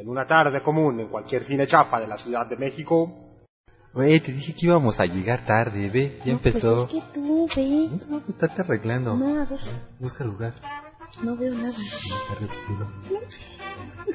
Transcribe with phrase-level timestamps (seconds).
[0.00, 3.44] En una tarde común en cualquier cine chafa de la Ciudad de México.
[3.92, 6.88] Güey, te dije que íbamos a llegar tarde, ve, ya No, empezó.
[6.88, 7.88] Pues es que tú, ve.
[8.08, 9.14] No, pues estate arreglando.
[9.14, 9.60] No, a ver,
[9.98, 10.54] Busca lugar.
[11.22, 11.70] No veo nada.
[11.70, 12.86] Está re oscuro.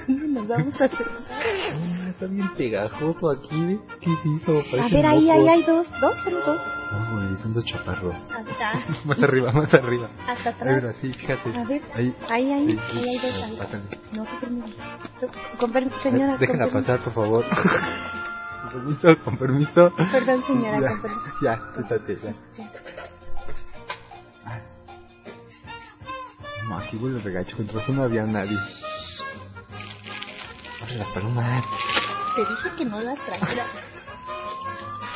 [0.08, 1.08] ¿Dónde nos vamos a hacer?
[1.32, 3.80] Ah, Está bien pegajoso aquí, ve.
[4.02, 4.64] ¿Qué hizo?
[4.82, 5.88] A ver, ahí, ahí hay dos.
[6.02, 6.18] ¿Dos?
[6.24, 6.62] ¿Son los dos?
[6.92, 8.16] No, güey, son dos chaparros.
[8.16, 8.74] Hasta,
[9.06, 10.08] más arriba, más arriba.
[10.28, 10.96] hasta atrás.
[11.02, 11.58] sí, fíjate.
[11.58, 12.16] A ver, Ahí.
[12.30, 12.98] ahí, ahí, Sí, sí.
[13.00, 13.44] ahí hay dos.
[13.44, 13.56] ahí.
[13.58, 13.84] Pásale.
[14.14, 16.38] No, te permiso, señora.
[16.38, 17.46] Déjenla pasar, por favor.
[18.62, 19.94] con permiso, con permiso.
[20.12, 21.22] Perdón, señora, Ya, con permiso.
[21.42, 22.34] ya, quítate, ya.
[22.58, 22.72] Ya.
[26.68, 28.58] No, aquí huele regacho, contra eso no había nadie.
[30.82, 31.64] Abre las palomas.
[32.36, 33.66] Te dije que no las trajera.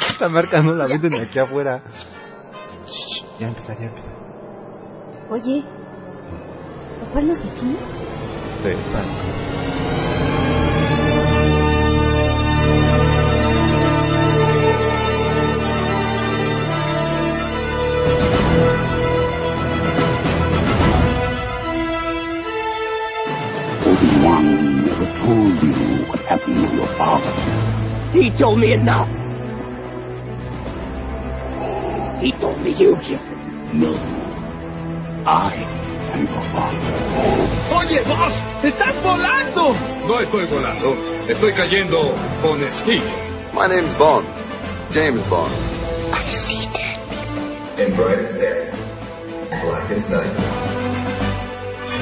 [0.08, 1.82] Esta marca no la venden aquí afuera.
[2.86, 4.14] Shh, ya empezar, ya empezar.
[5.30, 5.64] Oye,
[7.02, 7.90] ¿a cuál nos metimos?
[8.62, 9.49] Sí, Obi-Wan
[26.56, 28.12] you what happened to your father.
[28.12, 29.08] He told me enough.
[32.22, 33.80] He told me you killed him.
[33.80, 33.94] No.
[35.26, 35.54] I
[36.12, 37.10] am your father.
[37.78, 38.34] Oye, boss,
[38.64, 39.74] estás volando.
[40.08, 40.96] No estoy volando,
[41.28, 43.06] estoy cayendo con estilo.
[43.54, 44.28] My name's Bond.
[44.92, 45.54] James Bond.
[46.12, 47.80] I see dead people.
[47.80, 48.72] In brightest day,
[49.62, 50.36] blackest night.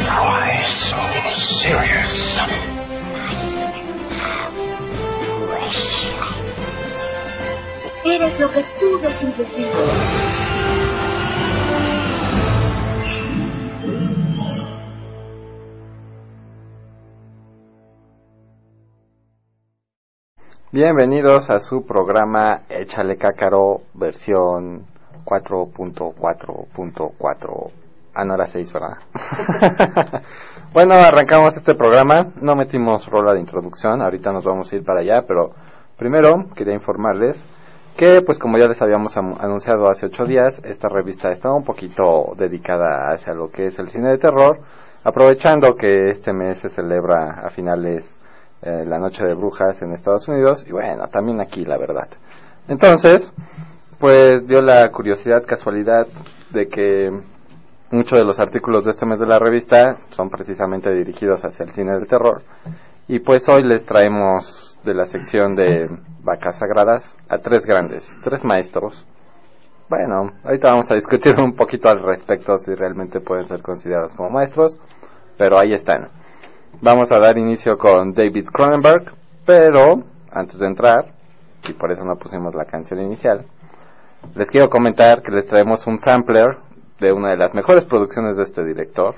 [0.08, 0.98] Why so
[1.34, 2.77] serious?
[8.06, 9.68] Eres lo que tú decides ser.
[20.72, 24.86] Bienvenidos a su programa Échale Cácaro versión
[25.26, 27.87] 4.4.4.
[28.20, 28.98] Ah, no era 6, ¿verdad?
[30.74, 32.30] bueno, arrancamos este programa.
[32.42, 34.02] No metimos rola de introducción.
[34.02, 35.52] Ahorita nos vamos a ir para allá, pero
[35.98, 37.44] primero quería informarles
[37.96, 41.64] que, pues como ya les habíamos am- anunciado hace ocho días, esta revista está un
[41.64, 44.60] poquito dedicada hacia lo que es el cine de terror,
[45.04, 48.04] aprovechando que este mes se celebra a finales
[48.64, 52.08] eh, la Noche de Brujas en Estados Unidos y bueno, también aquí la verdad.
[52.68, 53.32] Entonces,
[54.00, 56.06] pues dio la curiosidad, casualidad
[56.52, 57.12] de que
[57.92, 61.72] muchos de los artículos de este mes de la revista son precisamente dirigidos hacia el
[61.72, 62.42] cine del terror
[63.08, 65.90] y pues hoy les traemos de la sección de
[66.24, 69.08] vacas sagradas a tres grandes, tres maestros.
[69.90, 74.30] Bueno, ahorita vamos a discutir un poquito al respecto si realmente pueden ser considerados como
[74.30, 74.78] maestros,
[75.38, 76.08] pero ahí están.
[76.82, 79.14] Vamos a dar inicio con David Cronenberg,
[79.46, 81.06] pero antes de entrar,
[81.68, 83.46] y por eso no pusimos la canción inicial,
[84.36, 86.58] les quiero comentar que les traemos un sampler
[87.00, 89.16] de una de las mejores producciones de este director,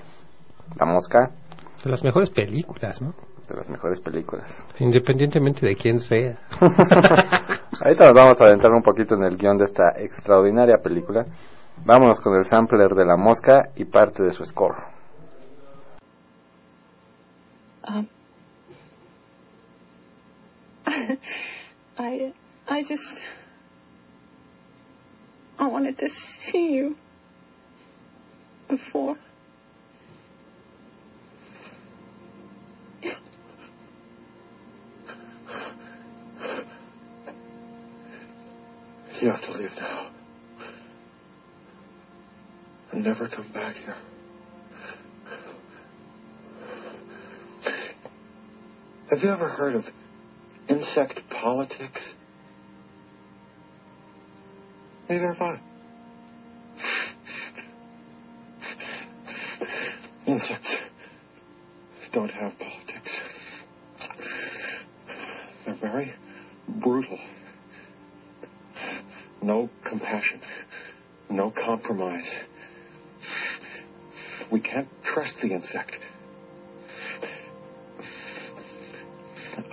[0.77, 1.31] La Mosca,
[1.83, 3.13] De las mejores películas, ¿no?
[3.49, 4.63] de las mejores películas.
[4.79, 6.37] Independientemente de quién sea.
[7.81, 11.25] Ahorita nos vamos a adentrar un poquito en el guion de esta extraordinaria película.
[11.83, 14.75] Vámonos con el sampler de La Mosca y parte de su score.
[17.87, 18.07] Um,
[21.97, 22.33] I,
[22.67, 23.21] I just,
[25.57, 26.95] I wanted to see you
[28.69, 29.17] before.
[39.21, 40.11] You have to leave now.
[42.91, 43.95] And never come back here.
[49.09, 49.85] Have you ever heard of
[50.69, 52.13] insect politics?
[55.09, 55.68] Neither have I.
[60.39, 60.77] Insects
[62.13, 63.19] don't have politics.
[65.65, 66.13] They're very
[66.65, 67.19] brutal.
[69.41, 70.39] No compassion.
[71.29, 72.33] No compromise.
[74.49, 75.99] We can't trust the insect.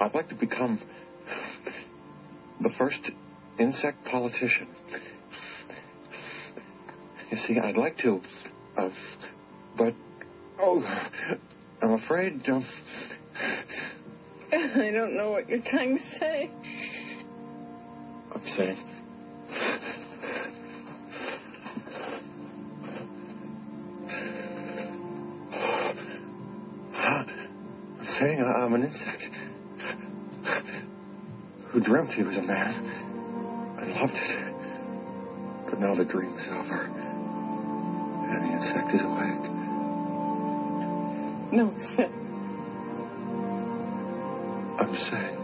[0.01, 0.81] I'd like to become
[2.61, 3.13] the first
[3.57, 4.67] insect politician.
[7.31, 8.21] You see, I'd like to,
[8.77, 8.91] uh,
[9.77, 9.95] but,
[10.79, 11.37] oh,
[11.83, 12.65] I'm afraid, um,
[14.53, 16.51] I don't know what you're trying to say.
[18.35, 18.77] I'm saying,
[26.95, 29.29] I'm saying I- I'm an insect.
[31.71, 32.73] who dreamt he was a man
[33.79, 34.55] and loved it.
[35.69, 36.85] But now the dream is over.
[36.85, 39.56] And the insect is awake.
[41.53, 42.11] No, Sid.
[44.79, 45.39] I'm saying.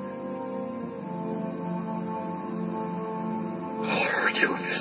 [3.84, 4.74] I'll hurt you if you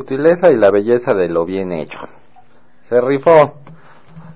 [0.00, 1.98] sutileza y la belleza de lo bien hecho.
[2.82, 3.54] Se rifó.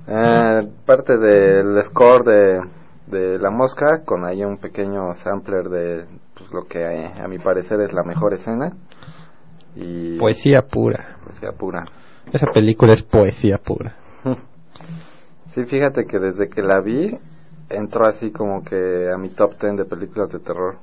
[0.09, 2.61] Eh, parte del score de,
[3.07, 7.38] de La Mosca, con ahí un pequeño sampler de pues, lo que eh, a mi
[7.38, 8.73] parecer es la mejor escena.
[9.76, 11.17] Y Poesía pura.
[11.23, 11.85] poesía pura.
[12.33, 13.95] Esa película es poesía pura.
[15.49, 17.19] Sí, fíjate que desde que la vi,
[17.71, 20.76] entró así como que a mi top 10 de películas de terror.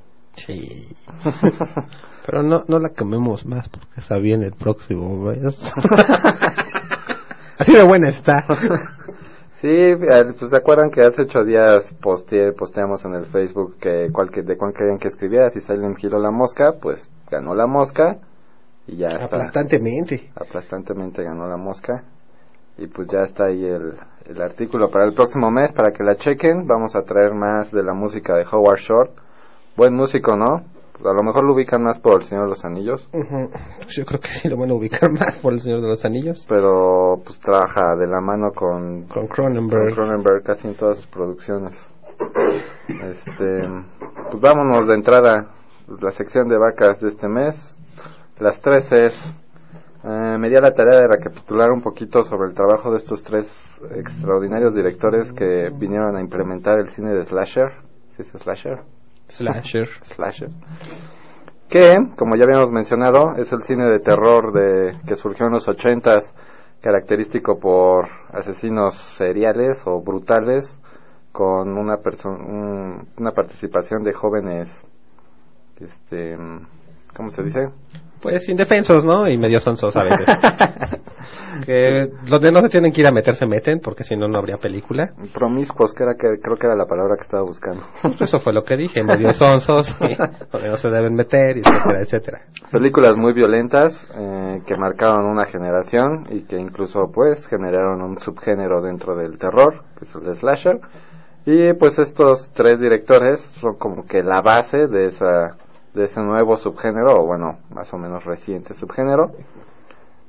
[0.45, 0.87] Sí.
[2.25, 5.25] Pero no, no la quememos más porque está bien el próximo.
[5.25, 5.57] ¿ves?
[7.57, 8.45] Así de buena está.
[9.61, 9.97] Sí, eh,
[10.37, 14.29] pues se acuerdan que hace ocho días posteé, posteamos en el Facebook que de cuál
[14.29, 18.19] querían que escribiera, si Silent o La Mosca, pues ganó La Mosca
[18.87, 19.25] y ya está.
[19.25, 20.31] Aplastantemente.
[20.35, 22.03] aplastantemente ganó la mosca
[22.77, 23.93] y pues ya está ahí el,
[24.25, 27.83] el artículo para el próximo mes para que la chequen vamos a traer más de
[27.83, 29.11] la música de Howard Shore
[29.77, 30.65] buen músico no
[30.99, 33.07] a lo mejor lo ubican más por el Señor de los Anillos
[33.89, 36.45] Yo creo que sí lo van a ubicar más por el Señor de los Anillos.
[36.49, 39.93] pero pues trabaja de la mano con Con con Cronenberg.
[39.93, 41.75] Cronenberg casi en todas sus producciones
[42.87, 43.69] este
[44.31, 45.51] pues vámonos de entrada
[46.01, 47.77] la sección de vacas de este mes
[48.39, 49.13] las tres es
[50.03, 53.23] Eh, me di a la tarea de recapitular un poquito sobre el trabajo de estos
[53.23, 53.47] tres
[53.91, 57.71] extraordinarios directores que vinieron a implementar el cine de slasher.
[58.11, 58.79] ¿Sí es slasher?
[59.29, 59.87] Slasher.
[60.03, 60.49] Slasher.
[61.69, 65.67] Que, como ya habíamos mencionado, es el cine de terror de que surgió en los
[65.67, 66.33] ochentas,
[66.81, 70.79] característico por asesinos seriales o brutales,
[71.33, 74.69] con una un- una participación de jóvenes,
[75.79, 76.37] este,
[77.15, 77.67] ¿cómo se dice?
[78.21, 79.27] Pues indefensos, ¿no?
[79.27, 80.25] Y medio sonsos a veces.
[81.65, 84.37] que donde no se tienen que ir a meter se meten, porque si no, no
[84.37, 85.13] habría película.
[85.33, 87.83] Promiscuos, que era que creo que era la palabra que estaba buscando.
[88.01, 90.15] Pues eso fue lo que dije, medio sonsos, y
[90.51, 92.41] donde no se deben meter, etcétera, etcétera.
[92.71, 98.81] Películas muy violentas eh, que marcaron una generación y que incluso pues generaron un subgénero
[98.81, 100.79] dentro del terror, que es el slasher.
[101.45, 105.55] Y pues estos tres directores son como que la base de esa
[105.97, 109.31] de ese nuevo subgénero, o bueno, más o menos reciente subgénero.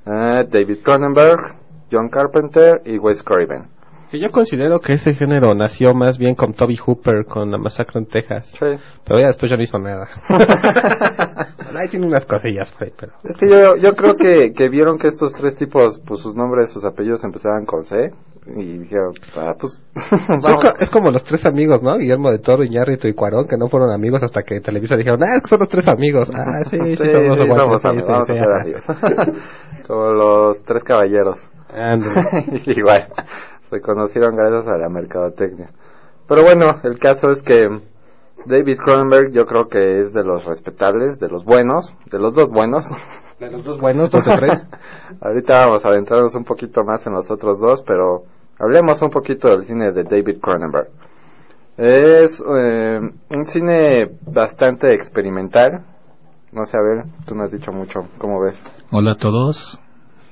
[0.08, 1.56] Eh, David Cronenberg,
[1.92, 3.68] John Carpenter y Wes Craven.
[4.10, 8.00] Que yo considero que ese género nació más bien con Toby Hooper, con la masacre
[8.00, 8.46] en Texas.
[8.58, 8.66] Sí.
[9.04, 10.08] Pero ya después ya no hizo nada.
[11.76, 13.12] Ahí tiene unas cosillas, pero...
[13.22, 16.72] Es que yo, yo creo que, que vieron que estos tres tipos, pues sus nombres,
[16.72, 18.10] sus apellidos empezaban con C
[18.56, 19.82] y dijeron, ah, pues
[20.80, 21.96] es, como los tres amigos, ¿no?
[21.96, 25.36] Guillermo de Toro, Iñárritu y Cuarón, que no fueron amigos hasta que Televisa dijeron, ah,
[25.36, 26.30] es que son los tres amigos.
[26.34, 28.60] Ah, sí, sí, Sí, somos sí, somos sí, amigos, sí, vamos sí, a ser ajá.
[28.60, 28.84] amigos.
[29.86, 31.46] Como los tres caballeros.
[32.66, 33.06] Igual,
[33.70, 35.70] se conocieron gracias a la mercadotecnia.
[36.26, 37.62] Pero bueno, el caso es que
[38.46, 42.50] David Cronenberg yo creo que es de los respetables, de los buenos, de los dos
[42.50, 42.86] buenos.
[43.38, 44.66] De los dos buenos, dos de tres.
[45.20, 48.24] Ahorita vamos a adentrarnos un poquito más en los otros dos, pero
[48.58, 50.88] hablemos un poquito del cine de David Cronenberg.
[51.76, 53.00] Es eh,
[53.30, 55.84] un cine bastante experimental.
[56.52, 58.60] No sé, a ver, tú me has dicho mucho, ¿cómo ves?
[58.90, 59.78] Hola a todos,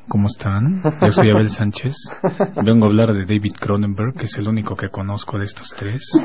[0.08, 0.82] ¿cómo están?
[1.02, 1.94] Yo soy Abel Sánchez.
[2.64, 6.02] Vengo a hablar de David Cronenberg, que es el único que conozco de estos tres.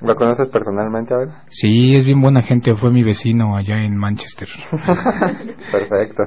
[0.00, 1.30] ¿Lo conoces personalmente, Abel?
[1.48, 4.48] Sí, es bien buena gente, fue mi vecino allá en Manchester.
[5.72, 6.24] Perfecto.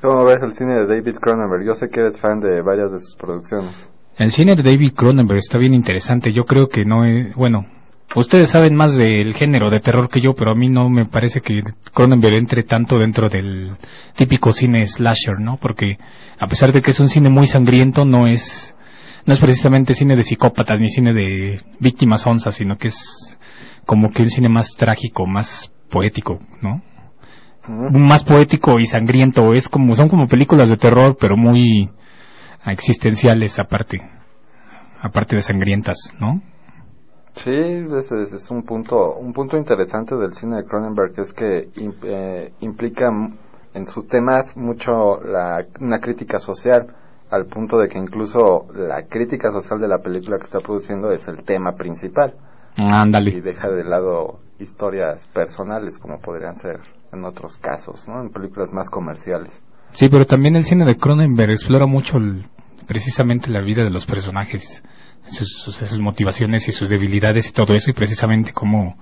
[0.00, 1.64] ¿Cómo ves el cine de David Cronenberg?
[1.66, 3.90] Yo sé que eres fan de varias de sus producciones.
[4.16, 6.32] El cine de David Cronenberg está bien interesante.
[6.32, 7.34] Yo creo que no es.
[7.34, 7.66] Bueno,
[8.14, 11.42] ustedes saben más del género de terror que yo, pero a mí no me parece
[11.42, 13.76] que Cronenberg entre tanto dentro del
[14.16, 15.58] típico cine slasher, ¿no?
[15.58, 15.98] Porque
[16.38, 18.74] a pesar de que es un cine muy sangriento, no es.
[19.26, 23.38] No es precisamente cine de psicópatas ni cine de víctimas onzas, sino que es
[23.84, 26.80] como que un cine más trágico, más poético, ¿no?
[27.68, 29.52] Más poético y sangriento.
[29.54, 31.90] Es como, son como películas de terror, pero muy
[32.66, 34.00] existenciales aparte.
[35.02, 36.42] Aparte de sangrientas, ¿no?
[37.34, 41.68] Sí, es, es- es un punto un punto interesante del cine de Cronenberg es que
[42.02, 43.08] eh, implica
[43.72, 46.88] en sus temas mucho la, una crítica social
[47.30, 51.26] al punto de que incluso la crítica social de la película que está produciendo es
[51.28, 52.34] el tema principal
[52.76, 53.30] Ándale.
[53.30, 56.80] y deja de lado historias personales como podrían ser
[57.12, 58.20] en otros casos, ¿no?
[58.20, 59.62] En películas más comerciales.
[59.92, 62.44] Sí, pero también el cine de Cronenberg explora mucho el-
[62.86, 64.82] precisamente la vida de los personajes,
[65.28, 68.96] sus, sus- sus motivaciones y sus debilidades y todo eso, y precisamente cómo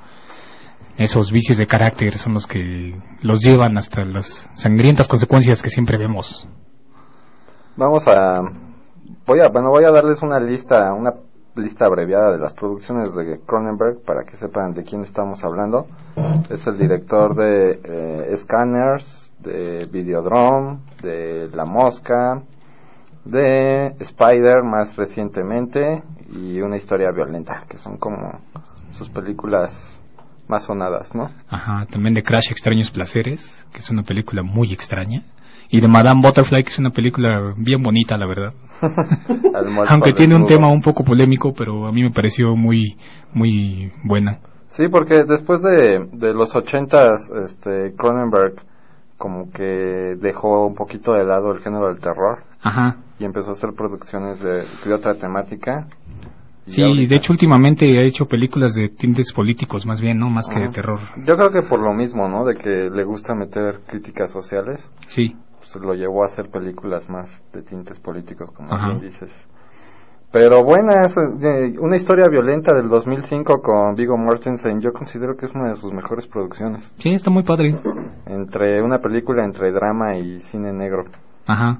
[0.97, 5.97] esos vicios de carácter son los que los llevan hasta las sangrientas consecuencias que siempre
[5.97, 6.49] vemos.
[7.77, 8.41] Vamos a
[9.27, 11.13] voy a bueno voy a darles una lista una
[11.59, 15.87] lista abreviada de las producciones de Cronenberg para que sepan de quién estamos hablando.
[16.51, 22.43] Es el director de eh, Scanners, de Videodrome, de La Mosca,
[23.25, 28.41] de Spider más recientemente y una historia violenta, que son como
[28.93, 29.99] sus películas
[30.49, 31.31] más sonadas, ¿no?
[31.49, 35.23] Ajá, también de Crash Extraños Placeres, que es una película muy extraña,
[35.71, 38.55] y de Madame Butterfly, que es una película bien bonita, la verdad.
[39.89, 42.97] Aunque tiene un tema un poco polémico, pero a mí me pareció muy,
[43.33, 44.39] muy buena.
[44.69, 48.55] Sí, porque después de, de los ochentas, este, Cronenberg
[49.17, 52.99] como que dejó un poquito de lado el género del terror Ajá.
[53.19, 55.89] y empezó a hacer producciones de, de otra temática.
[56.67, 60.29] Sí, ahorita- de hecho últimamente ha hecho películas de tintes políticos más bien, ¿no?
[60.31, 61.01] Más que de terror.
[61.27, 62.45] Yo creo que por lo mismo, ¿no?
[62.45, 65.35] De que le gusta meter críticas sociales, Sí.
[65.73, 69.31] Pues lo llevó a hacer películas más de tintes políticos, como bien dices.
[70.31, 75.55] Pero buenas, eh, una historia violenta del 2005 con Viggo Mortensen, yo considero que es
[75.55, 76.93] una de sus mejores producciones.
[76.99, 77.75] Sí, está muy padre.
[78.27, 81.05] Entre una película entre drama y cine negro.
[81.47, 81.79] Ajá.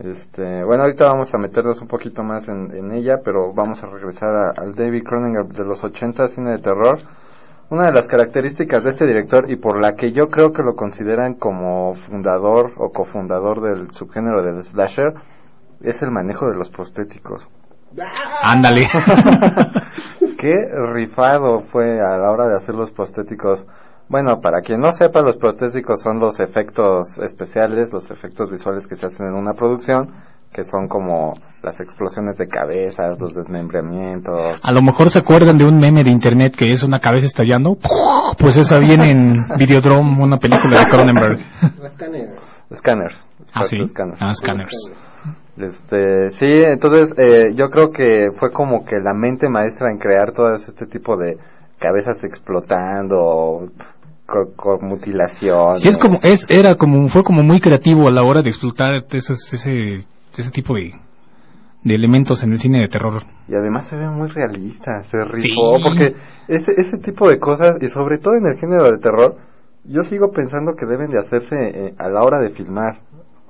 [0.00, 3.86] Este, bueno, ahorita vamos a meternos un poquito más en, en ella, pero vamos a
[3.86, 6.98] regresar a- al David Cronenberg de los 80, cine de terror.
[7.74, 10.76] Una de las características de este director y por la que yo creo que lo
[10.76, 15.12] consideran como fundador o cofundador del subgénero del slasher
[15.80, 17.50] es el manejo de los prostéticos.
[18.42, 18.86] Ándale.
[20.38, 23.66] Qué rifado fue a la hora de hacer los prostéticos.
[24.08, 28.96] Bueno, para quien no sepa, los prostéticos son los efectos especiales, los efectos visuales que
[28.96, 30.12] se hacen en una producción,
[30.54, 34.60] que son como las explosiones de cabezas, los desmembramientos.
[34.62, 37.76] A lo mejor se acuerdan de un meme de internet que es una cabeza estallando.
[38.38, 41.38] Pues esa viene en Videodrome, una película de Cronenberg.
[42.72, 43.28] Scanners.
[43.52, 43.84] Ah, sí.
[43.84, 44.18] Scanners.
[44.20, 44.92] Ah, Scanners.
[45.56, 50.32] Este, sí, entonces eh, yo creo que fue como que la mente maestra en crear
[50.32, 51.36] todo este tipo de
[51.78, 53.68] cabezas explotando,
[54.26, 55.78] con, con mutilación.
[55.78, 59.04] Sí, es como, es, era como, fue como muy creativo a la hora de explotar
[59.12, 60.04] esos, ese,
[60.42, 60.92] ese tipo de,
[61.82, 63.22] de elementos en el cine de terror.
[63.48, 65.82] Y además se ve muy realista, se rifó, Sí.
[65.84, 66.14] porque
[66.48, 69.36] ese, ese tipo de cosas, y sobre todo en el género de terror,
[69.84, 73.00] yo sigo pensando que deben de hacerse eh, a la hora de filmar.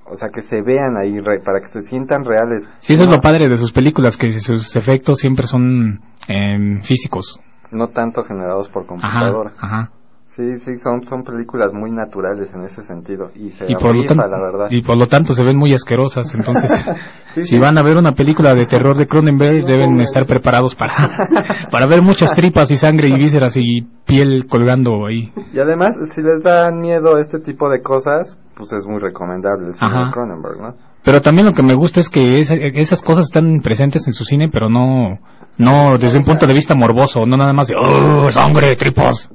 [0.06, 2.62] O sea, que se vean ahí re- para que se sientan reales.
[2.80, 7.40] Sí, eso es lo padre de sus películas, que sus efectos siempre son em, físicos.
[7.70, 9.52] No tanto generados por Ajá, computadora.
[9.58, 9.90] ajá.
[10.34, 13.30] Sí, sí, son, son películas muy naturales en ese sentido.
[13.36, 14.66] Y se Y por, lo rifa, tanto, la verdad.
[14.70, 16.34] y por lo tanto se ven muy asquerosas.
[16.34, 16.70] Entonces,
[17.34, 17.58] Sí, si sí.
[17.58, 20.92] van a ver una película de terror de Cronenberg, deben estar preparados para,
[21.70, 25.32] para ver muchas tripas y sangre y vísceras y piel colgando ahí.
[25.52, 29.74] Y además, si les dan miedo este tipo de cosas, pues es muy recomendable el
[29.74, 30.06] cine Ajá.
[30.06, 30.74] de Cronenberg, ¿no?
[31.04, 34.24] Pero también lo que me gusta es que esa- esas cosas están presentes en su
[34.24, 35.18] cine, pero no,
[35.58, 39.30] no desde un punto de vista morboso, no nada más de ¡Oh, sangre, tripas!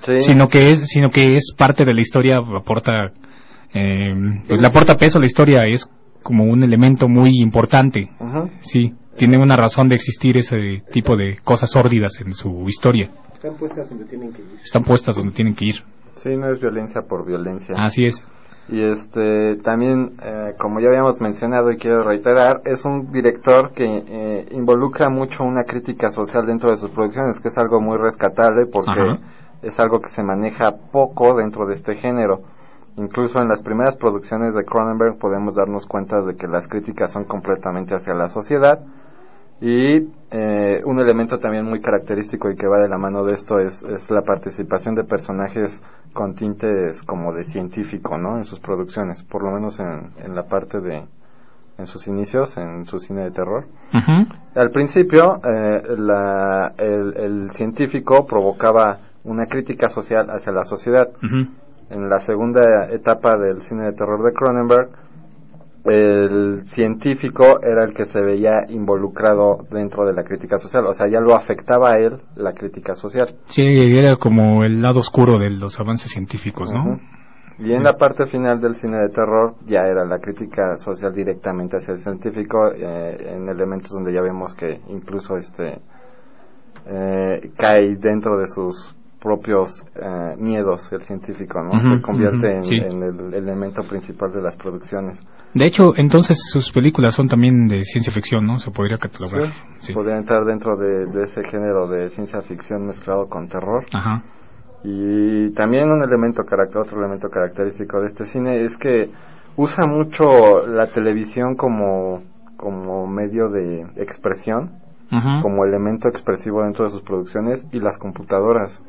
[0.00, 0.18] Sí.
[0.18, 3.12] Sino que es, sino que es parte de la historia, aporta,
[3.74, 4.14] eh,
[4.46, 5.88] pues le aporta peso a la historia, es
[6.22, 8.10] como un elemento muy importante.
[8.60, 13.10] Sí, tiene una razón de existir ese tipo de cosas sórdidas en su historia.
[13.32, 14.60] Están puestas donde tienen que ir.
[14.62, 15.76] Están puestas donde tienen que ir.
[16.16, 17.74] Sí, no es violencia por violencia.
[17.78, 18.26] Así es.
[18.68, 23.84] Y este, también, eh, como ya habíamos mencionado y quiero reiterar, es un director que
[23.84, 28.66] eh, involucra mucho una crítica social dentro de sus producciones, que es algo muy rescatable
[28.66, 29.20] porque Ajá.
[29.62, 32.40] Es algo que se maneja poco dentro de este género.
[32.96, 37.24] Incluso en las primeras producciones de Cronenberg podemos darnos cuenta de que las críticas son
[37.24, 38.80] completamente hacia la sociedad.
[39.60, 43.58] Y eh, un elemento también muy característico y que va de la mano de esto
[43.58, 48.36] es, es la participación de personajes con tintes como de científico, ¿no?
[48.36, 51.04] En sus producciones, por lo menos en, en la parte de,
[51.76, 53.64] en sus inicios, en su cine de terror.
[54.54, 61.08] Al principio, eh, la- el, el científico provocaba una crítica social hacia la sociedad.
[61.90, 64.90] En la segunda etapa del cine de terror de Cronenberg,
[65.84, 71.08] el científico era el que se veía involucrado dentro de la crítica social, o sea,
[71.08, 73.28] ya lo afectaba a él la crítica social.
[73.46, 73.62] Sí,
[73.96, 77.00] era como el lado oscuro de los avances científicos, ¿no?
[77.60, 81.78] Y en la parte final del cine de terror ya era la crítica social directamente
[81.78, 85.80] hacia el científico, eh, en elementos donde ya vemos que incluso este
[86.86, 91.78] eh, cae dentro de sus propios eh, miedos el científico, ¿no?
[91.78, 92.76] Se convierte en, sí.
[92.76, 95.20] en el elemento principal de las producciones.
[95.54, 98.58] De hecho, entonces sus películas son también de ciencia ficción, ¿no?
[98.58, 99.52] Se podría catalogar.
[99.78, 99.92] Sí.
[99.92, 103.86] Podría entrar dentro de, de ese género de ciencia ficción mezclado con terror.
[103.92, 104.22] Ajá.
[104.84, 109.10] Y también un elemento otro elemento característico de este cine es que
[109.56, 112.22] usa mucho la televisión como,
[112.56, 114.78] como medio de expresión,
[115.42, 118.82] como elemento expresivo dentro de sus producciones y las computadoras.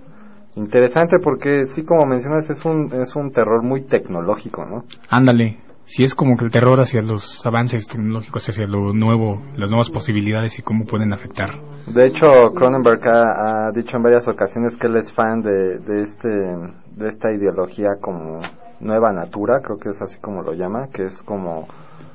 [0.55, 4.85] Interesante porque sí, como mencionas, es un, es un terror muy tecnológico, ¿no?
[5.09, 5.59] Ándale.
[5.85, 9.89] Sí, es como que el terror hacia los avances tecnológicos, hacia lo nuevo, las nuevas
[9.89, 11.49] posibilidades y cómo pueden afectar.
[11.87, 16.01] De hecho, Cronenberg ha, ha dicho en varias ocasiones que él es fan de, de,
[16.03, 18.39] este, de esta ideología como
[18.79, 21.67] nueva natura, creo que es así como lo llama, que es como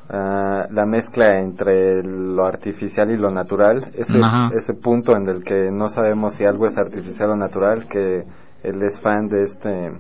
[0.09, 4.49] ah, la mezcla entre lo artificial y lo natural, ese, Ajá.
[4.57, 8.25] ese punto en el que no sabemos si algo es artificial o natural, que
[8.63, 9.93] él es fan de este,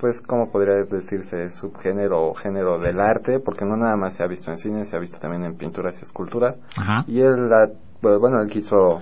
[0.00, 1.50] pues, ¿cómo podría decirse?
[1.50, 4.96] Subgénero o género del arte, porque no nada más se ha visto en cine, se
[4.96, 6.58] ha visto también en pinturas y esculturas.
[6.76, 7.04] Ajá.
[7.06, 7.68] Y él, la-
[8.00, 9.00] bueno, él quiso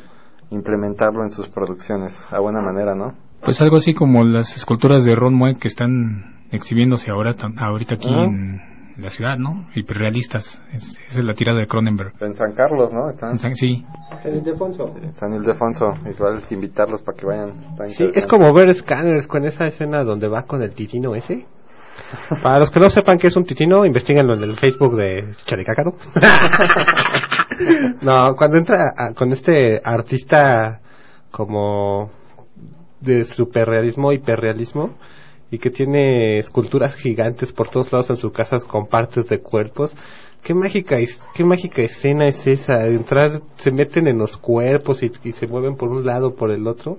[0.51, 3.15] implementarlo en sus producciones a buena manera, ¿no?
[3.45, 8.09] Pues algo así como las esculturas de Ron Moe que están exhibiéndose ahora ahorita aquí
[8.09, 8.61] en
[8.99, 9.67] la ciudad, ¿no?
[9.75, 10.63] Hiperrealistas.
[10.73, 12.13] Es- esa es la tirada de Cronenberg.
[12.21, 13.09] En San Carlos, ¿no?
[13.11, 13.85] Están En San- Sí.
[14.23, 14.95] San Ildefonso.
[15.03, 17.49] en San Ildefonso, igual es invitarlos para que vayan.
[17.87, 21.47] Sí, es como ver Scanners con esa escena donde va con el titino ese.
[22.43, 25.95] Para los que no sepan qué es un titino, investiguenlo en el Facebook de Charicácaro.
[28.03, 30.81] no, cuando entra a- con este artista
[31.31, 32.11] como
[33.01, 34.95] de superrealismo, hiperrealismo,
[35.51, 39.95] y que tiene esculturas gigantes por todos lados en sus casas con partes de cuerpos.
[40.43, 40.97] Qué mágica,
[41.35, 45.77] qué mágica escena es esa, entrar, se meten en los cuerpos y, y se mueven
[45.77, 46.99] por un lado por el otro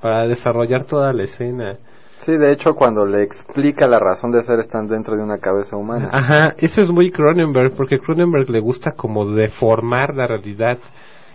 [0.00, 1.78] para desarrollar toda la escena.
[2.24, 5.76] Sí, de hecho, cuando le explica la razón de ser, están dentro de una cabeza
[5.76, 6.08] humana.
[6.10, 10.78] Ajá, eso es muy Cronenberg, porque Cronenberg le gusta como deformar la realidad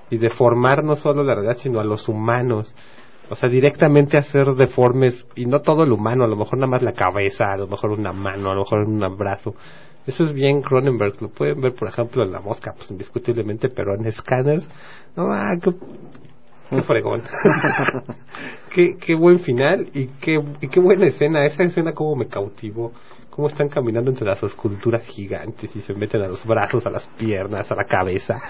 [0.09, 2.75] y deformar no solo la realidad, sino a los humanos.
[3.29, 6.81] O sea, directamente hacer deformes, y no todo el humano, a lo mejor nada más
[6.81, 9.53] la cabeza, a lo mejor una mano, a lo mejor un brazo.
[10.07, 13.93] Eso es bien Cronenberg, lo pueden ver, por ejemplo, en La Mosca, pues indiscutiblemente, pero
[13.93, 14.67] en Scanners,
[15.15, 15.71] no, ah, qué,
[16.71, 17.21] qué fregón.
[18.73, 22.93] qué, qué buen final y qué, y qué buena escena, esa escena como me cautivó,
[23.29, 27.07] cómo están caminando entre las esculturas gigantes y se meten a los brazos, a las
[27.07, 28.41] piernas, a la cabeza.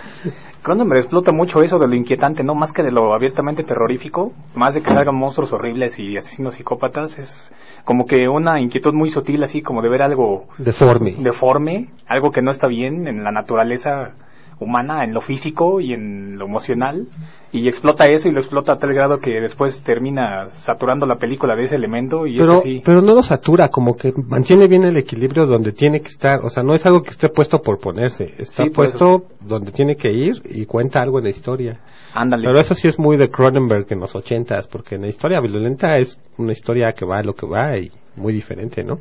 [0.64, 2.56] Cronenberg explota mucho eso de lo inquietante, ¿no?
[2.56, 7.18] Más que de lo abiertamente terrorífico, más de que salgan monstruos horribles y asesinos psicópatas,
[7.20, 7.54] es
[7.86, 11.16] como que una inquietud muy sutil, así como de ver algo Deforme.
[11.20, 14.14] deforme, algo que no está bien en la naturaleza
[14.60, 17.08] humana, en lo físico y en lo emocional,
[17.52, 21.56] y explota eso y lo explota a tal grado que después termina saturando la película
[21.56, 22.82] de ese elemento y Pero, así.
[22.84, 26.40] pero no lo satura, como que mantiene bien el equilibrio donde tiene que estar.
[26.44, 28.26] O sea, no es algo que esté puesto por ponerse.
[28.38, 31.80] Está Sí, por puesto donde tiene que ir y cuenta algo en la historia.
[32.14, 32.44] Ándale.
[32.48, 35.98] Pero eso sí es muy de Cronenberg en los ochentas, porque en la historia violenta
[35.98, 39.00] es una historia que va a lo que va y muy diferente, ¿no?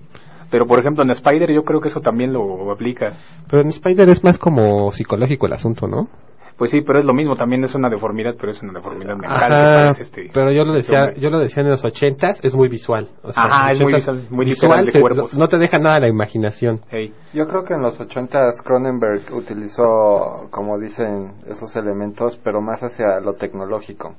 [0.51, 3.13] Pero por ejemplo en Spider yo creo que eso también lo aplica.
[3.51, 6.09] Pero en Spider es más como psicológico el asunto, ¿no?
[6.57, 9.31] Pues sí, pero es lo mismo, también es una deformidad, pero es una deformidad mental.
[9.53, 11.21] Ajá, este, pero yo lo decía, hombre.
[11.21, 13.07] yo lo decía en los ochentas, es muy visual.
[13.23, 15.39] O sea, Ajá, es muy 80s, visual, muy literal de se- cuerpos.
[15.39, 16.81] no te deja nada la imaginación.
[16.91, 17.13] Hey.
[17.33, 23.21] Yo creo que en los 80 Cronenberg utilizó, como dicen, esos elementos, pero más hacia
[23.21, 24.17] lo tecnológico.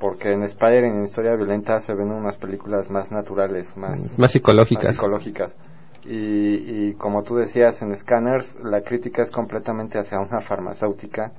[0.00, 4.84] Porque en Spider, en Historia Violenta, se ven unas películas más naturales, más, Más psicológicas.
[4.84, 5.56] más psicológicas.
[6.04, 11.32] Y, y como tú decías, en Scanners, la crítica es completamente hacia una farmacéutica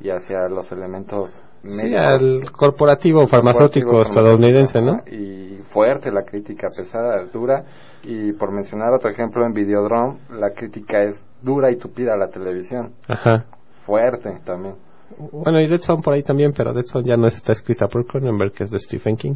[0.00, 4.98] y hacia los elementos Sí, al corporativo farmacéutico Corporativo, estadounidense, ¿no?
[5.06, 7.64] Y fuerte la crítica, pesada, dura.
[8.02, 12.28] Y por mencionar otro ejemplo, en Videodrome, la crítica es dura y tupida a la
[12.28, 12.94] televisión.
[13.08, 13.44] Ajá.
[13.86, 14.74] Fuerte también.
[15.18, 18.06] Bueno, y Dead Zone por ahí también, pero Dead Zone ya no está escrita por
[18.06, 19.34] Cronenberg, que es de Stephen King.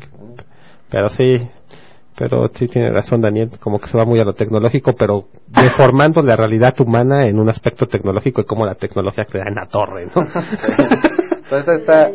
[0.91, 1.49] Pero sí,
[2.17, 6.23] pero sí tiene razón Daniel, como que se va muy a lo tecnológico, pero deformando
[6.23, 10.07] la realidad humana en un aspecto tecnológico y cómo la tecnología crea en la torre,
[10.07, 10.23] ¿no?
[10.23, 12.11] Entonces está,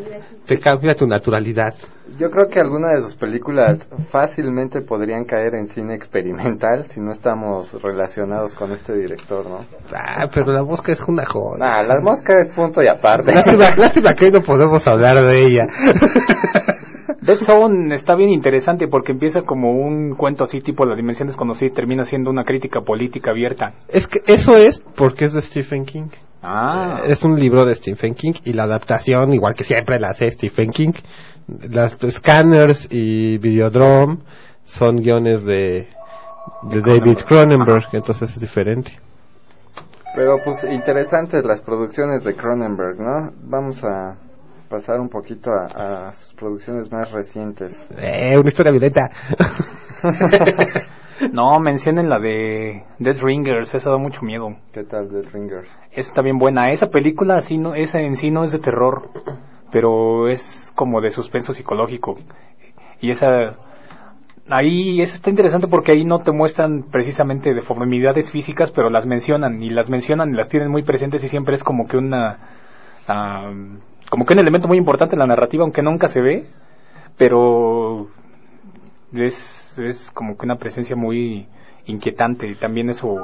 [0.45, 1.73] Te cambia tu naturalidad.
[2.19, 7.11] yo creo que algunas de sus películas fácilmente podrían caer en cine experimental si no
[7.11, 9.65] estamos relacionados con este director, ¿no?
[9.93, 11.65] Ah, pero la mosca es una joda.
[11.65, 13.33] Ah, la mosca es punto y aparte.
[13.33, 15.67] Lástima, lástima que hoy no podemos hablar de ella.
[17.21, 21.69] Dead Zone está bien interesante porque empieza como un cuento así tipo La Dimensión Desconocida
[21.69, 23.73] y termina siendo una crítica política abierta.
[23.87, 26.09] Es que eso es porque es de Stephen King.
[26.41, 30.29] Ah, Es un libro de Stephen King y la adaptación, igual que siempre la hace
[30.31, 30.93] Stephen King.
[31.69, 34.19] Las Scanners y Videodrome
[34.65, 35.87] son guiones de,
[36.63, 38.91] de David Cronenberg, entonces es diferente.
[40.15, 43.31] Pero pues interesantes las producciones de Cronenberg, ¿no?
[43.43, 44.17] Vamos a
[44.69, 47.87] pasar un poquito a, a sus producciones más recientes.
[47.97, 49.09] Eh, una historia violenta.
[51.31, 54.55] no, mencionen la de Dead Ringers, esa da mucho miedo.
[54.71, 55.69] ¿Qué tal The Ringers?
[55.91, 56.65] Esa está bien buena.
[56.65, 59.09] Esa película así no, esa en sí no es de terror,
[59.71, 62.15] pero es como de suspenso psicológico.
[62.99, 63.57] Y esa
[64.49, 69.61] ahí esa está interesante porque ahí no te muestran precisamente deformidades físicas, pero las mencionan
[69.63, 72.39] y las mencionan y las tienen muy presentes y siempre es como que una
[74.09, 76.45] como que un elemento muy importante en la narrativa, aunque nunca se ve,
[77.17, 78.07] pero
[79.13, 81.47] es, es como que una presencia muy
[81.85, 83.15] inquietante y también eso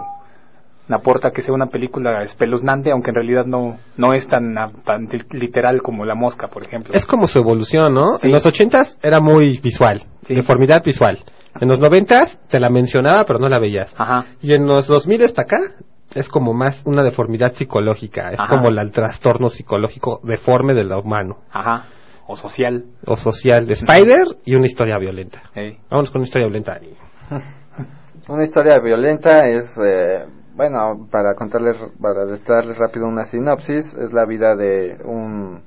[0.89, 4.55] aporta que sea una película espeluznante, aunque en realidad no, no es tan,
[4.85, 6.93] tan li- literal como La Mosca, por ejemplo.
[6.93, 8.17] Es como su evolución, ¿no?
[8.17, 8.27] Sí.
[8.27, 10.33] En los ochentas era muy visual, Sí.
[10.35, 11.19] deformidad visual.
[11.59, 13.93] En los noventas te la mencionaba pero no la veías.
[13.97, 14.23] Ajá.
[14.41, 15.59] Y en los 2000 para acá
[16.15, 18.47] es como más una deformidad psicológica, es Ajá.
[18.49, 21.83] como la- el trastorno psicológico deforme de lo humano Ajá.
[22.27, 22.85] O social.
[23.05, 25.41] o social de Spider y una historia violenta.
[25.89, 26.79] Vamos con una historia violenta.
[28.29, 34.25] Una historia violenta es, eh, bueno, para contarles, para darles rápido una sinopsis, es la
[34.25, 35.61] vida de un,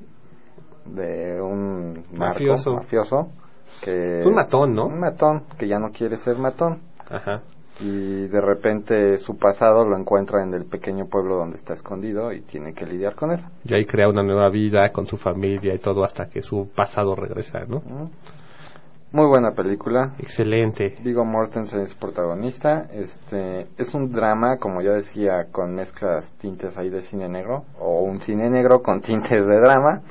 [0.84, 2.74] de un Mafioso.
[2.74, 3.28] mafioso,
[3.82, 4.88] que Un matón, ¿no?
[4.88, 7.40] un matón que ya no quiere ser matón Ajá.
[7.80, 12.42] Y de repente su pasado lo encuentra en el pequeño pueblo donde está escondido y
[12.42, 13.40] tiene que lidiar con él.
[13.64, 17.14] Y ahí crea una nueva vida con su familia y todo hasta que su pasado
[17.14, 17.82] regresa, ¿no?
[19.12, 20.14] Muy buena película.
[20.20, 20.94] Excelente.
[21.02, 22.86] Vigo Mortensen es protagonista.
[22.92, 28.02] Este es un drama, como ya decía, con mezclas tintes ahí de cine negro o
[28.02, 30.02] un cine negro con tintes de drama.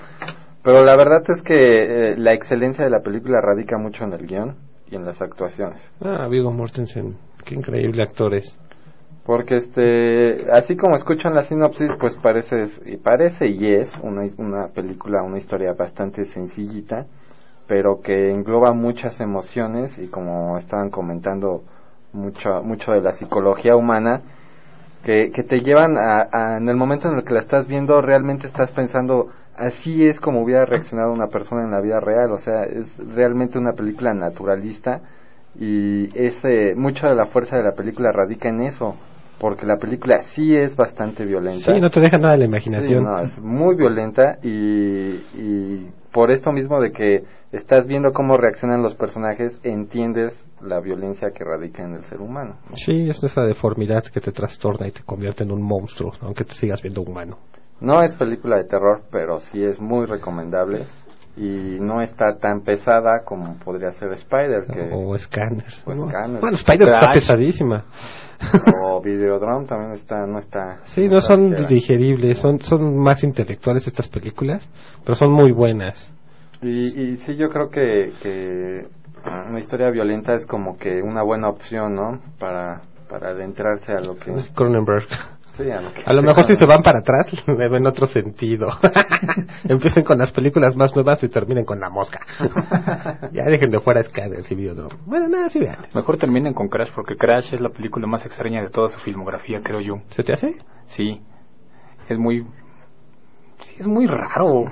[0.64, 4.28] Pero la verdad es que eh, la excelencia de la película radica mucho en el
[4.28, 4.56] guion
[4.92, 5.90] y en las actuaciones.
[6.02, 8.58] Ah, Vigo Mortensen, qué increíble actor es.
[9.26, 14.68] Porque este, así como escuchan la sinopsis, pues parece y parece y es una, una
[14.70, 17.06] película, una historia bastante sencillita,
[17.68, 21.64] pero que engloba muchas emociones y como estaban comentando
[22.12, 24.22] mucho mucho de la psicología humana,
[25.04, 28.02] que, que te llevan a, a, en el momento en el que la estás viendo
[28.02, 32.38] realmente estás pensando así es como hubiera reaccionado una persona en la vida real, o
[32.38, 35.02] sea, es realmente una película naturalista
[35.56, 38.96] y ese mucha de la fuerza de la película radica en eso,
[39.40, 41.72] porque la película sí es bastante violenta.
[41.72, 43.00] Sí, no te deja nada de la imaginación.
[43.00, 48.38] Sí, no, es muy violenta y, y por esto mismo de que estás viendo cómo
[48.38, 52.58] reaccionan los personajes, entiendes la violencia que radica en el ser humano.
[52.76, 56.54] Sí, es esa deformidad que te trastorna y te convierte en un monstruo, aunque te
[56.54, 57.38] sigas viendo humano.
[57.80, 60.86] No es película de terror, pero sí es muy recomendable
[61.40, 65.82] y no está tan pesada como podría ser Spider que o Scanners.
[65.86, 66.42] o Scanners.
[66.42, 67.86] Bueno, Spider está pesadísima.
[68.84, 74.10] O Videodrome también está no está Sí, no, son digeribles, son son más intelectuales estas
[74.10, 74.68] películas,
[75.04, 76.12] pero son muy buenas.
[76.62, 78.88] Y, y sí, yo creo que, que
[79.50, 82.20] una historia violenta es como que una buena opción, ¿no?
[82.38, 84.34] Para, para adentrarse a lo que...
[84.54, 85.08] Cronenberg.
[85.60, 88.08] Sí, a lo, que a lo mejor si se van para atrás, le ven otro
[88.08, 88.70] sentido.
[89.66, 92.22] Empiecen con las películas más nuevas y terminen con La Mosca.
[93.34, 94.96] ya dejen de fuera Scanners y Videodrome.
[95.06, 95.80] Bueno, nada, sí vean.
[95.94, 99.60] Mejor terminen con Crash, porque Crash es la película más extraña de toda su filmografía,
[99.62, 99.96] creo yo.
[100.08, 100.56] ¿Se te hace?
[100.86, 101.22] Sí.
[102.08, 102.46] Es muy
[103.62, 104.66] sí es muy raro.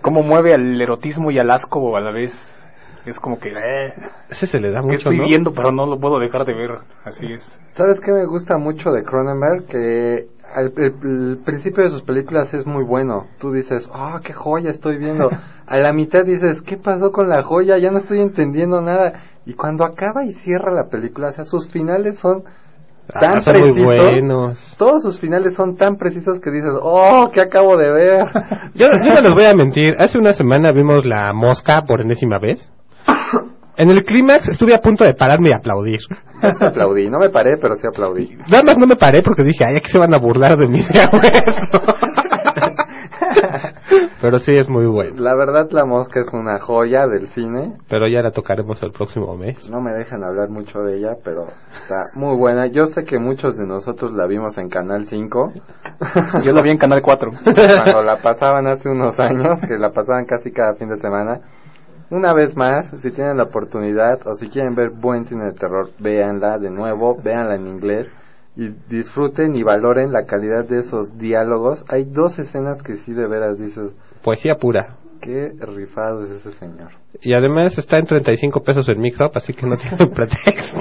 [0.00, 2.32] Cómo mueve al erotismo y al asco a la vez.
[3.08, 3.48] Es como que...
[3.50, 3.94] Eh,
[4.28, 5.24] Ese se le da mucho, estoy ¿no?
[5.26, 6.70] viendo, pero no lo puedo dejar de ver.
[7.04, 7.60] Así es.
[7.72, 9.66] ¿Sabes qué me gusta mucho de Cronenberg?
[9.66, 13.26] Que al el, el principio de sus películas es muy bueno.
[13.38, 15.28] Tú dices, oh, qué joya estoy viendo.
[15.66, 17.76] A la mitad dices, ¿qué pasó con la joya?
[17.78, 19.12] Ya no estoy entendiendo nada.
[19.46, 22.44] Y cuando acaba y cierra la película, o sea, sus finales son
[23.08, 23.76] tan Ah, son precisos.
[23.78, 24.74] muy buenos.
[24.78, 28.24] Todos sus finales son tan precisos que dices, oh, ¿qué acabo de ver?
[28.74, 29.94] Yo, yo no les voy a mentir.
[29.98, 32.70] Hace una semana vimos La Mosca por enésima vez.
[33.78, 36.00] En el clímax estuve a punto de pararme y aplaudir.
[36.42, 38.36] Yo sí aplaudí, no me paré, pero sí aplaudí.
[38.50, 40.80] Nada más no me paré porque dije, ay, aquí se van a burlar de mí
[40.80, 41.82] eso.
[44.20, 45.22] Pero sí es muy bueno.
[45.22, 47.76] La verdad, La Mosca es una joya del cine.
[47.88, 49.70] Pero ya la tocaremos el próximo mes.
[49.70, 52.66] No me dejan hablar mucho de ella, pero está muy buena.
[52.66, 55.52] Yo sé que muchos de nosotros la vimos en Canal 5.
[56.44, 57.30] Yo la vi en Canal 4.
[57.44, 61.40] Cuando la pasaban hace unos años, que la pasaban casi cada fin de semana.
[62.10, 65.90] Una vez más, si tienen la oportunidad o si quieren ver buen cine de terror,
[65.98, 68.10] véanla de nuevo, véanla en inglés
[68.56, 71.84] y disfruten y valoren la calidad de esos diálogos.
[71.88, 73.94] Hay dos escenas que sí de veras dices,
[74.24, 74.96] Poesía pura.
[75.20, 76.92] qué rifado es ese señor.
[77.20, 80.80] Y además está en 35 pesos el mix-up, así que no tiene pretexto.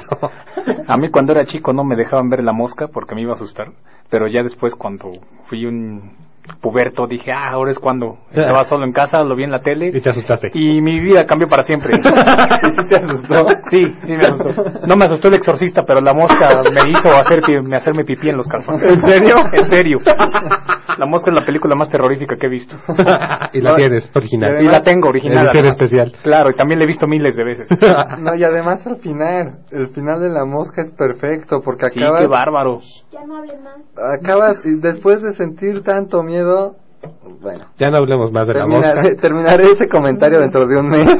[0.87, 3.35] A mí cuando era chico no me dejaban ver la mosca porque me iba a
[3.35, 3.67] asustar,
[4.09, 5.11] pero ya después cuando
[5.45, 6.26] fui un
[6.61, 9.89] puberto dije, ah, ahora es cuando estaba solo en casa, lo vi en la tele
[9.93, 10.51] Y te asustaste.
[10.53, 11.93] y mi vida cambió para siempre.
[11.97, 13.47] ¿Y si te asustó?
[13.69, 14.63] Sí, sí me asustó.
[14.87, 18.37] No me asustó el exorcista, pero la mosca me hizo hacer me hacerme pipí en
[18.37, 18.83] los calzones.
[18.83, 19.35] ¿En serio?
[19.53, 19.97] En serio.
[20.97, 22.75] La mosca es la película más terrorífica que he visto.
[23.53, 24.61] y la tienes, original.
[24.63, 25.43] Y la tengo original.
[25.45, 25.73] Edición además.
[25.81, 26.11] especial.
[26.23, 27.67] Claro, y también la he visto miles de veces.
[28.19, 32.21] No, y además al final, el final de La Mosca es perfecto porque Sí, acabas,
[32.23, 32.79] qué bárbaro.
[33.11, 33.75] Ya no hables más.
[34.19, 38.93] acabas y después de sentir tanto miedo, bueno, Ya no hablemos más de la mosca.
[38.93, 41.07] terminaré, terminaré ese comentario dentro de un mes.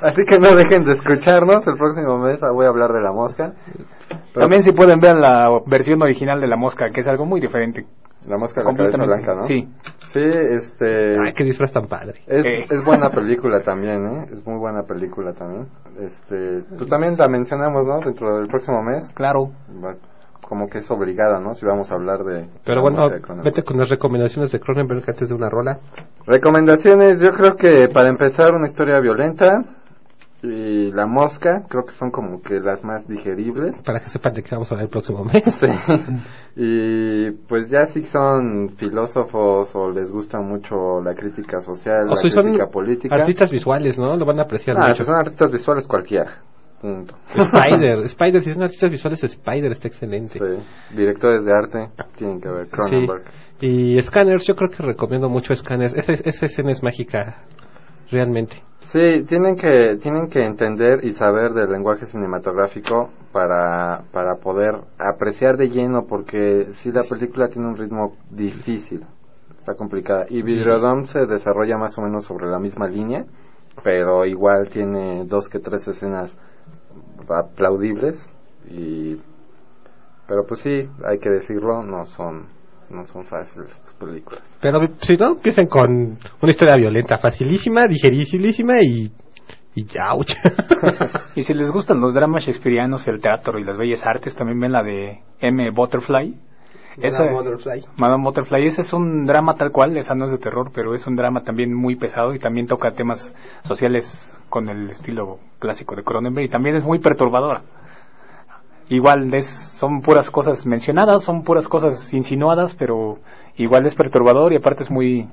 [0.00, 3.52] Así que no dejen de escucharnos, el próximo mes voy a hablar de La Mosca.
[4.08, 7.40] Pero También si pueden ver la versión original de la mosca, que es algo muy
[7.40, 7.84] diferente.
[8.28, 9.24] La Mosca de la cabeza Completamente.
[9.24, 9.42] blanca, ¿no?
[9.44, 9.68] Sí.
[10.08, 11.16] Sí, este...
[11.24, 12.20] Ay, qué disfraz tan padre.
[12.26, 12.62] Es, Eh.
[12.70, 14.24] es buena película también, ¿eh?
[14.32, 15.66] Es muy buena película también.
[16.00, 18.00] Este, pues también la mencionamos, ¿no?
[18.00, 19.10] Dentro del próximo mes.
[19.14, 19.50] Claro.
[19.84, 19.94] Va-
[20.48, 21.52] Como que es obligada, ¿no?
[21.54, 22.48] Si vamos a hablar de...
[22.64, 25.78] Pero bueno, de vete con las recomendaciones de Cronenberg antes de una rola.
[26.26, 29.62] Recomendaciones, yo creo que para empezar una historia violenta
[30.42, 33.82] y La Mosca, creo que son como que las más digeribles.
[33.82, 35.42] Para que sepan de qué vamos a hablar el próximo mes.
[35.60, 35.66] Sí.
[36.56, 42.16] Y pues ya si son filósofos o les gusta mucho la crítica social, O la
[42.16, 43.14] si son crítica política.
[43.16, 44.16] artistas visuales, ¿no?
[44.16, 44.94] Lo van a apreciar Ah, mucho.
[44.96, 46.38] si son artistas visuales cualquiera.
[46.80, 47.16] Punto.
[47.34, 50.38] Spider, Spider, si son artistas visuales, Spider está excelente.
[50.38, 50.96] Sí.
[50.96, 53.24] Directores de arte tienen que ver Cronenberg.
[53.58, 53.96] Sí.
[53.96, 55.94] Y Scanners, yo creo que recomiendo mucho Scanners.
[55.94, 57.42] Esa, esa escena es mágica,
[58.10, 58.62] realmente.
[58.80, 65.56] Sí, tienen que, tienen que entender y saber del lenguaje cinematográfico para, para poder apreciar
[65.58, 69.04] de lleno, porque si la película tiene un ritmo difícil,
[69.58, 70.24] está complicada.
[70.30, 73.26] Y Videodrome se desarrolla más o menos sobre la misma línea,
[73.84, 76.38] pero igual tiene dos que tres escenas
[77.30, 78.28] aplaudibles
[78.70, 79.16] y
[80.26, 82.46] pero pues sí hay que decirlo no son
[82.90, 84.42] no son fáciles estas películas.
[84.60, 89.12] Pero si no empiezan con una historia violenta facilísima digerísima y
[89.74, 90.32] y ouch.
[91.36, 94.72] y si les gustan los dramas shakespearianos el teatro y las bellas artes también ven
[94.72, 95.70] la de M.
[95.70, 96.47] Butterfly
[97.00, 97.84] Madame Butterfly.
[97.96, 101.06] Madame Butterfly, ese es un drama tal cual, esa no es de terror, pero es
[101.06, 106.02] un drama también muy pesado y también toca temas sociales con el estilo clásico de
[106.02, 107.62] Cronenberg y también es muy perturbadora.
[108.88, 109.46] Igual es,
[109.78, 113.18] son puras cosas mencionadas, son puras cosas insinuadas, pero
[113.56, 115.28] igual es perturbador y aparte es muy...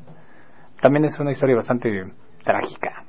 [0.81, 2.11] También es una historia bastante
[2.43, 3.05] trágica.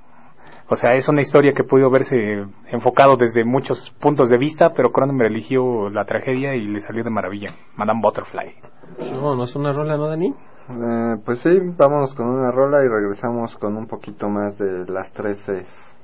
[0.69, 2.17] O sea, es una historia que pudo verse
[2.73, 7.11] enfocado desde muchos puntos de vista, pero Cronenberg eligió la tragedia y le salió de
[7.11, 7.51] maravilla.
[7.77, 8.55] Madame Butterfly.
[9.13, 10.35] No, no es una rola, ¿no, Dani?
[10.69, 15.13] Eh, pues sí, vamos con una rola y regresamos con un poquito más de las
[15.13, 15.96] tres Cs.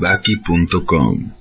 [0.00, 1.39] Vivaki.com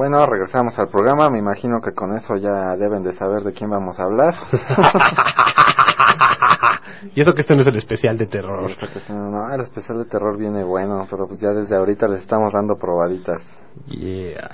[0.00, 1.28] Bueno, regresamos al programa.
[1.28, 4.32] Me imagino que con eso ya deben de saber de quién vamos a hablar.
[7.14, 8.70] y eso que este no es el especial de terror.
[8.70, 12.54] Este- no, el especial de terror viene bueno, pero pues ya desde ahorita les estamos
[12.54, 13.42] dando probaditas.
[13.88, 14.48] Yeah.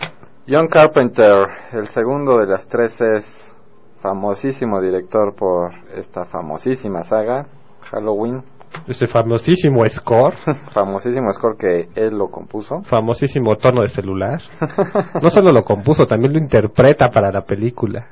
[0.49, 3.55] John Carpenter, el segundo de las tres es
[4.01, 7.47] famosísimo director por esta famosísima saga,
[7.82, 8.42] Halloween.
[8.86, 10.36] Ese famosísimo score,
[10.72, 12.82] famosísimo score que él lo compuso.
[12.82, 14.40] famosísimo tono de celular.
[15.22, 18.06] No solo lo compuso, también lo interpreta para la película.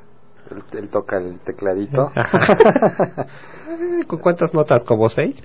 [0.51, 2.11] Él, él toca el tecladito.
[4.07, 4.83] ¿Con cuántas notas?
[4.83, 5.41] ¿Como seis?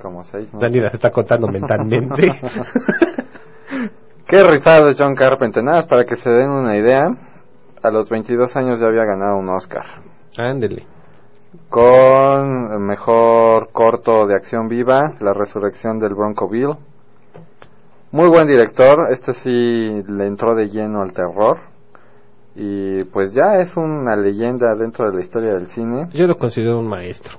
[0.00, 0.60] Como seis, ¿no?
[0.60, 2.28] Dani las está contando mentalmente.
[4.26, 5.62] Qué rifado es John Carpenter.
[5.62, 7.02] Nada para que se den una idea.
[7.82, 9.84] A los 22 años ya había ganado un Oscar.
[10.38, 10.86] Ándele.
[11.68, 16.76] Con el mejor corto de acción viva, La resurrección del Bronco Bill.
[18.12, 19.08] Muy buen director.
[19.10, 21.58] Este sí le entró de lleno al terror.
[22.56, 26.08] Y pues ya es una leyenda dentro de la historia del cine.
[26.12, 27.38] Yo lo considero un maestro.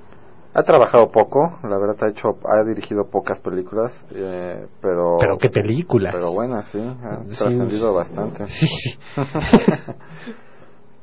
[0.53, 5.49] Ha trabajado poco, la verdad ha hecho, ha dirigido pocas películas, eh, pero Pero qué
[5.49, 6.13] películas.
[6.15, 7.43] pero buenas, sí, ha Sí.
[7.43, 8.47] trascendido bastante.
[8.47, 8.97] Sí, sí.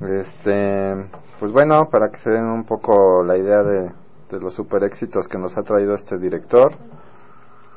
[0.08, 3.90] este, pues bueno, para que se den un poco la idea de,
[4.30, 6.72] de los super éxitos que nos ha traído este director,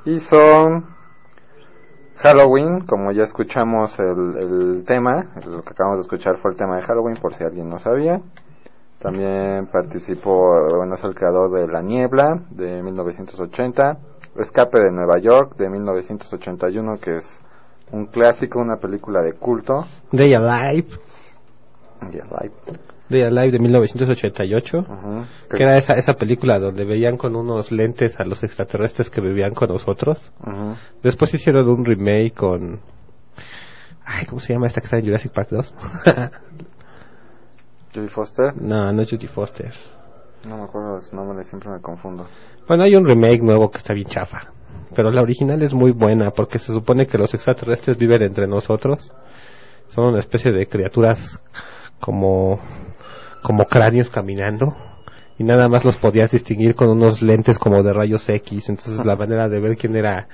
[0.06, 0.38] hizo
[2.18, 6.78] Halloween, como ya escuchamos el, el tema, lo que acabamos de escuchar fue el tema
[6.78, 8.22] de Halloween, por si alguien no sabía.
[9.00, 13.98] También participó, bueno, es el creador de La Niebla, de 1980,
[14.38, 17.42] Escape de Nueva York, de 1981, que es
[17.92, 19.86] un clásico, una película de culto.
[20.12, 20.88] Day Alive.
[22.02, 22.54] Es live.
[23.10, 24.78] Day Alive de 1988.
[24.80, 25.26] Ujú.
[25.50, 29.54] Que era esa, esa película donde veían con unos lentes a los extraterrestres que vivían
[29.54, 30.32] con nosotros.
[31.04, 32.80] Después hicieron un remake con...
[34.04, 35.76] Ay, ¿cómo se llama esta que está en Jurassic Park 2?
[37.94, 39.74] Judy Foster, no, no es Judy Foster.
[40.48, 42.28] no me acuerdo de su nombre, siempre me confundo.
[42.68, 44.52] Bueno, hay un remake nuevo que está bien chafa.
[44.96, 49.12] Pero la original es muy buena porque se supone que los extraterrestres viven entre nosotros.
[49.88, 51.42] Son una especie de criaturas
[52.00, 52.60] como,
[53.42, 54.76] como cráneos caminando.
[55.38, 58.70] Y nada más los podías distinguir con unos lentes como de rayos X.
[58.70, 60.28] Entonces la manera de ver quién era,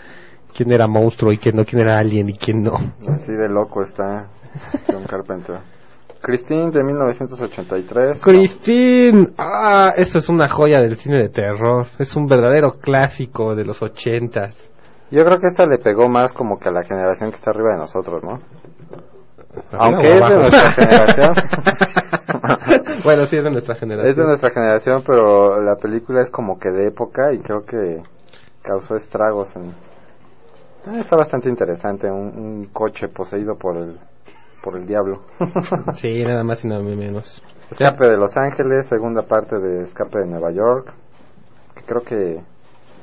[0.55, 2.74] quién era monstruo y quién no, quién era alien y quién no.
[3.09, 4.28] Así de loco está
[4.88, 5.59] John Carpenter.
[6.22, 8.22] Christine de 1983.
[8.22, 11.88] Christine, ah, esto es una joya del cine de terror.
[11.97, 14.72] Es un verdadero clásico de los ochentas.
[15.09, 17.72] Yo creo que esta le pegó más como que a la generación que está arriba
[17.74, 18.39] de nosotros, ¿no?
[19.78, 21.36] Aunque es de nuestra generación.
[23.03, 24.09] bueno, sí, es de nuestra generación.
[24.09, 28.01] Es de nuestra generación, pero la película es como que de época y creo que
[28.61, 29.74] causó estragos en...
[30.86, 33.99] Ah, está bastante interesante, un, un coche poseído por el
[34.61, 35.22] por el diablo.
[35.95, 37.41] Sí, nada más y nada menos.
[37.72, 40.93] Escape de Los Ángeles, segunda parte de Escape de Nueva York,
[41.76, 42.41] que creo que...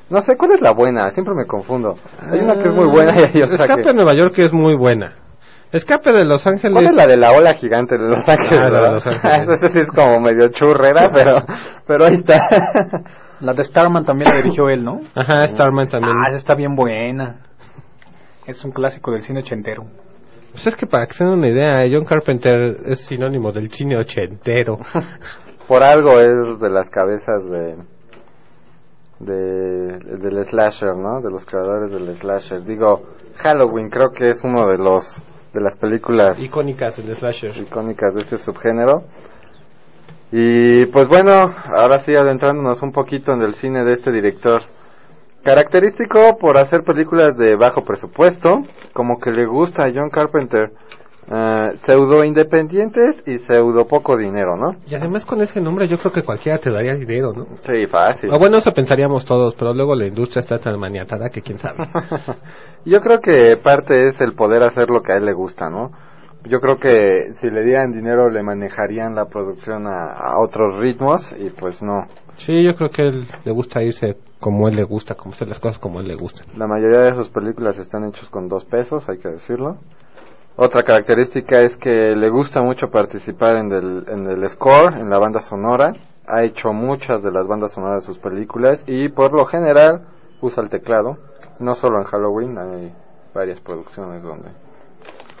[0.09, 1.09] No sé, ¿cuál es la buena?
[1.11, 1.93] Siempre me confundo.
[2.19, 3.89] Hay una que es muy buena y hay otra Escape que...
[3.89, 5.15] de Nueva York es muy buena.
[5.71, 6.73] Escape de Los Ángeles.
[6.73, 8.59] ¿Cuál es la de la ola gigante de Los Ángeles?
[8.59, 8.91] Ah, la de?
[8.91, 9.49] Los Ángeles.
[9.55, 11.35] Esa sí es como medio churrera, pero,
[11.85, 13.03] pero ahí está.
[13.39, 14.99] La de Starman también la dirigió él, ¿no?
[15.15, 16.15] Ajá, Starman también.
[16.17, 17.41] Ah, esa está bien buena.
[18.47, 19.85] Es un clásico del cine ochentero.
[20.51, 23.95] Pues es que para que se den una idea, John Carpenter es sinónimo del cine
[23.97, 24.79] ochentero.
[25.67, 27.75] Por algo es de las cabezas de,
[29.19, 31.21] de del slasher, ¿no?
[31.21, 32.63] De los creadores del slasher.
[32.63, 33.03] Digo,
[33.35, 35.21] Halloween creo que es uno de los
[35.53, 37.57] de las películas Icónicas en slasher.
[37.57, 39.03] icónicas de este subgénero.
[40.31, 44.61] Y pues bueno, ahora sí adentrándonos un poquito en el cine de este director.
[45.43, 48.61] Característico por hacer películas de bajo presupuesto,
[48.93, 50.71] como que le gusta a John Carpenter,
[51.31, 54.77] eh, pseudo independientes y pseudo poco dinero, ¿no?
[54.89, 57.45] Y además con ese nombre yo creo que cualquiera te daría dinero, ¿no?
[57.61, 58.31] Sí, fácil.
[58.33, 61.87] O bueno, eso pensaríamos todos, pero luego la industria está tan maniatada que quién sabe.
[62.85, 65.91] Yo creo que parte es el poder hacer lo que a él le gusta, ¿no?
[66.45, 71.35] Yo creo que si le dieran dinero le manejarían la producción a, a otros ritmos
[71.37, 72.07] y pues no.
[72.37, 75.59] Sí, yo creo que él le gusta irse como él le gusta, como hacer las
[75.59, 76.43] cosas como él le gusta.
[76.57, 79.77] La mayoría de sus películas están hechos con dos pesos, hay que decirlo.
[80.61, 85.17] Otra característica es que le gusta mucho participar en el, en el score, en la
[85.17, 85.93] banda sonora.
[86.27, 90.01] Ha hecho muchas de las bandas sonoras de sus películas y por lo general
[90.41, 91.17] usa el teclado.
[91.61, 92.93] No solo en Halloween, hay
[93.33, 94.49] varias producciones donde,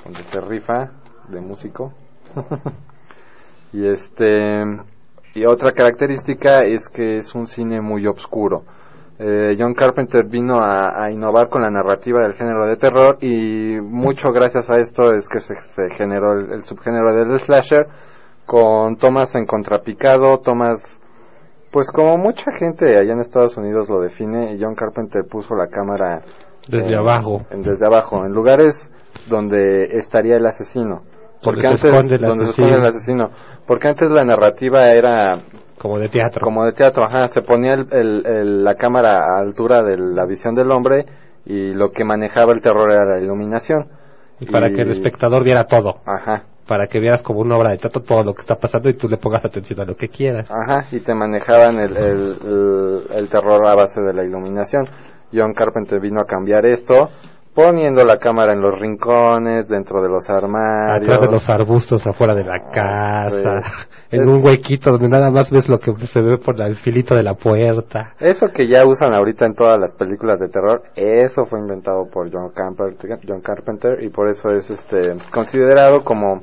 [0.05, 0.91] donde se rifa
[1.27, 1.91] de músico.
[3.73, 4.63] y este
[5.35, 8.63] y otra característica es que es un cine muy oscuro.
[9.21, 13.77] Eh, John Carpenter vino a, a innovar con la narrativa del género de terror y
[13.81, 17.85] mucho gracias a esto es que se, se generó el, el subgénero del slasher
[18.45, 20.79] con tomas en contrapicado, tomas
[21.71, 26.21] pues como mucha gente allá en Estados Unidos lo define, John Carpenter puso la cámara
[26.67, 27.45] Desde abajo.
[27.51, 28.89] en- desde abajo, en lugares
[29.27, 31.03] donde estaría el asesino.
[31.43, 33.29] Porque Donde se antes, el donde se esconde el asesino.
[33.67, 35.37] Porque antes la narrativa era
[35.79, 36.41] Como de teatro.
[36.41, 40.25] como de teatro, ajá, se ponía el- el- el- la cámara a altura de la
[40.25, 41.05] visión del hombre
[41.45, 43.87] y lo que manejaba el terror era la iluminación.
[44.41, 45.95] Y para que el espectador viera todo.
[46.05, 46.43] Ajá.
[46.67, 49.09] Para que vieras como una obra de teatro todo lo que está pasando y tú
[49.09, 50.49] le pongas atención a lo que quieras.
[50.51, 54.85] Ajá, y te manejaban el, el- el terror a base de la iluminación.
[55.33, 57.09] John Carpenter vino a cambiar esto,
[57.53, 61.09] poniendo la cámara en los rincones, dentro de los armarios.
[61.09, 63.61] Atrás de los arbustos afuera de la casa.
[63.61, 63.87] sí.
[64.11, 67.15] En Es- un huequito donde nada más ves lo que se ve por el filito
[67.15, 68.13] de la puerta.
[68.19, 72.31] Eso que ya usan ahorita en todas las películas de terror, eso fue inventado por
[72.31, 76.41] John Carpenter, John Carpenter y por eso es este considerado como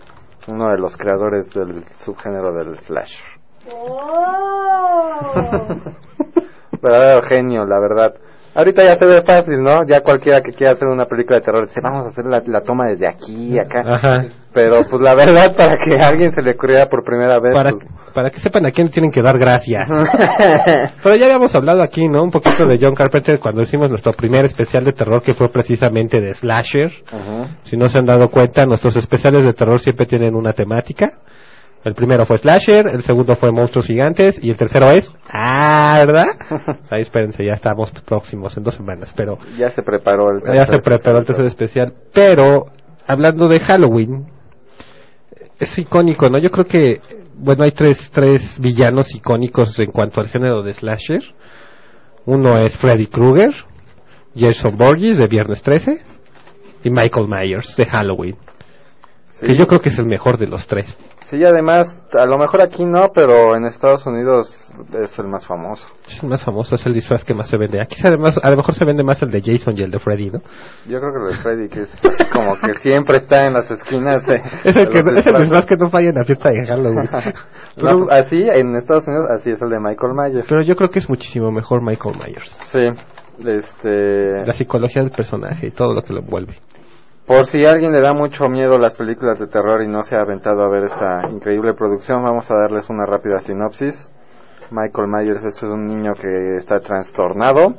[0.48, 3.24] uno de los creadores del subgénero del slasher.
[6.82, 8.14] Verdadero genio, la verdad.
[8.56, 9.84] Ahorita ya se ve fácil, ¿no?
[9.86, 12.62] Ya cualquiera que quiera hacer una película de terror dice, vamos a hacer la, la
[12.62, 13.84] toma desde aquí, acá.
[13.86, 14.24] Ajá.
[14.54, 17.70] Pero pues la verdad, para que a alguien se le ocurriera por primera vez, Para,
[17.70, 19.86] pues, para que sepan a quién tienen que dar gracias.
[21.02, 22.22] Pero ya habíamos hablado aquí, ¿no?
[22.22, 26.18] Un poquito de John Carpenter cuando hicimos nuestro primer especial de terror que fue precisamente
[26.22, 26.90] de slasher.
[27.12, 27.48] Ujú.
[27.64, 31.18] Si no se han dado cuenta, nuestros especiales de terror siempre tienen una temática.
[31.86, 35.14] El primero fue Slasher, el segundo fue Monstruos Gigantes y el tercero es...
[35.30, 36.26] Ah, ¿verdad?
[36.90, 40.78] Ahí espérense, ya estamos próximos en dos semanas, pero ya se preparó el ya se
[40.78, 41.94] preparó el tercer especial.
[42.12, 42.64] Pero,
[43.06, 44.26] hablando de Halloween,
[45.60, 46.38] es icónico, ¿no?
[46.38, 47.00] Yo creo que,
[47.36, 51.22] bueno, hay tres, tres villanos icónicos en cuanto al género de Slasher.
[52.24, 53.54] Uno es Freddy Krueger,
[54.34, 56.02] Jason Borges de Viernes 13
[56.82, 58.36] y Michael Myers de Halloween.
[59.30, 59.46] Sí.
[59.46, 60.98] Que yo creo que es el mejor de los tres.
[61.28, 64.70] Sí, además, a lo mejor aquí no, pero en Estados Unidos
[65.02, 65.84] es el más famoso.
[66.08, 67.82] Es el más famoso, es el disfraz que más se vende.
[67.82, 69.98] Aquí se- además, a lo mejor se vende más el de Jason y el de
[69.98, 70.38] Freddy, ¿no?
[70.88, 71.90] Yo creo que lo de Freddy, que es
[72.32, 74.24] como que siempre está en las esquinas.
[74.24, 77.08] de- Es el, que, es el disfraz que no falla en la fiesta de Halloween.
[77.76, 80.46] No, pues, así, en Estados Unidos, así es el de Michael Myers.
[80.48, 82.56] Pero yo creo que es muchísimo mejor Michael Myers.
[82.68, 82.88] Sí,
[83.44, 84.46] este...
[84.46, 86.56] La psicología del personaje y todo lo que lo envuelve.
[87.26, 90.14] Por si a alguien le da mucho miedo las películas de terror y no se
[90.16, 94.10] ha aventado a ver esta increíble producción, vamos a darles una rápida sinopsis.
[94.70, 97.72] Michael Myers es un niño que está trastornado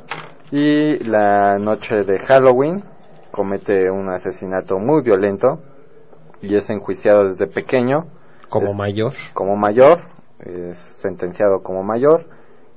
[0.50, 2.82] y la noche de Halloween
[3.30, 5.60] comete un asesinato muy violento
[6.42, 8.06] y es enjuiciado desde pequeño
[8.48, 9.12] Como Es- mayor.
[9.34, 10.00] como mayor,
[10.40, 12.24] es sentenciado como mayor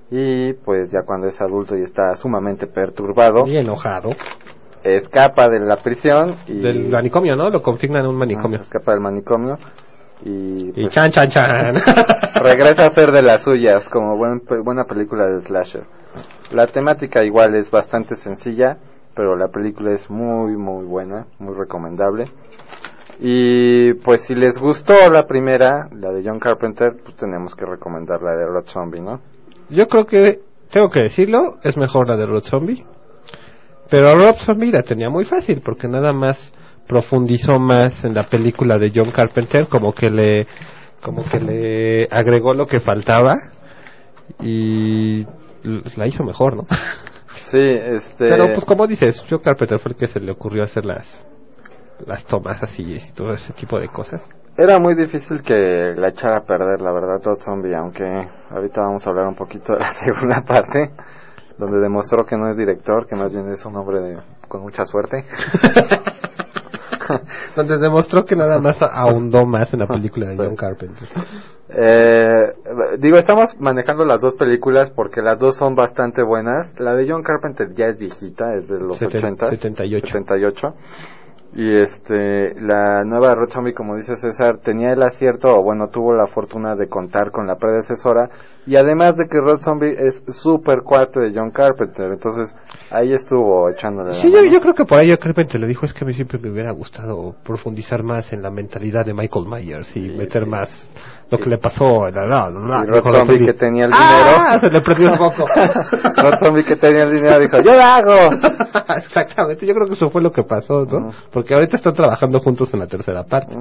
[0.09, 4.09] y pues ya cuando es adulto y está sumamente perturbado, Y enojado.
[4.83, 7.49] Escapa de la prisión y Del manicomio, ¿no?
[7.49, 8.59] Lo confignan en un manicomio.
[8.59, 9.57] Ah, escapa del manicomio
[10.23, 11.75] y, Y pues, chan, chan, chan.
[12.35, 15.83] regresa a ser de las suyas como buen- buena película de slasher.
[16.51, 18.77] La temática igual es bastante sencilla,
[19.15, 22.31] pero la película es muy muy buena, muy recomendable.
[23.19, 28.21] Y pues si les gustó la primera, la de John Carpenter, pues tenemos que recomendar
[28.21, 29.19] la de Rob Zombie, ¿no?
[29.69, 30.39] Yo creo que,
[30.71, 32.83] tengo que decirlo, es mejor la de Rob Zombie.
[33.91, 36.53] Pero Rob Zombie la tenía muy fácil porque nada más
[36.87, 40.47] profundizó más en la película de John Carpenter, como que le,
[41.01, 43.35] como que le agregó lo que faltaba
[44.39, 45.25] y
[45.97, 46.65] la hizo mejor, ¿no?
[47.35, 50.85] Sí, este Pero pues como dices, John Carpenter fue el que se le ocurrió hacer
[50.85, 51.25] las,
[52.07, 54.25] las tomas así y todo ese tipo de cosas.
[54.57, 58.05] Era muy difícil que la echara a perder, la verdad, Todd Zombie, aunque
[58.49, 60.91] ahorita vamos a hablar un poquito de la segunda parte,
[61.61, 64.83] donde demostró que no es director, que más bien es un hombre de, con mucha
[64.83, 65.23] suerte.
[67.57, 70.37] Donde demostró que nada más ahondó más en la película de.
[70.37, 71.09] John Carpenter.
[71.67, 72.53] Eh,
[72.99, 76.79] digo, estamos manejando las dos películas porque las dos son bastante buenas.
[76.79, 79.45] La de John Carpenter ya es viejita, es de los Seten- 80.
[79.47, 80.07] 78.
[80.07, 80.73] 78.
[81.53, 86.27] Y este, la nueva Zombie, como dice César, tenía el acierto, o bueno, tuvo la
[86.27, 88.29] fortuna de contar con la predecesora.
[88.67, 92.55] Y además de que Rob Zombie es súper cuate de John Carpenter, entonces
[92.91, 94.51] ahí estuvo echándole la Sí, yo, mano.
[94.51, 96.69] yo creo que por ahí Carpenter le dijo es que a mí siempre me hubiera
[96.71, 100.89] gustado profundizar más en la mentalidad de Michael Myers y meter más
[101.31, 103.91] lo que le pasó la, la, la- Y Rob con la Zombie que tenía el
[103.93, 104.59] ¡Ah!
[104.59, 104.59] dinero.
[104.59, 105.45] Se le perdió un poco.
[106.21, 108.13] Rob Zombie que tenía el dinero dijo, yo la hago.
[108.97, 111.11] Exactamente, yo creo que eso fue lo que pasó, ¿no?
[111.31, 113.55] Porque ahorita están trabajando juntos en la tercera parte.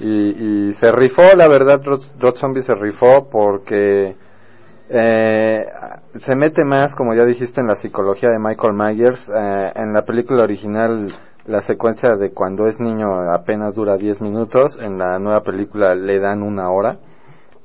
[0.00, 4.16] Y, y se rifó, la verdad, Rod, Zombie se rifó porque
[4.88, 5.66] Eh,
[6.18, 9.28] se mete más, como ya dijiste, en la psicología de Michael Myers.
[9.30, 11.08] Eh, en la película original,
[11.46, 14.78] la secuencia de cuando es niño apenas dura 10 minutos.
[14.80, 16.98] En la nueva película le dan una hora.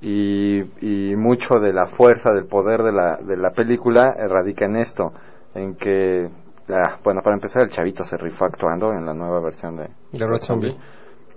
[0.01, 4.77] Y, y mucho de la fuerza, del poder de la, de la película radica en
[4.77, 5.11] esto,
[5.53, 6.29] en que,
[6.69, 10.39] ah, bueno, para empezar, el chavito se rifó actuando en la nueva versión de, De
[10.39, 10.77] Zombie.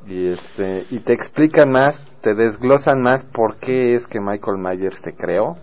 [0.06, 4.98] Y este y te explican más, te desglosan más por qué es que Michael Myers
[5.02, 5.56] se creó,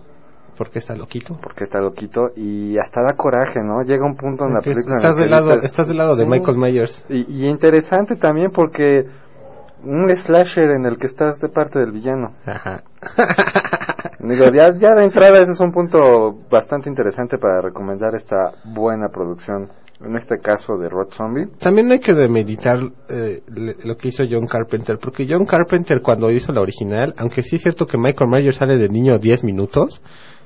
[0.56, 1.38] Porque está loquito.
[1.42, 3.82] porque está loquito y hasta da coraje, ¿no?
[3.82, 6.28] Llega un punto en la película estás, del lado, estás del lado de Sí.
[6.30, 7.04] Michael Myers.
[7.08, 9.06] y, y interesante también porque
[9.82, 12.32] un slasher en el que estás de parte del villano.
[12.44, 12.82] Ajá.
[14.18, 19.08] Digo, ya, ya de entrada ese es un punto bastante interesante para recomendar esta buena
[19.08, 19.68] producción,
[20.02, 21.48] en este caso de Road Zombie.
[21.58, 22.76] También hay que demeritar
[23.08, 23.42] eh,
[23.84, 27.62] lo que hizo John Carpenter, porque John Carpenter cuando hizo la original, aunque sí es
[27.62, 30.00] cierto que Michael Myers sale de niño 10 minutos,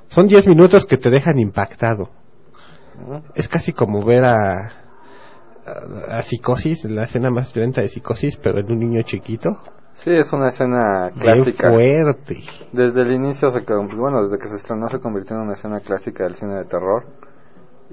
[0.08, 2.10] son 10 minutos que te dejan impactado.
[3.34, 4.36] Es casi como ver a,
[5.66, 9.58] a, a Psicosis, la escena más violenta de Psicosis, pero en un niño chiquito.
[9.94, 11.70] Sí, es una escena clásica.
[11.70, 12.38] fuerte.
[12.72, 16.24] Desde el inicio, se, bueno, desde que se estrenó se convirtió en una escena clásica
[16.24, 17.04] del cine de terror.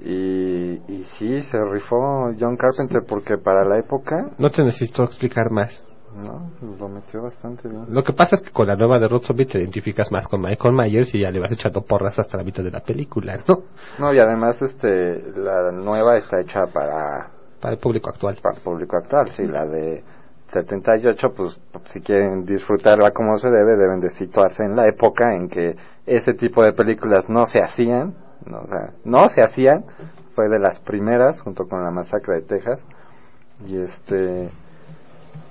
[0.04, 5.50] Y, y sí, se rifó John Carpenter porque para la época, No te necesito explicar
[5.50, 5.84] más.
[6.16, 7.84] no, lo metió bastante bien.
[7.88, 10.40] Lo que pasa es que con la nueva de Road Zombie te identificas más con
[10.40, 13.62] Michael Myers y ya le vas echando porras hasta la mitad de la película, ¿no?
[14.00, 17.28] No, y además este la nueva está hecha para,
[17.60, 18.36] Para el público actual.
[18.42, 19.28] para el público actual.
[19.30, 20.02] Sí, la de
[20.48, 25.48] 78, pues si quieren disfrutarla como se debe, deben de situarse en la época en
[25.48, 28.14] que ese tipo de películas no se hacían.
[28.46, 29.84] No, o sea, no se hacían.
[30.34, 32.84] Fue de las primeras, junto con la masacre de Texas.
[33.66, 34.50] Y este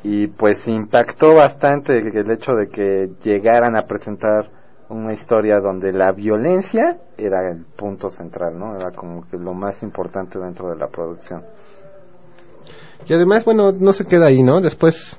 [0.04, 4.50] y pues impactó bastante el hecho de que llegaran a presentar
[4.90, 8.76] una historia donde la violencia era el punto central, ¿no?
[8.76, 11.44] Era como que lo más importante dentro de la producción.
[13.08, 14.60] Y además, bueno, no se queda ahí, ¿no?
[14.60, 15.18] Después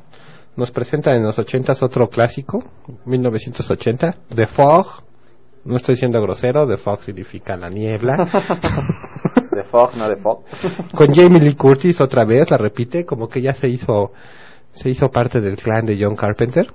[0.56, 2.62] nos presentan en los ochentas otro clásico,
[3.06, 5.04] 1980, The Fog.
[5.64, 8.16] No estoy siendo grosero, The Fog significa la niebla.
[9.52, 10.44] De Fog, no de Fog.
[10.94, 14.12] Con Jamie Lee Curtis otra vez, la repite, como que ya se hizo,
[14.72, 16.72] se hizo parte del clan de John Carpenter.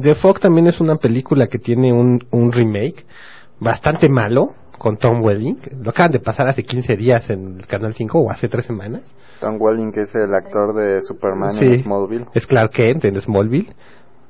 [0.00, 3.06] The Fog también es una película que tiene un, un remake
[3.58, 5.58] bastante malo con Tom Welling.
[5.82, 9.02] Lo acaban de pasar hace 15 días en el Canal 5 o hace 3 semanas.
[9.40, 12.26] Tom Welling, que es el actor de Superman Sí, en Smallville.
[12.34, 13.72] Es Clark Kent en Smallville.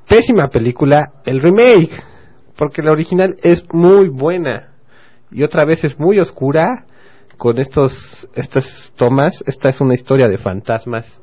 [0.07, 1.91] Pésima película, el remake,
[2.57, 4.73] porque la original es muy buena
[5.31, 6.85] y otra vez es muy oscura
[7.37, 9.43] con estos estas tomas.
[9.47, 11.21] Esta es una historia de fantasmas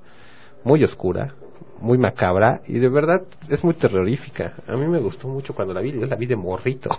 [0.64, 1.34] muy oscura,
[1.80, 4.54] muy macabra y de verdad es muy terrorífica.
[4.66, 6.90] A mí me gustó mucho cuando la vi, yo la vi de morrito.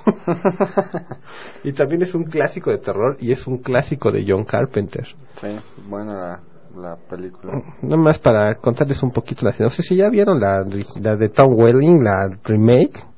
[1.63, 5.05] y también es un clásico de terror y es un clásico de John Carpenter.
[5.41, 6.39] Sí, buena la,
[6.81, 7.61] la película.
[7.81, 9.85] Nada más para contarles un poquito la sinopsis.
[9.85, 10.63] Si ya vieron la,
[11.01, 13.10] la de Tom Welling, la remake,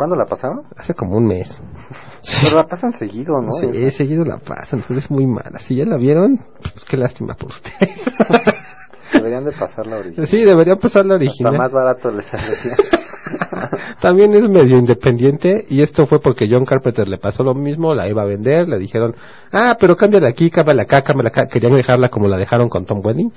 [0.00, 0.62] ¿Cuándo la pasaron?
[0.78, 1.62] hace como un mes.
[2.42, 3.52] Pero la pasan seguido, ¿no?
[3.52, 5.58] Sí, seguido la pasan, pero es muy mala.
[5.58, 8.02] Si ya la vieron, pues qué lástima por ustedes.
[9.12, 10.26] Deberían de pasar la original.
[10.26, 11.52] sí, debería pasar la Hasta original.
[11.58, 12.76] más barato les saldría.
[14.00, 18.08] También es medio independiente y esto fue porque John Carpenter le pasó lo mismo, la
[18.08, 19.14] iba a vender, le dijeron,
[19.52, 21.46] ah, pero cámbiala aquí, cámbiala acá, cámbiala acá.
[21.46, 23.32] Querían dejarla como la dejaron con Tom Welling.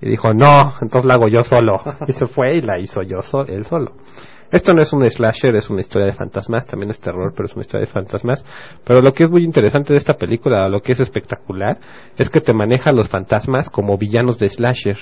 [0.00, 1.82] Y dijo, no, entonces la hago yo solo.
[2.06, 3.94] Y se fue y la hizo yo so él solo.
[4.50, 7.54] Esto no es un slasher, es una historia de fantasmas, también es terror, pero es
[7.54, 8.44] una historia de fantasmas.
[8.84, 11.78] Pero lo que es muy interesante de esta película, lo que es espectacular,
[12.16, 14.98] es que te maneja a los fantasmas como villanos de slasher.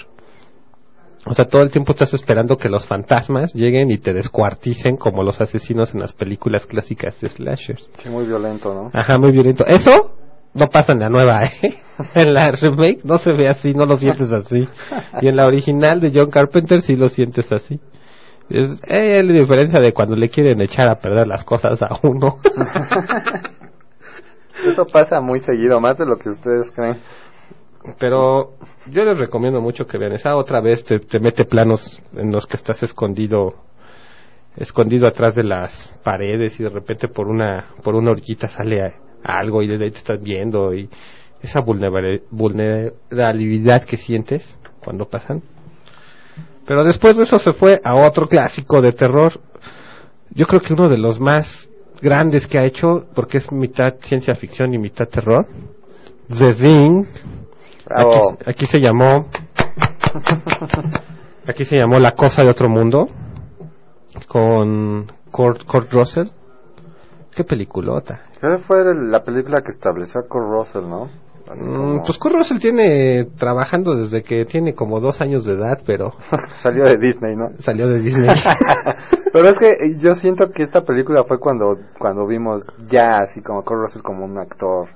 [1.26, 5.22] O sea, todo el tiempo estás esperando que los fantasmas lleguen y te descuarticen como
[5.22, 7.90] los asesinos en las películas clásicas de slashers.
[7.98, 8.90] Sí, muy violento, ¿no?
[8.92, 9.64] Ajá, muy violento.
[9.66, 10.16] Eso
[10.54, 11.74] no pasa en la nueva, ¿eh?
[12.14, 14.68] En la remake no se ve así, no lo sientes así.
[15.20, 17.80] Y en la original de John Carpenter sí lo sientes así.
[18.50, 22.38] Es eh, la diferencia de cuando le quieren echar a perder las cosas a uno.
[24.66, 26.96] Eso pasa muy seguido, más de lo que ustedes creen.
[27.98, 28.54] Pero
[28.90, 30.36] yo les recomiendo mucho que vean esa.
[30.36, 33.54] Otra vez te, te mete planos en los que estás escondido
[34.56, 38.94] escondido atrás de las paredes y de repente por una por una orillita sale a-
[39.22, 40.88] algo y desde ahí te estás viendo y
[41.40, 45.42] esa vulnera- vulnerabilidad que sientes cuando pasan.
[46.68, 49.40] Pero después de eso se fue a otro clásico de terror.
[50.28, 51.66] Yo creo que uno de los más
[52.02, 55.46] grandes que ha hecho, porque es mitad ciencia ficción y mitad terror.
[56.28, 57.06] The Thing.
[57.86, 58.32] Bravo.
[58.34, 59.30] Aquí, aquí se llamó.
[61.48, 63.08] Aquí se llamó La Cosa de Otro Mundo.
[64.28, 66.28] Con Kurt, Kurt Russell.
[67.34, 68.24] Qué peliculota.
[68.38, 71.08] Creo que fue la película que estableció a Kurt Russell, ¿no?
[71.56, 75.80] Mm, como- Pues Kurt Russell tiene trabajando desde que tiene como dos años de edad,
[75.86, 76.12] pero
[76.62, 77.46] Salió de Disney, ¿no?
[77.60, 78.28] salió de Disney.
[79.32, 83.62] Pero es que yo siento que esta película fue cuando cuando vimos ya así como
[83.62, 84.88] Kurt Russell como un actor.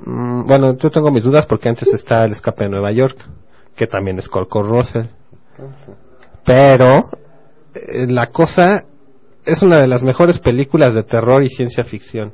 [0.00, 3.18] Mm, bueno, yo tengo mis dudas porque antes está El escape de Nueva York,
[3.76, 5.04] que también es Kurt Russell.
[6.44, 7.10] Pero
[7.74, 8.84] eh, la cosa
[9.44, 12.32] es una de las mejores películas de terror y ciencia ficción.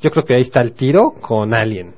[0.00, 1.94] Yo creo que ahí está el tiro con Alien.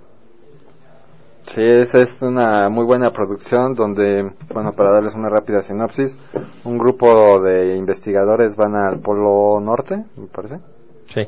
[1.55, 6.17] Sí, esa es una muy buena producción donde, bueno, para darles una rápida sinopsis,
[6.65, 10.59] un grupo de investigadores van al Polo Norte, me parece,
[11.07, 11.23] Sí.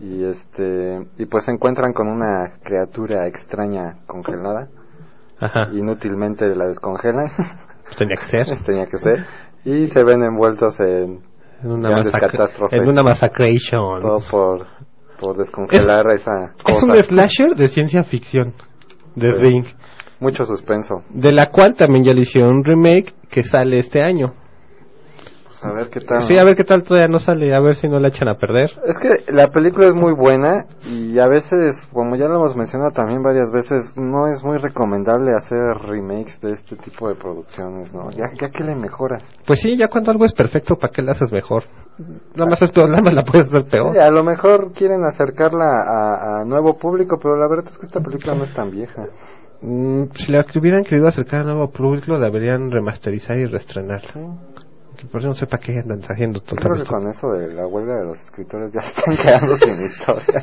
[0.00, 4.68] y este y pues se encuentran con una criatura extraña congelada,
[5.40, 5.68] Ajá.
[5.72, 7.26] inútilmente la descongelan,
[7.84, 8.46] Pues tenía que ser.
[8.66, 9.26] tenía que ser,
[9.66, 11.20] y se ven envueltos en
[11.62, 12.80] En una, catástrofes.
[12.80, 14.00] en una masacration.
[14.00, 14.66] todo por
[15.20, 18.52] por descongelar esa Es un slasher de ciencia ficción.
[19.16, 19.40] De Sí.
[19.42, 19.64] Ring.
[20.20, 21.02] Mucho suspenso.
[21.10, 24.32] De la cual también ya le hicieron un remake que sale este año.
[25.46, 26.20] Pues a ver qué tal.
[26.22, 28.36] Sí, a ver qué tal todavía no sale, a ver si no la echan a
[28.36, 28.70] perder.
[28.86, 32.90] Es que la película es muy buena y a veces, como ya lo hemos mencionado
[32.92, 38.10] también varias veces, no es muy recomendable hacer remakes de este tipo de producciones, ¿no?
[38.10, 39.22] Ya, ya que le mejoras.
[39.46, 41.64] Pues sí, ya cuando algo es perfecto, ¿para qué la haces mejor?
[41.98, 43.92] Nada más es peor, nada más la puedes hacer peor.
[43.92, 47.86] Sí, a lo mejor quieren acercarla a, a nuevo público, pero la verdad es que
[47.86, 49.06] esta película no es tan vieja.
[49.62, 54.02] Mm, si la hubieran querido acercar a nuevo público, la deberían remasterizar y reestrenar.
[54.96, 57.52] Que por eso no sé para qué andan haciendo todo Creo que con eso de
[57.52, 60.40] la huelga de los escritores ya están quedando sin historia.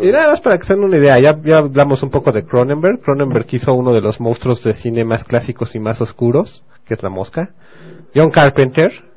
[0.00, 2.44] Y nada más para que se den una idea, ya, ya hablamos un poco de
[2.44, 3.00] Cronenberg.
[3.00, 7.02] Cronenberg hizo uno de los monstruos de cine más clásicos y más oscuros, que es
[7.02, 7.50] la mosca.
[8.14, 9.09] John Carpenter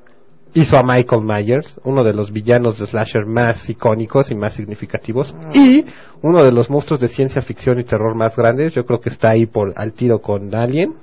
[0.53, 5.35] hizo a Michael Myers, uno de los villanos de slasher más icónicos y más significativos.
[5.53, 5.85] Y
[6.21, 9.31] uno de los monstruos de ciencia ficción y terror más grandes, yo creo que está
[9.31, 10.93] ahí por al tiro con Alien,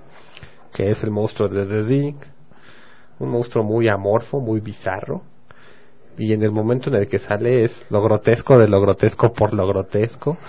[0.74, 2.16] que es el monstruo de The Thing.
[3.18, 5.22] Un monstruo muy amorfo, muy bizarro.
[6.16, 9.52] Y en el momento en el que sale es lo grotesco de lo grotesco por
[9.52, 10.36] lo grotesco.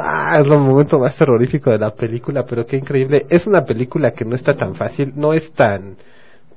[0.00, 3.26] Ah, es el momento más terrorífico de la película, pero qué increíble.
[3.30, 5.96] Es una película que no está tan fácil, no es tan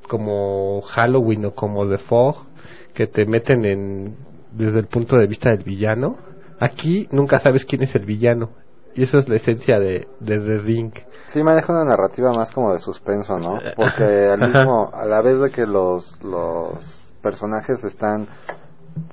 [0.07, 2.45] como Halloween o como The Fog,
[2.93, 4.15] que te meten en
[4.51, 6.17] desde el punto de vista del villano.
[6.59, 8.49] Aquí nunca sabes quién es el villano.
[8.93, 10.91] Y eso es la esencia de, de The Ring.
[11.27, 13.57] Sí, maneja una narrativa más como de suspenso, ¿no?
[13.75, 18.27] Porque al mismo, a la vez de que los, los personajes están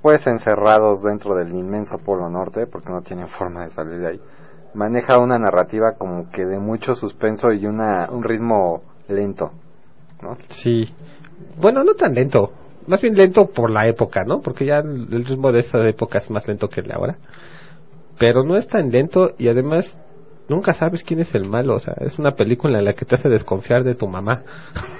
[0.03, 4.21] pues encerrados dentro del inmenso polo norte, porque no tienen forma de salir de ahí,
[4.75, 9.53] maneja una narrativa como que de mucho suspenso y una, un ritmo lento,
[10.23, 10.37] ¿no?
[10.49, 10.89] Sí.
[11.57, 12.53] Bueno, no tan lento.
[12.87, 14.41] Más bien lento por la época, ¿no?
[14.41, 17.19] Porque ya el el ritmo de esa época es más lento que el de ahora.
[18.19, 19.97] Pero no es tan lento y además
[20.49, 21.77] nunca sabes quién es el malo.
[21.77, 24.41] O sea, es una película en la que te hace desconfiar de tu mamá.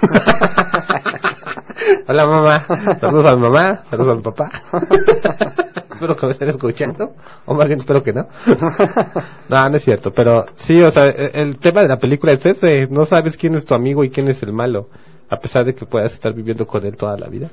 [2.07, 2.65] Hola mamá.
[2.99, 3.83] Saludos a mi mamá.
[3.89, 4.51] Saludos a mi papá.
[5.93, 7.13] espero que me estén escuchando.
[7.45, 8.27] O más bien espero que no.
[9.49, 10.11] no, no es cierto.
[10.11, 12.87] Pero sí, o sea, e- el tema de la película es ese.
[12.89, 14.87] No sabes quién es tu amigo y quién es el malo.
[15.29, 17.49] A pesar de que puedas estar viviendo con él toda la vida.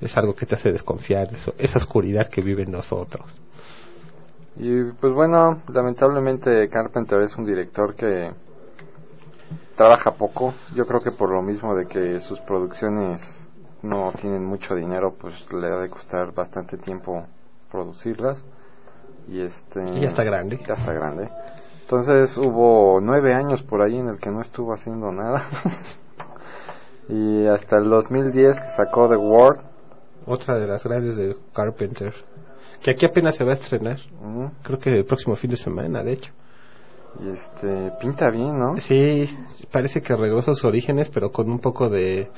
[0.00, 3.26] Es algo que te hace desconfiar de eso, esa oscuridad que vive en nosotros.
[4.56, 8.32] Y pues bueno, lamentablemente Carpenter es un director que
[9.76, 10.54] trabaja poco.
[10.74, 13.20] Yo creo que por lo mismo de que sus producciones
[13.82, 17.26] no tienen mucho dinero, pues le ha de costar bastante tiempo
[17.70, 18.44] producirlas.
[19.28, 19.82] Y este.
[19.96, 20.58] Y ya está grande.
[20.66, 21.28] Ya está grande.
[21.82, 25.42] Entonces hubo nueve años por ahí en el que no estuvo haciendo nada.
[27.08, 29.60] y hasta el 2010 que sacó The Ward.
[30.26, 32.12] Otra de las grandes de Carpenter.
[32.82, 33.98] Que aquí apenas se va a estrenar.
[34.62, 36.32] Creo que el próximo fin de semana, de hecho.
[37.20, 38.76] Y este, pinta bien, ¿no?
[38.76, 39.26] Sí,
[39.72, 42.28] parece que regresó a sus orígenes, pero con un poco de,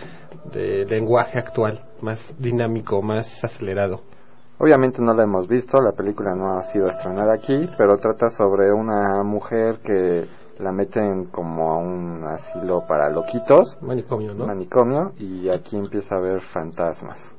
[0.53, 4.03] de lenguaje actual, más dinámico, más acelerado.
[4.59, 8.73] Obviamente no la hemos visto, la película no ha sido estrenada aquí, pero trata sobre
[8.73, 10.27] una mujer que
[10.61, 14.47] la meten como a un asilo para loquitos, Manicomio, ¿no?
[14.47, 17.35] manicomio, y aquí empieza a ver fantasmas.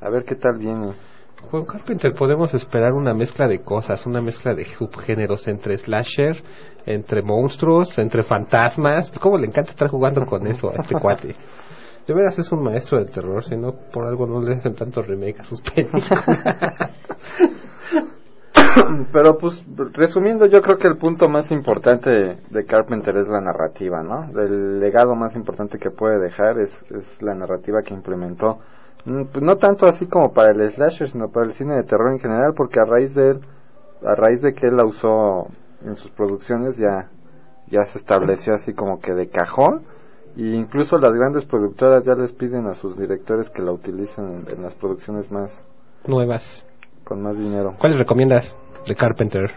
[0.00, 0.94] A ver qué tal viene.
[1.50, 6.42] Con Carpenter podemos esperar una mezcla de cosas, una mezcla de subgéneros entre slasher,
[6.84, 9.12] entre monstruos, entre fantasmas.
[9.20, 11.36] ¿Cómo le encanta estar jugando con eso a este cuate?
[12.06, 15.00] De veras es un maestro del terror, si no por algo no le hacen tanto
[15.02, 16.08] remake a sus películas.
[19.12, 22.10] Pero pues resumiendo, yo creo que el punto más importante
[22.50, 24.30] de Carpenter es la narrativa, ¿no?
[24.38, 28.58] El legado más importante que puede dejar es, es la narrativa que implementó
[29.04, 32.12] Mm, pues no tanto así como para el slasher, sino para el cine de terror
[32.12, 33.40] en general, porque a raíz de él,
[34.04, 35.46] a raíz de que él la usó
[35.82, 37.08] en sus producciones, ya,
[37.68, 39.82] ya se estableció así como que de cajón.
[40.36, 44.56] Y incluso las grandes productoras ya les piden a sus directores que la utilicen en,
[44.56, 45.64] en las producciones más
[46.06, 46.64] Nuevas.
[47.08, 47.74] Con más dinero.
[47.78, 48.54] ¿Cuáles recomiendas
[48.86, 49.50] de Carpenter?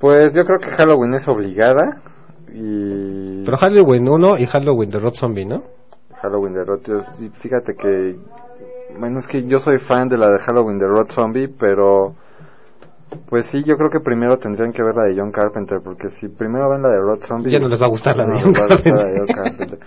[0.00, 2.02] Pues yo creo que Halloween es obligada
[2.52, 5.62] y Pero Halloween 1 y Halloween de Rob Zombie, ¿no?
[6.20, 6.80] Halloween de Rod
[7.20, 8.16] y Fíjate que
[8.98, 12.14] bueno es que yo soy fan de la de Halloween de Rod Zombie, pero
[13.28, 16.28] pues sí, yo creo que primero tendrían que ver la de John Carpenter, porque si
[16.28, 17.50] primero ven la de Rod Zombie...
[17.52, 19.78] Ya no les va a gustar la de no John la de Carpenter.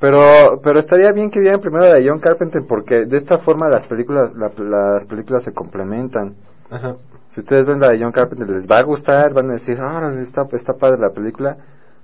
[0.00, 3.68] Pero, pero estaría bien que vieran primero la de John Carpenter, porque de esta forma
[3.68, 6.34] las películas, la- las películas se complementan.
[6.70, 6.96] Ajá.
[7.30, 10.10] Si ustedes ven la de John Carpenter, les va a gustar, van a decir, ah,
[10.22, 11.56] está, está padre la película,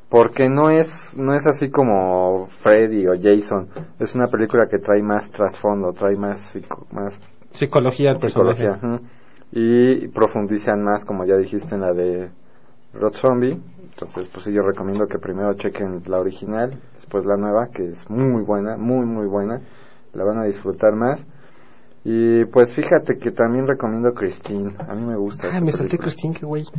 [0.09, 3.69] porque no es, no es así como Freddy o Jason,
[3.99, 7.21] es una película que trae más trasfondo, trae más, psico- más
[8.29, 9.05] Psicología personaje.
[9.53, 12.31] Y profundizan más, como ya dijiste, en la de
[12.95, 17.69] Rod Zombie, entonces pues sí, yo recomiendo que primero chequen la original, después la nueva,
[17.69, 19.61] que es muy buena, muy muy buena,
[20.13, 21.25] la van a disfrutar más.
[22.03, 25.49] Y pues fíjate que también recomiendo Christine, a mí me gusta.
[25.53, 26.07] Ah, me salté película.
[26.07, 26.65] Christine, qué güey.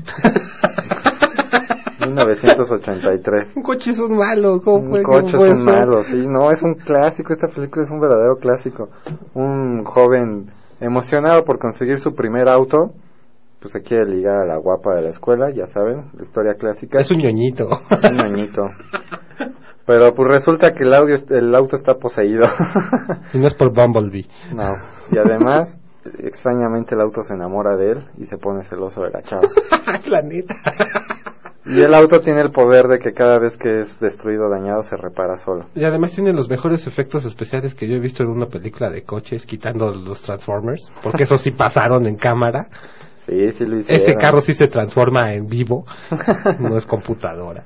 [2.07, 3.55] 1983.
[3.55, 6.61] Un coche es un malo, ¿cómo Un coche ¿Cómo es un malo, sí, no, es
[6.63, 8.89] un clásico, esta película es un verdadero clásico.
[9.33, 10.47] Un joven
[10.81, 12.93] emocionado por conseguir su primer auto,
[13.61, 16.99] pues se quiere ligar a la guapa de la escuela, ya saben, la historia clásica.
[16.99, 17.69] Es un ñoñito.
[17.69, 18.63] Un ñoñito.
[19.85, 22.47] Pero pues resulta que el, audio, el auto está poseído.
[23.33, 24.25] y no es por Bumblebee.
[24.55, 24.73] no,
[25.11, 25.77] y además,
[26.19, 29.47] extrañamente el auto se enamora de él y se pone celoso de la chava.
[30.07, 30.55] la neta.
[31.65, 34.81] Y el auto tiene el poder de que cada vez que es destruido o dañado
[34.81, 35.65] se repara solo.
[35.75, 39.03] Y además tiene los mejores efectos especiales que yo he visto en una película de
[39.03, 42.67] coches, quitando los Transformers, porque eso sí pasaron en cámara.
[43.27, 44.03] Sí, sí lo hicieron.
[44.03, 45.85] Ese carro sí se transforma en vivo,
[46.59, 47.65] no es computadora.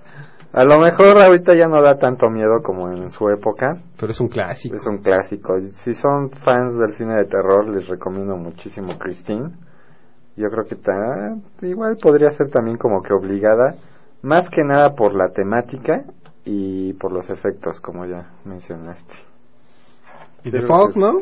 [0.51, 3.77] A lo mejor ahorita ya no da tanto miedo como en su época.
[3.99, 4.75] Pero es un clásico.
[4.75, 5.59] Es un clásico.
[5.59, 9.49] Si son fans del cine de terror, les recomiendo muchísimo Christine.
[10.37, 13.75] Yo creo que ta- igual podría ser también como que obligada,
[14.21, 16.03] más que nada por la temática
[16.43, 19.13] y por los efectos, como ya mencionaste.
[20.43, 21.21] Y The Fog, pues, ¿no?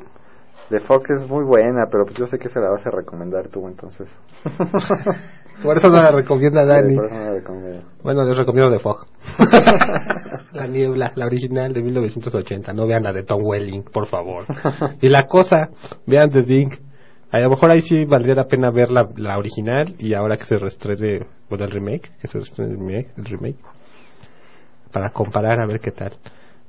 [0.70, 3.48] The Fog es muy buena, pero pues yo sé que se la vas a recomendar
[3.48, 4.10] tú entonces.
[5.62, 6.90] Por eso no la recomienda Dani.
[6.90, 7.82] Sí, por eso no la recomiendo.
[8.02, 9.06] Bueno, les recomiendo The Fog.
[10.54, 12.74] la niebla, la original de 1980.
[12.74, 14.46] No vean la de Tom Welling, por favor.
[15.02, 15.70] y la cosa,
[16.08, 16.70] vean The Ding.
[17.34, 20.46] A lo mejor ahí sí valdría la pena ver la, la original y ahora que
[20.46, 23.58] se reestrene, bueno, el remake, que se reestrene el remake, el remake,
[24.92, 26.12] para comparar a ver qué tal.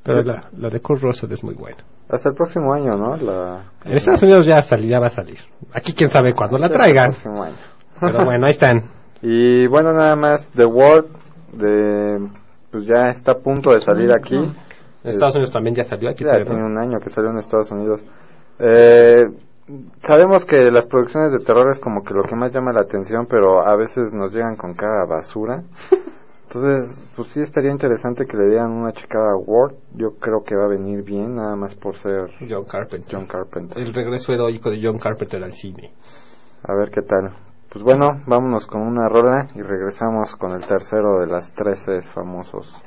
[0.02, 0.28] Pero Sí.
[0.28, 1.78] la, la de Kurt Russell es muy buena.
[2.08, 3.16] Hasta el próximo año, ¿no?
[3.16, 3.62] La...
[3.84, 5.38] En Estados Unidos ya, sali- ya va a salir.
[5.72, 7.10] Aquí quién sabe cuándo la Hasta el traigan.
[7.12, 7.54] próximo año.
[8.00, 8.82] Pero bueno, ahí están.
[9.26, 11.06] Y bueno, nada más, The World,
[11.54, 12.28] de,
[12.70, 14.34] pues ya está a punto de salir aquí.
[14.36, 16.24] En Estados Unidos también ya salió aquí.
[16.24, 18.04] Ya tiene un año que salió en Estados Unidos.
[18.58, 19.22] Eh,
[20.02, 23.26] sabemos que las producciones de terror es como que lo que más llama la atención,
[23.28, 25.62] pero a veces nos llegan con cada basura.
[26.44, 29.74] Entonces, pues sí estaría interesante que le dieran una checada a Ward.
[29.94, 33.10] Yo creo que va a venir bien, nada más por ser John Carpenter.
[33.10, 33.78] John Carpenter.
[33.78, 35.94] El regreso heroico de John Carpenter al cine.
[36.62, 37.34] A ver qué tal.
[37.70, 42.80] Pues bueno, vámonos con una rola y regresamos con el tercero de las 13 famosos.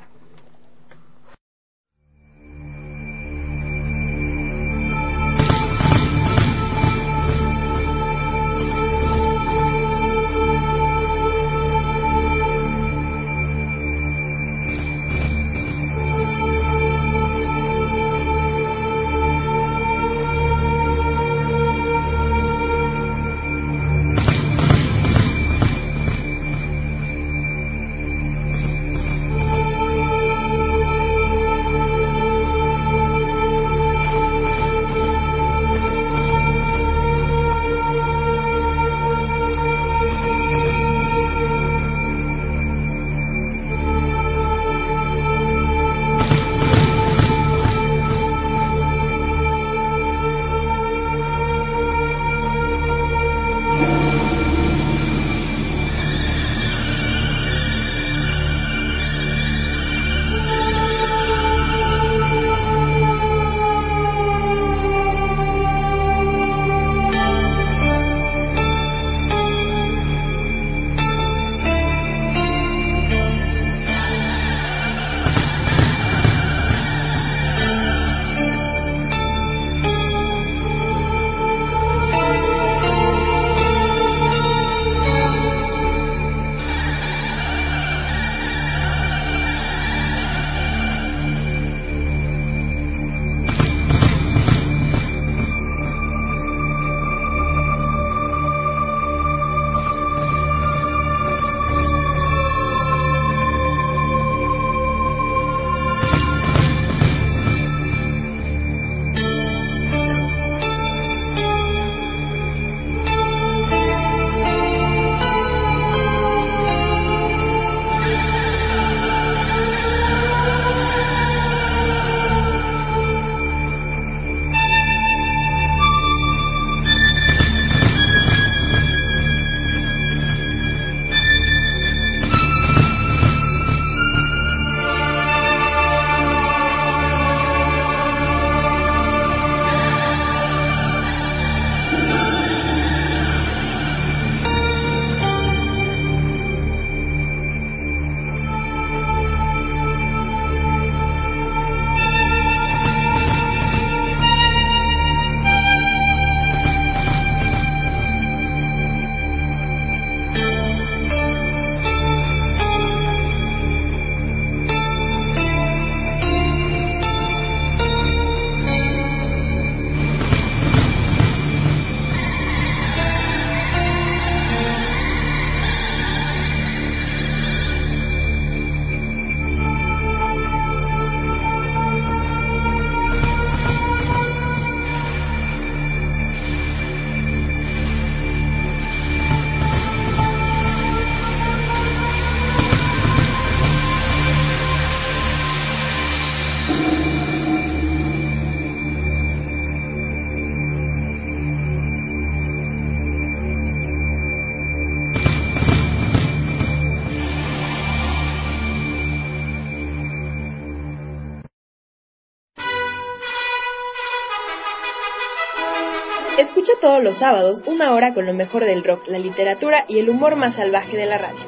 [216.80, 220.36] Todos los sábados una hora con lo mejor del rock, la literatura y el humor
[220.36, 221.38] más salvaje de la radio.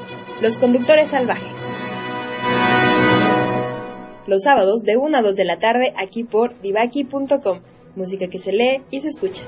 [0.41, 1.57] Los conductores salvajes.
[4.27, 7.61] Los sábados de 1 a 2 de la tarde aquí por divaki.com.
[7.97, 9.45] Música que se lee y se escucha.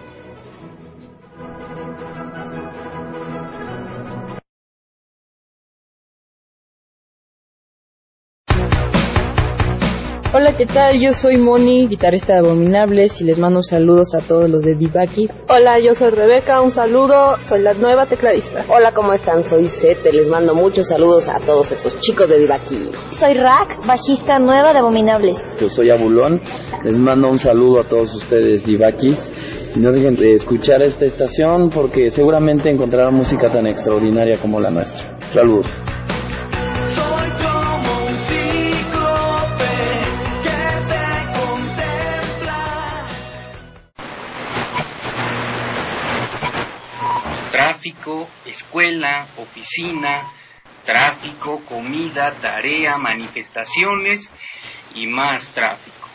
[10.35, 10.99] Hola, ¿qué tal?
[10.99, 15.29] Yo soy Moni, guitarrista de Abominables, y les mando saludos a todos los de Divaki.
[15.51, 18.65] Hola, yo soy Rebeca, un saludo, soy la nueva tecladista.
[18.71, 19.45] Hola, ¿cómo están?
[19.45, 22.93] Soy Sete, les mando muchos saludos a todos esos chicos de Divaki.
[23.11, 25.39] Soy Rack, bajista nueva de Abominables.
[25.61, 26.41] Yo soy Abulón,
[26.83, 29.31] les mando un saludo a todos ustedes Divakis.
[29.77, 34.71] Y no dejen de escuchar esta estación porque seguramente encontrarán música tan extraordinaria como la
[34.71, 35.19] nuestra.
[35.31, 35.67] Saludos.
[47.83, 50.31] Tráfico, escuela, oficina,
[50.85, 54.31] tráfico, comida, tarea, manifestaciones
[54.95, 56.09] y más tráfico.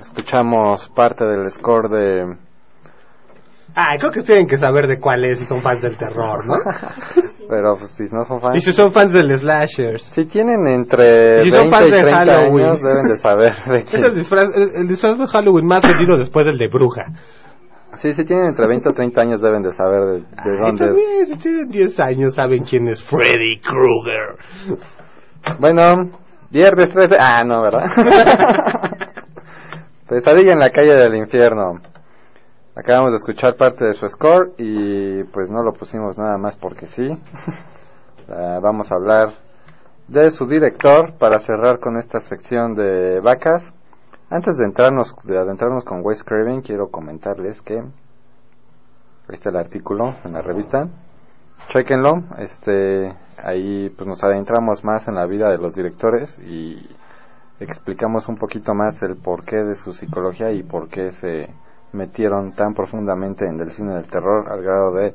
[0.00, 2.36] Escuchamos parte del score de.
[3.74, 6.54] Ah, creo que tienen que saber de cuál es si son fans del terror, ¿no?
[7.48, 8.56] Pero pues, si no son fans.
[8.56, 10.02] Y si son fans del slashers.
[10.02, 12.66] Si tienen entre si 20 son fans y 30 de Halloween.
[12.66, 14.04] años, deben de saber de Es quién.
[14.04, 17.06] el disfraz, el, el disfraz de Halloween más vendido después del de bruja.
[17.94, 20.86] Sí, si tienen entre 20 o 30 años deben de saber de, de dónde es.
[20.90, 24.78] también, si tienen 10 años saben quién es Freddy Krueger.
[25.58, 26.10] Bueno,
[26.50, 27.16] viernes 13.
[27.18, 27.84] Ah, no, ¿verdad?
[30.08, 31.80] Pesadilla en la calle del infierno.
[32.74, 36.86] Acabamos de escuchar parte de su score y pues no lo pusimos nada más porque
[36.86, 37.08] sí.
[38.30, 39.32] Ah, vamos a hablar
[40.06, 43.72] de su director para cerrar con esta sección de vacas.
[44.28, 47.88] Antes de entrarnos, de adentrarnos con Wes Craven, quiero comentarles que ahí
[49.30, 50.88] está el artículo en la revista.
[51.66, 56.88] Chequenlo, este, ahí pues nos adentramos más en la vida de los directores y
[57.60, 61.48] explicamos un poquito más el porqué de su psicología y por qué se
[61.92, 65.14] metieron tan profundamente en el cine del terror al grado de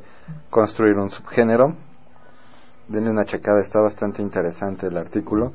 [0.50, 1.76] construir un subgénero.
[2.88, 5.54] Denle una checada, está bastante interesante el artículo.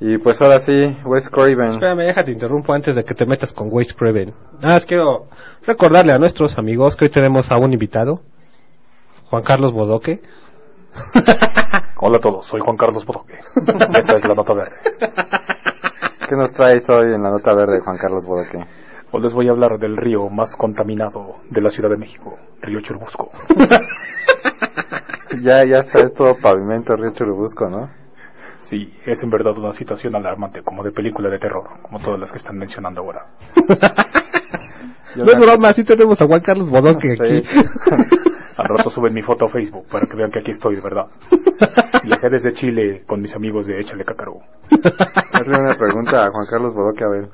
[0.00, 1.72] Y pues ahora sí, Wes Craven.
[1.72, 4.32] Espérame, déjate interrumpo antes de que te metas con Wes Craven.
[4.60, 5.26] Nada más quiero
[5.64, 8.20] recordarle a nuestros amigos que hoy tenemos a un invitado,
[9.32, 10.20] Juan Carlos Bodoque.
[11.96, 13.38] Hola a todos, soy Juan Carlos Bodoque.
[13.96, 14.76] Esta es la nota verde.
[16.28, 18.62] ¿Qué nos traes hoy en la nota verde, Juan Carlos Bodoque?
[19.10, 22.80] Hoy les voy a hablar del río más contaminado de la Ciudad de México, Río
[22.82, 23.30] Churubusco.
[25.40, 27.88] ya, ya está, es todo pavimento, Río Churubusco, ¿no?
[28.60, 32.30] Sí, es en verdad una situación alarmante, como de película de terror, como todas las
[32.30, 33.28] que están mencionando ahora.
[35.16, 37.42] no es broma, sí tenemos a Juan Carlos Bodoque aquí.
[38.62, 41.06] Al rato suben mi foto a Facebook para que vean que aquí estoy, de verdad.
[42.04, 44.38] Viajé desde Chile con mis amigos de Échale Cácaro.
[45.32, 47.28] Hazle una pregunta a Juan Carlos Bodoque, a ver.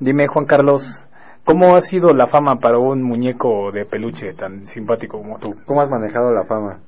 [0.00, 1.06] Dime, Juan Carlos,
[1.44, 5.54] ¿cómo ha sido la fama para un muñeco de peluche tan simpático como tú?
[5.64, 6.80] ¿Cómo has manejado la fama?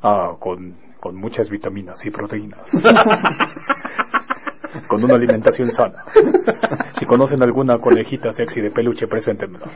[0.00, 2.70] Ah, con, con muchas vitaminas y proteínas.
[4.88, 6.04] con una alimentación sana.
[6.94, 9.66] Si conocen alguna conejita sexy de peluche, preséntenmela.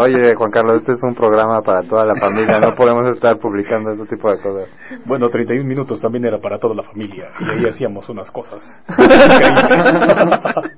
[0.00, 3.92] Oye, Juan Carlos, este es un programa para toda la familia, no podemos estar publicando
[3.92, 4.68] ese tipo de cosas.
[5.04, 8.82] Bueno, 31 minutos también era para toda la familia y ahí hacíamos unas cosas.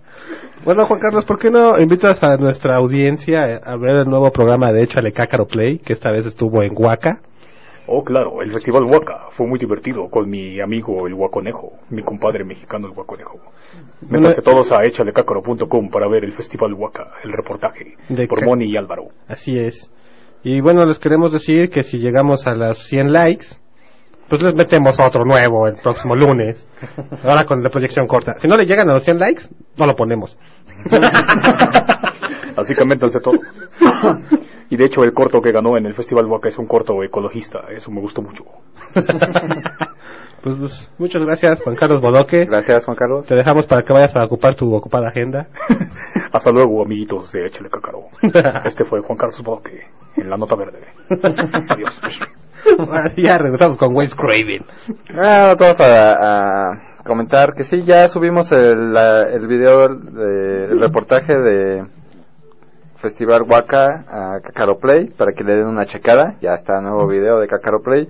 [0.65, 4.73] Bueno, Juan Carlos, ¿por qué no invitas a nuestra audiencia a ver el nuevo programa
[4.73, 7.21] de Échale Cácaro Play, que esta vez estuvo en Huaca?
[7.87, 12.43] Oh, claro, el Festival Huaca fue muy divertido con mi amigo el Huaconejo, mi compadre
[12.45, 13.39] mexicano el Huaconejo.
[14.09, 18.77] Métanse todos a echalecácaro.com para ver el Festival Huaca, el reportaje, De por Moni y
[18.79, 19.09] Álvaro.
[19.29, 19.91] Así es.
[20.43, 23.47] Y bueno, les queremos decir que si llegamos a las 100 likes,
[24.29, 26.67] pues les metemos otro nuevo el próximo lunes.
[27.23, 28.35] Ahora con la proyección corta.
[28.39, 29.43] Si no le llegan a los 100 likes,
[29.77, 30.39] no lo ponemos.
[32.57, 33.39] Así que métanse todo.
[34.71, 37.65] Y de hecho el corto que ganó en el Festival Huaca es un corto ecologista,
[37.75, 38.45] eso me gustó mucho.
[40.43, 42.45] Pues, pues, muchas gracias, Juan Carlos Bodoque.
[42.45, 43.27] Gracias, Juan Carlos.
[43.27, 45.47] Te dejamos para que vayas a ocupar tu ocupada agenda.
[46.33, 48.09] Hasta luego, amiguitos de Échale Cácaro.
[48.67, 49.87] Este fue Juan Carlos Boque
[50.19, 50.81] en la nota verde.
[51.71, 51.99] Adiós.
[52.79, 54.67] Ahora sí, ya regresamos con Wes Craven.
[55.15, 56.13] Ah, vamos a,
[56.73, 61.85] a comentar que sí, ya subimos el, la- el video, de- el reportaje de
[63.05, 66.37] Festival Waka a Cacaro Play para que le den una checada.
[66.41, 68.09] Ya está nuevo video de Cacaro Play.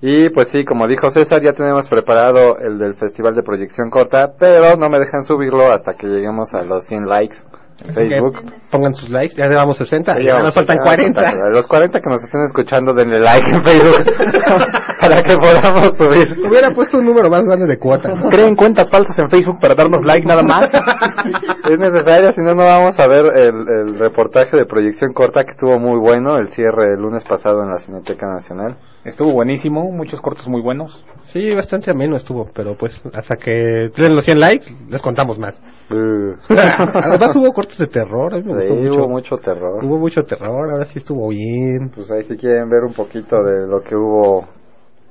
[0.00, 4.34] Y pues sí, como dijo César, ya tenemos preparado el del Festival de Proyección Corta,
[4.38, 7.38] pero no me dejan subirlo hasta que lleguemos a los 100 likes
[7.86, 8.42] que Facebook.
[8.70, 11.20] pongan sus likes, ya llevamos 60, Sí, ya vamos, nos faltan ya, 40.
[11.20, 14.04] A los 40 que nos estén escuchando, denle like en Facebook
[15.00, 16.36] para que podamos subir.
[16.48, 18.14] Hubiera puesto un número más grande de cuota.
[18.14, 18.28] ¿no?
[18.28, 20.72] Creen cuentas falsas en Facebook para darnos like nada más.
[21.70, 25.52] es necesario, si no, no vamos a ver el, el reportaje de proyección corta que
[25.52, 28.76] estuvo muy bueno, el cierre el lunes pasado en la Cineteca Nacional.
[29.04, 31.04] Estuvo buenísimo, muchos cortos muy buenos.
[31.22, 35.60] Sí, bastante ameno estuvo, pero pues hasta que den los 100 likes, les contamos más.
[35.90, 36.34] Uh.
[36.52, 38.98] Además hubo cortos de terror, a mí me Sí, gustó mucho.
[39.00, 39.84] hubo mucho terror.
[39.84, 41.90] Hubo mucho terror, ahora sí estuvo bien.
[41.94, 44.46] Pues ahí si quieren ver un poquito de lo que hubo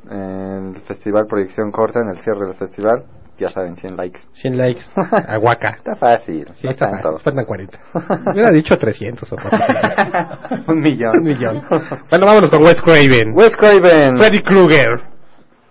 [0.10, 3.04] en el festival Proyección Corta, en el cierre del festival,
[3.38, 4.20] ya saben, 100 likes.
[4.34, 4.82] 100 likes,
[5.28, 5.76] aguaca.
[5.78, 6.46] Está fácil.
[6.56, 7.80] Sí, no está fácil, faltan 40.
[8.34, 10.68] Hubiera dicho 300 o 400.
[10.68, 11.18] Un millón.
[11.20, 11.62] Un millón.
[12.10, 13.34] Bueno, vámonos con Wes Craven.
[13.34, 14.18] Wes Craven.
[14.18, 15.02] Freddy Krueger.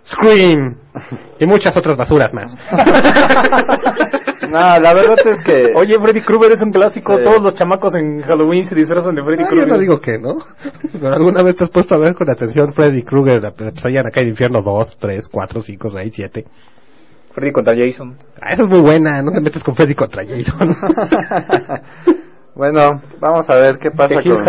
[0.04, 0.76] Scream.
[1.40, 2.56] Y muchas otras basuras más.
[4.48, 5.72] No, la verdad es que...
[5.74, 7.16] Oye, Freddy Krueger es un clásico.
[7.16, 7.24] Sí.
[7.24, 9.68] Todos los chamacos en Halloween se disfrazan de Freddy Ah, yo Krueger.
[9.68, 10.36] no digo que no.
[10.92, 14.00] Pero alguna vez te has puesto a ver con atención Freddy Krueger, la la pesadilla
[14.00, 16.44] en calle del infierno 2, 3, 4, 5, 6, 7.
[17.36, 18.16] Freddy contra Jason.
[18.40, 20.68] Ah, esa es muy buena, no te metes con Freddy contra Jason.
[22.54, 24.44] Bueno, vamos a ver qué pasa The con...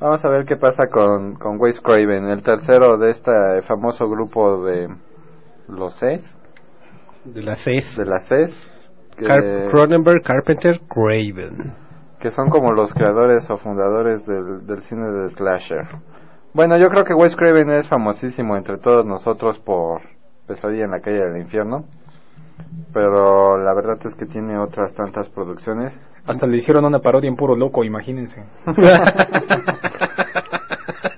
[0.00, 3.30] Vamos a ver qué pasa con, con Wes Craven, el tercero de este
[3.68, 4.88] famoso grupo de
[5.68, 6.36] los CES,
[7.26, 7.98] De la CES.
[7.98, 8.28] de las
[9.16, 11.74] Car- Cronenberg, Carpenter, Craven.
[12.18, 15.86] que son como los creadores o fundadores del, del cine de slasher.
[16.54, 20.00] Bueno, yo creo que Wes Craven es famosísimo entre todos nosotros por
[20.46, 21.84] Pesadilla en la calle del infierno,
[22.92, 25.98] pero la verdad es que tiene otras tantas producciones.
[26.26, 28.44] Hasta le hicieron una parodia en puro loco, imagínense.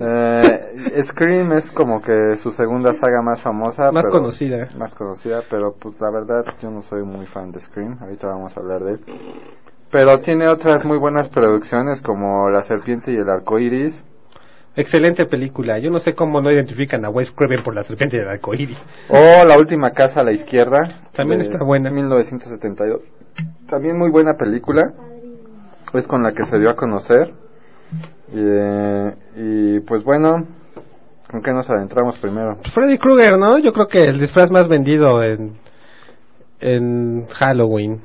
[0.01, 3.91] Eh, Scream es como que su segunda saga más famosa.
[3.93, 4.69] Más pero- conocida.
[4.77, 7.99] Más conocida, pero pues la verdad yo no soy muy fan de Scream.
[8.01, 9.01] Ahorita vamos a hablar de él.
[9.91, 14.05] Pero tiene otras muy buenas producciones como La Serpiente y el Arco Iris.
[14.77, 15.79] Excelente película.
[15.79, 18.85] Yo no sé cómo no identifican a Wes Craven por la serpiente del arco iris.
[19.09, 21.09] O La Última Casa a la Izquierda.
[21.13, 21.91] También está buena.
[21.91, 23.03] 1972.
[23.69, 24.93] También muy buena película.
[25.93, 27.33] Es con la que se dio a conocer.
[28.33, 30.45] Y, eh, y pues bueno,
[31.31, 32.57] ¿con qué nos adentramos primero?
[32.57, 33.59] Pues Freddy Krueger, ¿no?
[33.59, 35.57] Yo creo que el disfraz más vendido en,
[36.59, 38.01] en Halloween.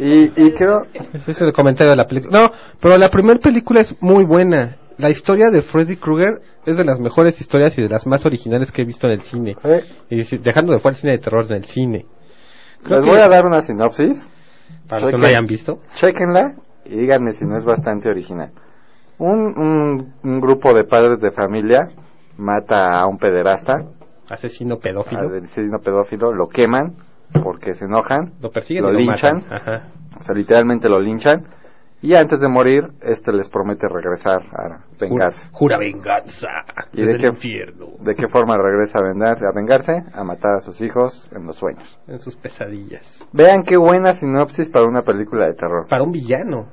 [0.00, 0.86] Y, y creo...
[0.92, 2.40] Ese es el comentario de la película.
[2.40, 2.48] No,
[2.80, 4.76] pero la primera película es muy buena.
[4.98, 8.72] La historia de Freddy Krueger es de las mejores historias y de las más originales
[8.72, 9.56] que he visto en el cine.
[10.10, 12.04] Y dejando de fuera el cine de terror en el cine.
[12.82, 14.28] Creo Les que- voy a dar una sinopsis.
[14.88, 15.78] Para los que no la hayan visto.
[15.94, 18.50] Chequenla y díganme si no es bastante original.
[19.18, 21.88] Un, un, un grupo de padres de familia
[22.36, 23.74] mata a un pederasta,
[24.28, 25.20] Asesino pedófilo.
[25.22, 26.94] al asesino pedófilo, lo queman
[27.42, 29.58] porque se enojan, Lo persiguen lo y lo linchan, matan.
[29.58, 29.88] Ajá.
[30.18, 31.42] o sea, literalmente lo linchan,
[32.00, 35.48] y antes de morir, este les promete regresar a vengarse.
[35.50, 36.48] Jura venganza.
[36.92, 37.86] ¿Y desde de el qué, infierno.
[38.00, 39.44] de qué forma regresa a vengarse?
[39.44, 41.98] A vengarse, a matar a sus hijos en los sueños.
[42.06, 43.24] En sus pesadillas.
[43.32, 45.88] Vean qué buena sinopsis para una película de terror.
[45.88, 46.68] Para un villano.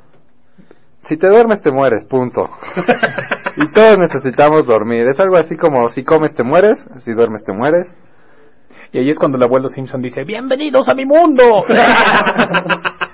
[1.00, 2.48] Si te duermes te mueres, punto.
[3.58, 5.08] y todos necesitamos dormir.
[5.08, 7.96] Es algo así como si comes te mueres, si duermes te mueres.
[8.92, 11.64] Y ahí es cuando el abuelo Simpson dice, ¡Bienvenidos a mi mundo!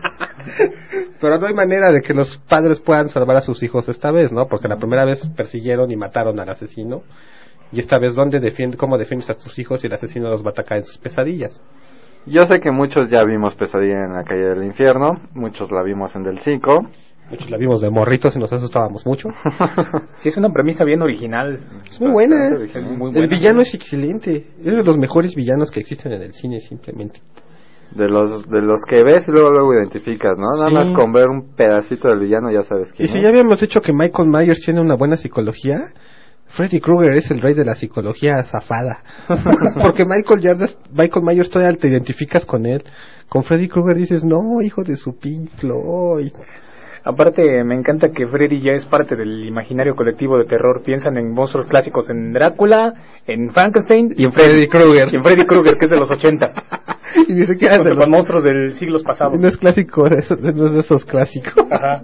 [1.20, 4.32] Pero no hay manera de que los padres puedan salvar a sus hijos esta vez,
[4.32, 4.48] ¿no?
[4.48, 7.02] Porque la primera vez persiguieron y mataron al asesino.
[7.72, 10.50] Y esta vez, ¿dónde defiende, ¿cómo defiendes a tus hijos si el asesino los va
[10.50, 11.62] a atacar en sus pesadillas?
[12.26, 16.16] Yo sé que muchos ya vimos Pesadilla en la calle del infierno, muchos la vimos
[16.16, 16.88] en Del 5.
[17.32, 19.30] Muchos la vimos de morritos y nos asustábamos mucho.
[20.18, 21.60] Sí, es una premisa bien original.
[21.90, 22.48] Es muy buena.
[22.62, 23.28] Es muy El buena.
[23.28, 24.46] villano es excelente.
[24.60, 27.22] Es de los mejores villanos que existen en el cine, simplemente.
[27.96, 30.46] De los, de los que ves y luego luego identificas, ¿no?
[30.56, 30.74] Nada Sí.
[30.74, 33.24] más con ver un pedacito del villano ya sabes quién Y si es.
[33.24, 35.80] ya habíamos dicho que Michael Myers tiene una buena psicología,
[36.48, 39.04] Freddy Krueger es el rey de la psicología zafada.
[39.84, 42.84] Porque Michael, Yardas- Michael Myers todavía te identificas con él.
[43.30, 46.32] Con Freddy Krueger dices, no, hijo de su Pink Floyd.
[47.04, 50.82] Aparte, me encanta que Freddy ya es parte del imaginario colectivo de terror.
[50.84, 52.94] Piensan en monstruos clásicos, en Drácula,
[53.26, 55.08] en Frankenstein y en Freddy Krueger.
[55.12, 56.48] Y en Freddy Krueger, que es de los 80.
[57.28, 59.40] Y ni siquiera es de Con los- monstruos del siglos pasados.
[59.40, 61.66] No es clásico, no es de esos clásicos.
[61.70, 62.04] Ajá.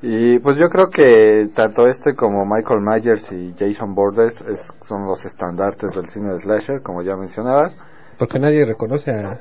[0.00, 5.06] Y pues yo creo que tanto este como Michael Myers y Jason Borders es- son
[5.06, 7.76] los estandartes del cine de slasher, como ya mencionabas.
[8.18, 9.40] Porque nadie reconoce a,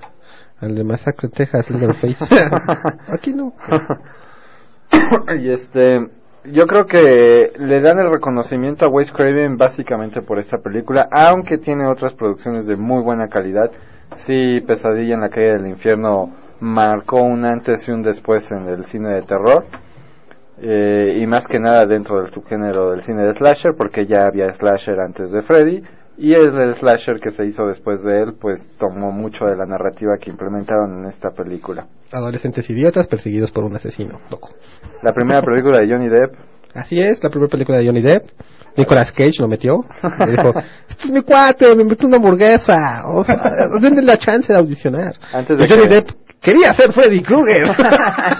[0.59, 2.25] al de Masacre en Texas, Leatherface.
[3.07, 3.53] Aquí no.
[5.39, 6.09] y este,
[6.45, 11.57] yo creo que le dan el reconocimiento a Wes Craven básicamente por esta película, aunque
[11.57, 13.71] tiene otras producciones de muy buena calidad.
[14.15, 18.85] Sí, Pesadilla en la calle del infierno marcó un antes y un después en el
[18.85, 19.65] cine de terror.
[20.59, 24.51] Eh, y más que nada dentro del subgénero del cine de slasher, porque ya había
[24.53, 25.83] slasher antes de Freddy.
[26.17, 29.67] Y el, el slasher que se hizo después de él, pues tomó mucho de la
[29.67, 31.85] narrativa que implementaron en esta película.
[32.11, 34.19] Adolescentes idiotas perseguidos por un asesino.
[34.31, 34.49] Loco.
[35.03, 36.33] La primera película de Johnny Depp
[36.73, 38.23] Así es, la primera película de Johnny Depp.
[38.75, 39.85] Nicolas Cage lo metió.
[40.19, 40.53] Le dijo,
[40.87, 43.03] este es mi cuate, me metió una hamburguesa.
[43.07, 43.35] O sea,
[43.81, 45.13] denle la chance de audicionar.
[45.33, 47.63] Antes Y de Johnny que- Depp quería ser Freddy Krueger.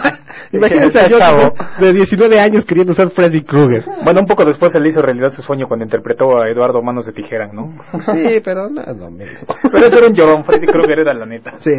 [0.52, 1.50] Imagínense a Johnny
[1.80, 3.84] de 19 años queriendo ser Freddy Krueger.
[4.04, 7.14] Bueno, un poco después él hizo realidad su sueño cuando interpretó a Eduardo Manos de
[7.14, 7.76] Tijera, ¿no?
[8.02, 9.26] Sí, pero no, no me
[9.72, 11.54] Pero ese era un llorón, Freddy Krueger era la neta.
[11.58, 11.72] Sí.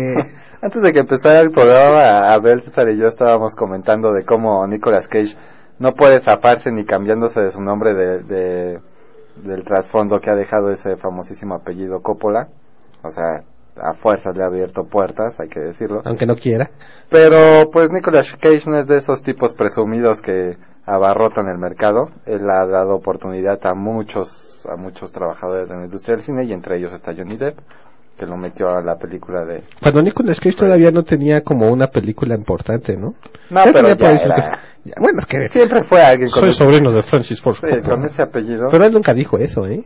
[0.60, 5.06] Antes de que empezara el programa, Abel, César y yo estábamos comentando de cómo Nicolas
[5.06, 5.36] Cage
[5.78, 8.78] no puede zafarse ni cambiándose de su nombre de, de-
[9.44, 12.48] del trasfondo que ha dejado ese famosísimo apellido Coppola.
[13.05, 13.44] O sea,
[13.80, 16.02] a fuerzas le ha abierto puertas, hay que decirlo.
[16.05, 16.70] Aunque no quiera.
[17.09, 22.09] Pero pues Nicolas Cage no es de esos tipos presumidos que abarrotan el mercado.
[22.26, 26.52] Él ha dado oportunidad a muchos a muchos trabajadores de la industria del cine y
[26.52, 27.56] entre ellos está Johnny Depp,
[28.18, 31.86] que lo metió a la película de Cuando Nicolas Cage todavía no tenía como una
[31.86, 33.14] película importante, ¿no?
[33.50, 34.59] No, Ya pero era- ya,
[35.01, 37.89] Bueno, es que Siempre fue alguien con soy ese- sobrino de Francis Ford Sí, Coppola.
[37.94, 38.69] con ese apellido.
[38.70, 39.82] Pero él nunca dijo eso, ¿eh?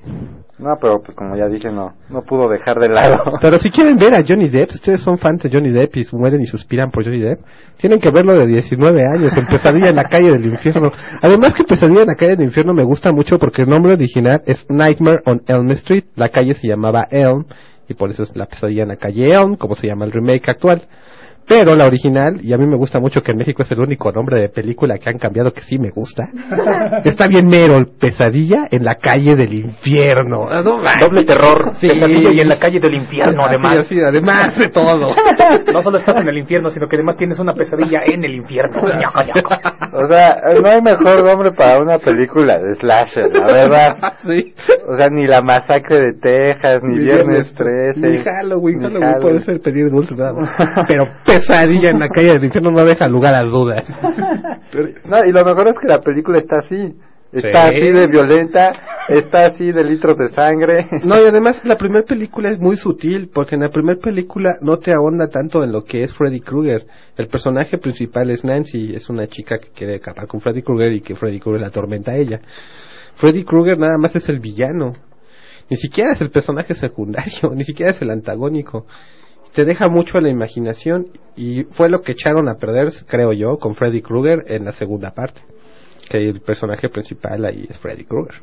[0.59, 3.23] No, pero pues como ya dije, no, no pudo dejar de lado.
[3.43, 6.07] Pero si quieren ver a Johnny Depp, si ustedes son fans de Johnny Depp y
[6.13, 7.39] mueren y suspiran por Johnny Depp,
[7.79, 10.91] tienen que verlo de 19 años, en Pesadilla en la calle del infierno.
[11.21, 14.43] Además que Pesadilla en la calle del infierno me gusta mucho porque el nombre original
[14.47, 17.45] es Nightmare on Elm Street, la calle se llamaba Elm
[17.89, 20.49] y por eso es la Pesadilla en la calle Elm, como se llama el remake
[20.49, 20.83] actual.
[21.47, 24.11] Pero la original, y a mí me gusta mucho que en México es el único
[24.13, 26.29] nombre de película que han cambiado que sí me gusta.
[27.05, 30.47] Está bien mero, Pesadilla en la calle del infierno.
[30.51, 30.79] Ah, no.
[31.01, 31.89] Doble terror, Sí.
[31.89, 33.79] pesadilla y en la calle del infierno, Así, además.
[33.79, 35.07] así, además de todo.
[35.73, 38.81] No solo estás en el infierno, sino que además tienes una pesadilla en el infierno.
[39.95, 43.97] O sea, no hay mejor nombre para una película de slasher, la verdad.
[44.27, 44.55] Sí.
[44.89, 48.01] O sea, ni la masacre de Texas, ni, Ni Viernes 13.
[48.01, 50.55] Ni Halloween, ni Halloween puede ser pedir dulces nada más.
[50.89, 51.05] Pero
[51.37, 53.89] pesadilla en la calle del infierno no deja lugar a dudas.
[55.09, 56.95] No, y lo mejor es que la película está así.
[57.33, 57.77] Está Sí.
[57.77, 58.73] así de violenta,
[59.09, 60.87] está así de litros de sangre.
[61.03, 64.77] No, y además la primera película es muy sutil, porque en la primera película no
[64.77, 66.85] te ahonda tanto en lo que es Freddy Krueger.
[67.17, 71.01] El personaje principal es Nancy, es una chica que quiere acabar con Freddy Krueger y
[71.01, 72.39] que Freddy Krueger la atormenta a ella.
[73.15, 74.93] Freddy Krueger nada más es el villano.
[75.71, 78.85] Ni siquiera es el personaje secundario, ni siquiera es el antagónico.
[79.55, 83.57] Te deja mucho a la imaginación y fue lo que echaron a perder, creo yo,
[83.57, 85.43] con Freddy Krueger en la segunda parte.
[86.09, 88.37] Que el personaje principal ahí es Freddy Krueger.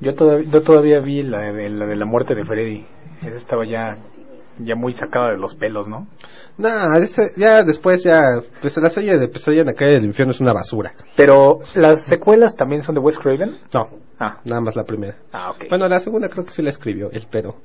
[0.00, 2.84] Yo todavía, yo todavía vi la de, la de la muerte de Freddy.
[3.22, 3.96] Esa estaba ya,
[4.58, 6.06] ya muy sacada de los pelos, ¿no?
[6.58, 10.32] No, ese- ya después ya, pues la serie de Pesadilla en la calle del infierno
[10.32, 10.92] es una basura.
[11.16, 13.52] Pero, ¿las secuelas también son de Wes Craven?
[13.72, 15.16] No, Ah, nada más la primera.
[15.32, 15.64] ah ok.
[15.70, 17.56] Bueno, la segunda creo que sí la escribió él, pero...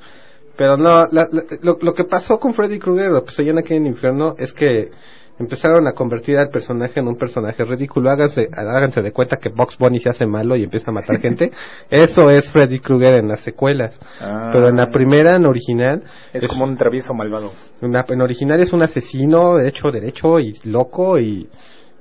[0.60, 3.88] Pero no, la- la- lo, lo que pasó con Freddy Krueger o Pesadilla en del
[3.88, 4.92] infierno es que
[5.40, 8.12] empezaron a convertir al personaje en un personaje ridículo.
[8.12, 11.50] Háganse, háganse de cuenta que Box Bunny se hace malo y empieza a matar gente.
[11.90, 13.98] Eso es Freddy Krueger en las secuelas.
[14.20, 14.50] Ah.
[14.52, 16.04] Pero en la primera, en original,
[16.34, 17.54] es, como un travieso malvado.
[17.82, 21.48] En, la- en original es un asesino hecho derecho y loco y,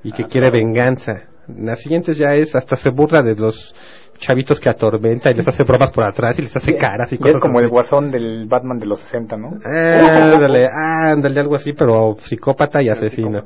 [0.02, 0.64] y que Ah, quiere claro.
[0.66, 1.12] venganza.
[1.48, 3.72] En las siguientes ya es, hasta se burla de los
[4.18, 7.36] chavitos que atormenta y les hace bromas por atrás y les hace caras y cosas
[7.36, 7.64] es como así.
[7.64, 9.58] el guasón del Batman de los 60, ¿no?
[9.64, 13.44] Ándale, ándale, algo así, pero psicópata y asesino.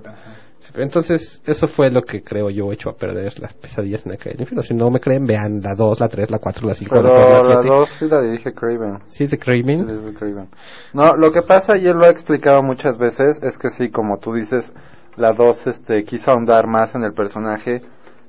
[0.74, 4.30] Entonces, eso fue lo que creo yo hecho a perder las pesadillas en la calle
[4.30, 4.62] del infierno.
[4.62, 7.14] Si no me creen, vean la 2, la 3, la 4, la 5, la Pero
[7.14, 7.68] 4, la la 7.
[7.68, 8.98] 2 sí la dirige Craven.
[9.08, 9.86] ¿Sí es de Craven?
[9.86, 10.48] Sí, es de Craven.
[10.94, 14.16] No, lo que pasa, y él lo ha explicado muchas veces, es que sí, como
[14.18, 14.72] tú dices,
[15.16, 17.82] la 2 este, quiso ahondar más en el personaje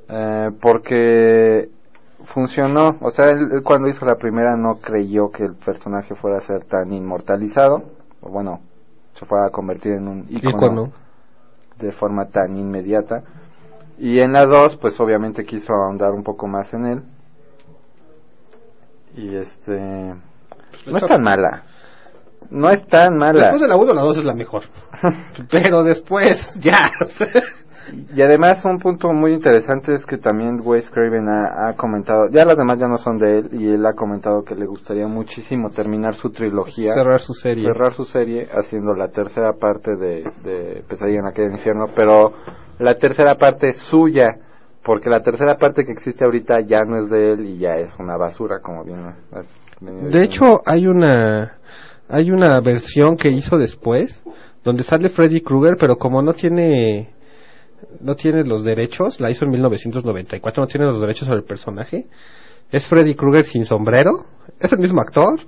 [0.09, 1.69] eh, porque
[2.25, 2.97] funcionó.
[3.01, 6.41] O sea, él, él cuando hizo la primera no creyó que el personaje fuera a
[6.41, 7.83] ser tan inmortalizado,
[8.21, 8.61] o bueno,
[9.13, 10.91] se fuera a convertir en un ícono, Ícono.
[11.77, 13.23] de forma tan inmediata.
[13.97, 17.03] Y en la 2, pues obviamente quiso ahondar un poco más en él.
[19.15, 20.15] Y este...
[20.87, 21.63] No es tan mala.
[22.49, 23.43] No es tan mala.
[23.43, 24.63] Después de la 1, la 2 es la mejor.
[25.51, 26.91] Pero después, ya.
[28.15, 32.45] Y además un punto muy interesante es que también Wes Craven ha, ha comentado, ya
[32.45, 35.69] las demás ya no son de él, y él ha comentado que le gustaría muchísimo
[35.69, 36.93] terminar su trilogía.
[36.93, 37.63] Cerrar su serie.
[37.63, 42.33] Cerrar su serie haciendo la tercera parte de, de Pesadilla en aquel infierno, pero
[42.79, 44.27] la tercera parte es suya,
[44.83, 47.95] porque la tercera parte que existe ahorita ya no es de él y ya es
[47.99, 48.99] una basura, como bien.
[49.31, 49.45] has
[49.81, 50.21] venido De diciendo.
[50.21, 51.57] hecho, hay una
[52.09, 54.21] hay una versión que hizo después
[54.63, 57.12] donde sale Freddy Krueger, pero como no tiene
[58.03, 62.07] no tiene los derechos, la hizo en 1994, no tiene los derechos sobre el personaje.
[62.71, 64.25] Es Freddy Krueger sin sombrero,
[64.59, 65.39] es el mismo actor,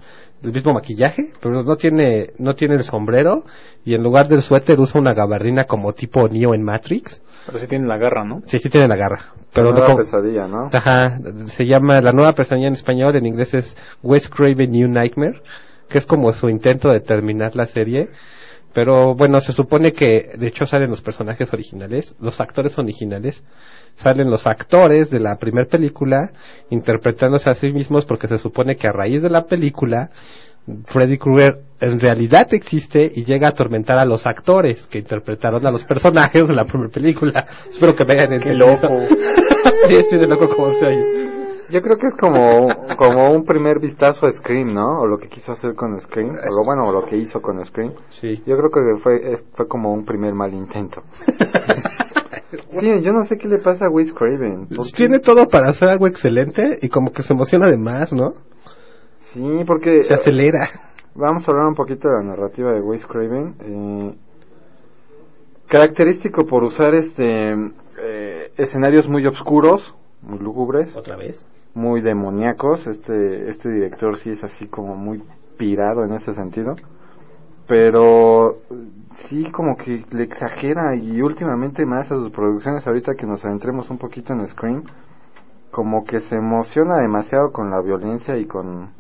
[0.44, 3.44] el mismo maquillaje, pero no tiene no tiene el sombrero
[3.84, 7.22] y en lugar del suéter usa una gabardina como tipo Neo en Matrix.
[7.48, 8.42] Pero sí tiene la garra, ¿no?
[8.46, 9.34] Sí, sí tiene la garra.
[9.54, 10.70] Pero Nueva no como- pesadilla, ¿no?
[10.74, 15.42] Ajá, se llama La Nueva Pesadilla en español, en inglés es Wes Craven New Nightmare,
[15.90, 18.10] que es como su intento de terminar la serie.
[18.76, 23.42] Pero bueno, se supone que de hecho salen los personajes originales, los actores originales,
[23.96, 26.34] salen los actores de la primera película
[26.70, 30.10] interpretándose a sí mismos porque se supone que a raíz de la película
[30.88, 35.72] Freddy Krueger en realidad existe y llega a atormentar a los actores que interpretaron a
[35.72, 37.46] los personajes de la primera película.
[37.70, 38.72] Espero que me hayan Qué entendido.
[38.72, 39.08] loco.
[39.88, 41.25] sí, sí, de loco como se oye.
[41.72, 42.68] Yo creo que es como,
[42.98, 45.00] como un primer vistazo a Scream, ¿no?
[45.02, 47.64] O lo que quiso hacer con Scream, o lo, bueno, o lo que hizo con
[47.66, 47.94] Scream.
[48.10, 48.42] Sí.
[48.46, 51.02] Yo creo que fue, es- fue como un primer mal intento.
[52.80, 54.68] sí, yo no sé qué le pasa a Wes Craven.
[54.96, 58.34] Tiene todo para hacer algo excelente y como que se emociona de más, ¿no?
[59.34, 60.04] Sí, porque...
[60.04, 60.70] Se acelera.
[61.16, 63.56] Vamos a hablar un poquito de la narrativa de Wes Craven.
[63.62, 64.16] Eh,
[65.68, 67.54] característico por usar este
[68.00, 70.96] eh, escenarios muy oscuros, muy lúgubres.
[70.96, 71.46] Otra vez.
[71.76, 72.88] Muy demoníacos.
[72.88, 75.22] Este, este director sí es así como muy
[75.58, 76.76] pirado en ese sentido.
[77.68, 78.58] Pero
[79.28, 83.90] sí como que le exagera y últimamente más a sus producciones, ahorita que nos adentremos
[83.90, 84.84] un poquito en Scream,
[85.72, 88.92] como que se emociona demasiado con la violencia y con...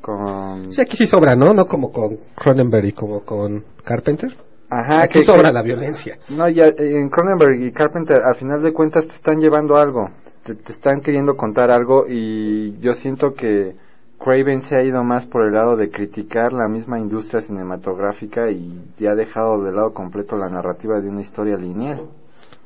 [0.00, 1.52] con Sí, aquí sí sobra, ¿no?
[1.52, 4.34] No como con Cronenberg y como con Carpenter.
[4.70, 6.18] Ajá, aquí que- sobra que- la violencia.
[6.30, 10.08] No, ya en Cronenberg y Carpenter, al final de cuentas te están llevando algo,
[10.46, 13.74] te, te están queriendo contar algo y yo siento que
[14.18, 19.06] Craven se ha ido más por el lado de criticar la misma industria cinematográfica y
[19.06, 22.06] ha dejado de lado completo la narrativa de una historia lineal.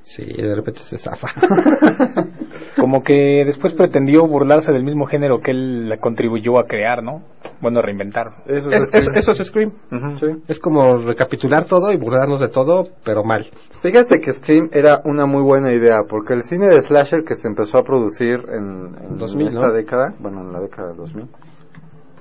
[0.03, 1.29] Sí, de repente se zafa.
[2.77, 7.23] Como que después pretendió burlarse del mismo género que él contribuyó a crear, ¿no?
[7.61, 8.29] Bueno, reinventar.
[8.47, 9.73] Eso Es- es- eso es Scream.
[10.17, 10.27] Sí.
[10.49, 13.45] Es como recapitular todo y burlarnos de todo, pero mal.
[13.83, 17.49] Fíjate que Scream era una muy buena idea, porque el cine de slasher que se
[17.49, 19.73] empezó a producir en, en 2000, esta ¿no?
[19.75, 21.29] década, bueno, en la década del 2000,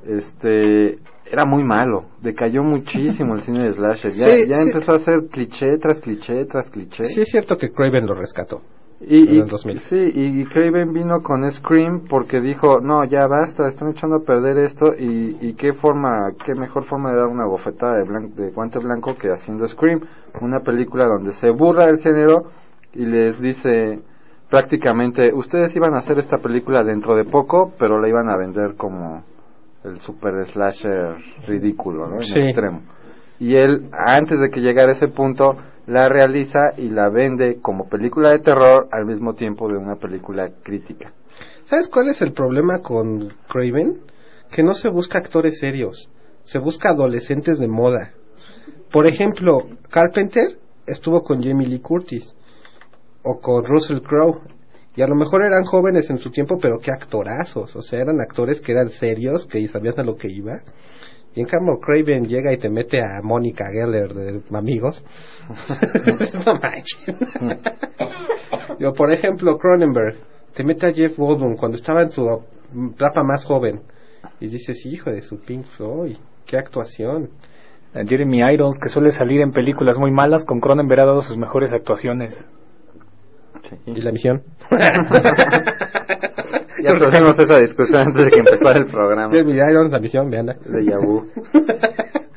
[0.06, 1.00] este,
[1.32, 4.70] era muy malo, decayó muchísimo el cine de slasher, ya, Sí, ya sí.
[4.70, 7.04] empezó a hacer cliché tras cliché tras cliché.
[7.06, 8.62] Sí es cierto que Craven lo rescató.
[9.02, 9.80] Y, en y- el 2000.
[9.80, 14.58] sí, y Craven vino con Scream porque dijo, no, ya basta, están echando a perder
[14.58, 18.52] esto y, y qué forma, qué mejor forma de dar una bofetada de, blan- de
[18.52, 20.02] guante blanco que haciendo Scream,
[20.42, 22.48] una película donde se burla del género
[22.94, 24.02] y les dice
[24.50, 28.76] prácticamente, ustedes iban a hacer esta película dentro de poco, pero la iban a vender
[28.76, 29.24] como
[29.84, 31.16] el super slasher
[31.48, 32.18] ridículo, ¿no?
[32.18, 32.40] En Sí.
[32.40, 32.82] extremo.
[33.40, 35.56] Y él, antes de que llegara a ese punto,
[35.88, 40.50] la realiza y la vende como película de terror al mismo tiempo de una película
[40.62, 41.14] crítica.
[41.66, 44.02] ¿Sabes cuál es el problema con Craven?
[44.52, 46.10] Que no se busca actores serios,
[46.44, 48.12] se busca adolescentes de moda.
[48.92, 50.58] Por ejemplo, Carpenter
[50.88, 52.34] estuvo con Jamie Lee Curtis
[53.24, 54.42] o con Russell Crowe.
[55.00, 57.74] Y a lo mejor eran jóvenes en su tiempo, pero qué actorazos.
[57.74, 60.60] O sea, eran actores que eran serios, que sabían a lo que iba.
[61.34, 65.02] Y en cambio, Craven llega y te mete a Mónica Geller de Amigos.
[66.46, 67.16] no manches.
[68.80, 70.18] Yo, por ejemplo, Cronenberg
[70.54, 72.28] te mete a Jeff Goldblum cuando estaba en su
[72.94, 73.80] etapa más joven
[74.42, 77.30] y dices, hijo de su Pink Floyd, qué actuación.
[77.94, 81.72] Jeremy Irons, que suele salir en películas muy malas, con Cronenberg ha dado sus mejores
[81.72, 82.46] actuaciones.
[83.86, 84.44] ¿Y la misión?
[86.84, 89.36] ya tuvimos esa discusión antes de que empezara el programa.
[89.36, 90.56] Irons, la misión, veanla.
[90.66, 91.26] De Yahoo.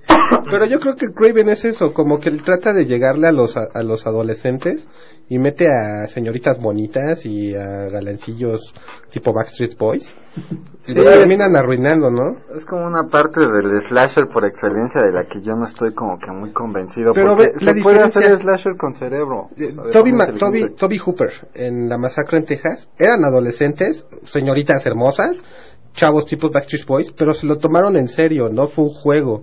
[0.52, 3.56] Pero yo creo que Craven es eso, como que él trata de llegarle a los,
[3.56, 4.86] a, a los adolescentes
[5.28, 8.74] y mete a señoritas bonitas y a galancillos
[9.10, 10.14] tipo Backstreet Boys.
[10.86, 12.36] Y lo terminan arruinando, ¿no?
[12.56, 16.18] Es como una parte del slasher por excelencia de la que yo no estoy como
[16.18, 17.12] que muy convencido.
[17.14, 19.48] Pero ve la se puede diferencia- hacer slasher con cerebro.
[19.56, 20.70] de Toby, Toby.
[20.76, 25.42] Toby Hooper en La Masacre en Texas eran adolescentes, señoritas hermosas,
[25.94, 29.42] chavos tipos Backstreet Boys, pero se lo tomaron en serio, no fue un juego.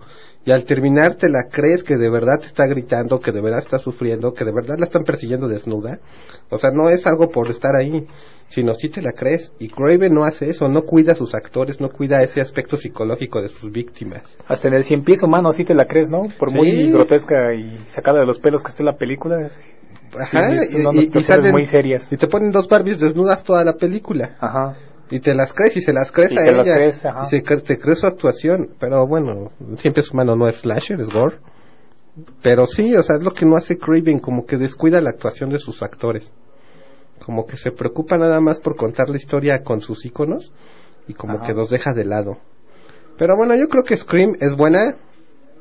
[0.49, 3.59] Y al terminar te la crees que de verdad te está gritando, que de verdad
[3.59, 5.99] está sufriendo, que de verdad la están persiguiendo desnuda.
[6.49, 8.07] O sea, no es algo por estar ahí,
[8.47, 9.51] sino si te la crees.
[9.59, 13.43] Y Craven no hace eso, no cuida a sus actores, no cuida ese aspecto psicológico
[13.43, 14.23] de sus víctimas.
[14.47, 16.21] Hasta en el cien pies humano sí te la crees, ¿no?
[16.39, 19.51] Por muy grotesca y sacada de los pelos que esté la película.
[20.19, 22.11] Ajá, sí, y, y- y salen- muy serias.
[22.11, 24.35] y te ponen dos Barbies desnudas toda la película.
[24.39, 24.73] Ajá.
[25.11, 26.75] Y te las crees y se las crees Y a te las ellas.
[26.75, 27.21] crees, ajá.
[27.23, 28.69] y se cre- te crees su actuación.
[28.79, 31.37] Pero bueno, siempre es humano, no es slasher, es gore.
[32.41, 35.49] Pero sí, o sea, es lo que no hace Craven, como que descuida la actuación
[35.49, 36.31] de sus actores.
[37.25, 40.51] Como que se preocupa nada más por contar la historia con sus iconos
[41.07, 41.47] y como Ajá.
[41.47, 42.37] que los deja de lado.
[43.17, 44.95] Pero bueno, yo creo que Scream es buena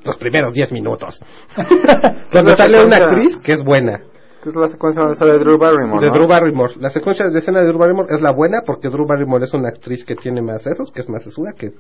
[0.05, 1.21] los primeros 10 minutos.
[2.33, 4.03] Cuando sale una actriz que es buena.
[4.43, 6.15] Que es la secuencia donde sale Drew Barrymore, De ¿no?
[6.17, 6.75] Drew Barrymore.
[6.79, 9.69] La secuencia de escena de Drew Barrymore es la buena porque Drew Barrymore es una
[9.69, 11.73] actriz que tiene más esos, que es más sesuda, que,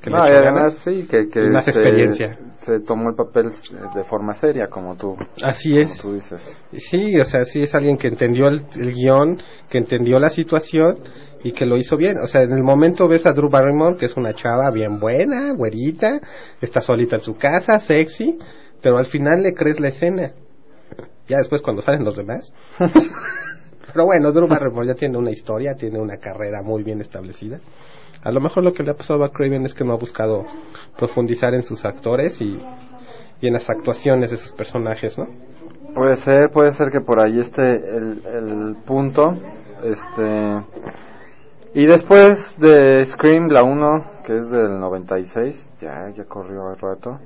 [0.00, 2.38] que No, y además sí, que, más se- experiencia.
[2.64, 3.52] Se tomó el papel eh,
[3.94, 5.98] de forma seria, como tú, Así como es.
[6.00, 6.62] tú dices.
[6.72, 10.98] Sí, o sea, sí es alguien que entendió el, el guion, que entendió la situación
[11.44, 12.16] y que lo hizo bien.
[12.22, 15.52] O sea, en el momento ves a Drew Barrymore, que es una chava bien buena,
[15.52, 16.20] güerita,
[16.62, 18.38] está solita en su casa, sexy,
[18.82, 20.32] pero al final le crees la escena.
[21.28, 22.52] Ya después cuando salen los demás.
[23.92, 27.60] pero bueno, Drew Barrymore ya tiene una historia, tiene una carrera muy bien establecida.
[28.22, 30.44] A lo mejor lo que le ha pasado a Craven es que no ha buscado
[30.96, 32.58] profundizar en sus actores y,
[33.40, 35.28] y en las actuaciones de sus personajes, ¿no?
[35.94, 39.36] Puede ser, puede ser que por ahí esté el, el punto.
[39.82, 40.62] Este.
[41.74, 47.18] Y después de Scream, la 1, que es del 96, ya, ya corrió el rato.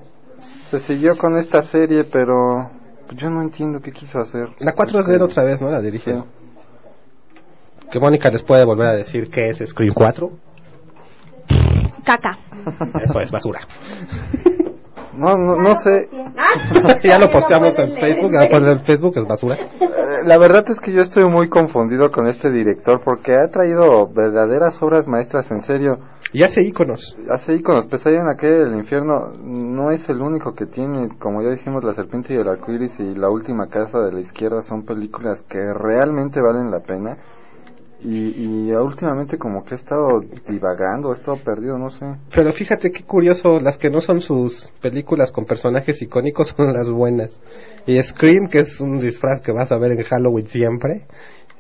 [0.71, 2.71] Se siguió con esta serie, pero
[3.15, 4.49] yo no entiendo qué quiso hacer.
[4.61, 5.71] La 4 es de él otra vez, ¿no?
[5.71, 6.15] La dirige.
[6.15, 6.23] Sí.
[7.91, 10.31] Que Mónica les puede volver a decir qué es Scream 4.
[12.05, 12.39] Caca.
[13.03, 13.61] Eso es basura.
[15.15, 16.09] No, no, no sé.
[17.03, 19.59] ya lo posteamos en Facebook, ya lo ponen en Facebook, es basura.
[20.25, 24.83] La verdad es que yo estoy muy confundido con este director porque ha traído verdaderas
[24.83, 25.97] obras maestras en serio.
[26.33, 27.17] Y hace íconos.
[27.31, 31.51] Hace iconos, Pesadilla en aquel el infierno no es el único que tiene, como ya
[31.51, 35.43] dijimos, La serpiente y el arcoíris y La última casa de la izquierda son películas
[35.43, 37.19] que realmente valen la pena.
[38.05, 42.05] Y, y últimamente como que ha estado divagando, ha estado perdido, no sé.
[42.35, 46.91] Pero fíjate qué curioso, las que no son sus películas con personajes icónicos son las
[46.91, 47.41] buenas.
[47.87, 51.07] Y Scream, que es un disfraz que vas a ver en Halloween siempre,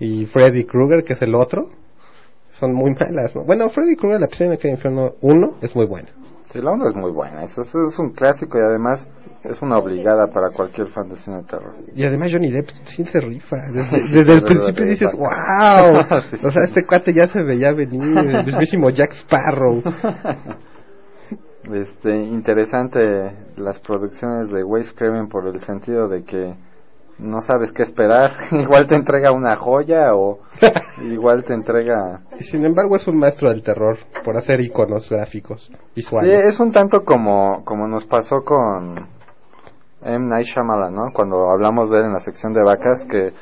[0.00, 1.70] y Freddy Krueger, que es el otro,
[2.58, 3.44] son muy malas, ¿no?
[3.44, 6.08] Bueno, Freddy Krueger, la piscina que infierno 1, es muy buena.
[6.52, 9.08] Sí, la onda es muy buena, eso, eso es un clásico y además
[9.42, 11.74] es una obligada para cualquier fan de cine de terror.
[11.94, 13.56] Y además Johnny Depp sí se rifa.
[13.72, 16.20] Desde, el principio dices, wow.
[16.30, 16.36] Sí.
[16.46, 19.82] O sea, este cuate ya se veía venir, el mismísimo Jack Sparrow.
[21.72, 22.98] Este, interesante
[23.56, 26.56] las producciones de Wes Craven por el sentido de que
[27.18, 28.32] no sabes qué esperar.
[28.52, 30.40] igual te entrega una joya o
[31.02, 32.20] igual te entrega...
[32.38, 36.44] Y sin embargo es un maestro del terror por hacer iconos gráficos, Sí, visuales.
[36.46, 39.06] es un tanto como, como nos pasó con
[40.04, 40.26] M.
[40.28, 41.06] Night Shyamalan, ¿no?
[41.14, 43.32] Cuando hablamos de él en la sección de vacas, que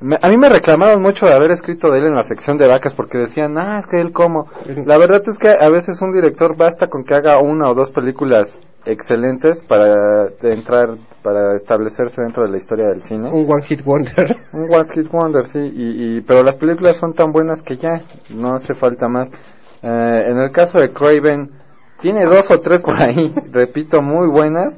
[0.00, 2.66] me- a mí me reclamaron mucho de haber escrito de él en la sección de
[2.68, 4.46] vacas porque decían, ah, es que él cómo.
[4.84, 7.90] La verdad es que a veces un director basta con que haga una o dos
[7.92, 10.90] películas excelentes para entrar,
[11.22, 13.28] para establecerse dentro de la historia del cine.
[13.32, 14.36] Un One Hit Wonder.
[14.52, 17.94] Un One Hit Wonder, sí, y, y, pero las películas son tan buenas que ya,
[18.34, 19.28] no hace falta más.
[19.82, 21.50] Eh, en el caso de Craven,
[22.00, 24.76] tiene dos o tres por ahí, repito, muy buenas,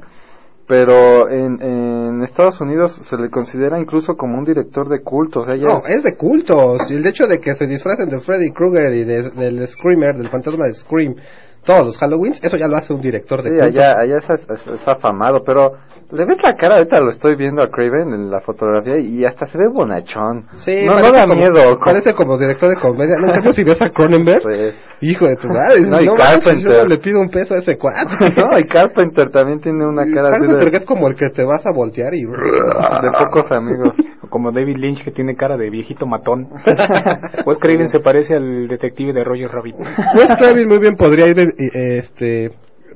[0.67, 5.43] pero en, en Estados Unidos se le considera incluso como un director de culto, o
[5.43, 5.67] sea, ya...
[5.67, 6.89] No, es de cultos.
[6.89, 10.29] Y el hecho de que se disfracen de Freddy Krueger y de- del Screamer, del
[10.29, 11.15] fantasma de Scream,
[11.63, 13.65] todos los Halloweens, eso ya lo hace un director de Sí, culto.
[13.79, 15.73] allá, allá es, es- es afamado, pero
[16.11, 19.45] le ves la cara, ahorita lo estoy viendo a Craven en la fotografía y hasta
[19.45, 20.47] se ve bonachón.
[20.55, 21.77] Sí, no, no da como- miedo.
[21.79, 23.15] Parece como director de comedia.
[23.17, 24.71] No, en cambio, si ves a Cronenberg, Sí.
[25.03, 25.81] Hijo de tu madre.
[25.91, 26.71] No, y no manches, Carpenter.
[26.73, 28.33] yo no le pido un peso a ese cuate.
[28.37, 31.29] no, y Carpenter también tiene una cara así Carpenter que de, es como el que
[31.29, 32.21] te vas a voltear y...
[32.23, 33.95] de pocos amigos.
[34.29, 36.49] Como David Lynch que tiene cara de viejito matón.
[37.45, 39.75] Wes Craven se parece al detective de Roger Rabbit.
[39.79, 42.51] Wes Craven muy bien podría ir, este,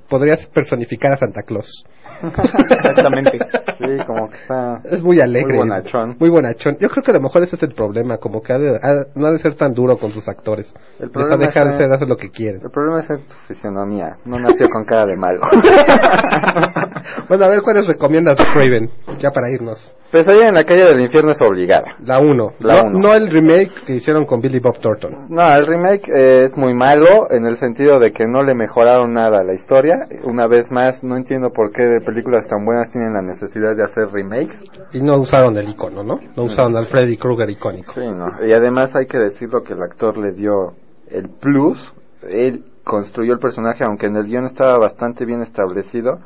[0.09, 1.85] podrías personificar a Santa Claus.
[2.23, 3.39] Exactamente.
[3.75, 4.79] Sí, como que está...
[4.85, 5.49] Es muy alegre.
[5.57, 6.15] Muy bonachón.
[6.17, 6.77] Muy bonachón.
[6.79, 9.05] Yo creo que a lo mejor ese es el problema, como que ha de- ha-
[9.15, 10.73] no ha de ser tan duro con sus actores.
[10.97, 12.61] El Les ha problema de dejar es- de ser, hacer lo que quieren.
[12.63, 14.15] El problema es su fisionomía.
[14.23, 15.41] No nació con cara de malo.
[17.27, 18.89] Bueno, a ver, ¿cuáles recomiendas de Craven?
[19.19, 19.93] Ya para irnos.
[20.15, 21.97] Pesadilla en la calle del infierno es obligada.
[22.05, 22.53] La 1.
[22.61, 22.99] La no, uno.
[22.99, 25.27] no el remake que hicieron con Billy Bob Thornton.
[25.27, 29.13] No, el remake eh, es muy malo en el sentido de que no le mejoraron
[29.13, 30.07] nada a la historia.
[30.23, 33.83] Una vez más, no entiendo por qué de películas tan buenas tienen la necesidad de
[33.83, 34.63] hacer remakes.
[34.93, 36.17] Y no usaron el icono, ¿no?
[36.33, 37.91] No usaron al Freddy Krueger icónico.
[37.91, 38.37] Sí, no.
[38.47, 40.75] Y además hay que decirlo que el actor le dio
[41.09, 41.93] el plus.
[42.29, 46.19] Él construyó el personaje, aunque en el guion estaba bastante bien establecido.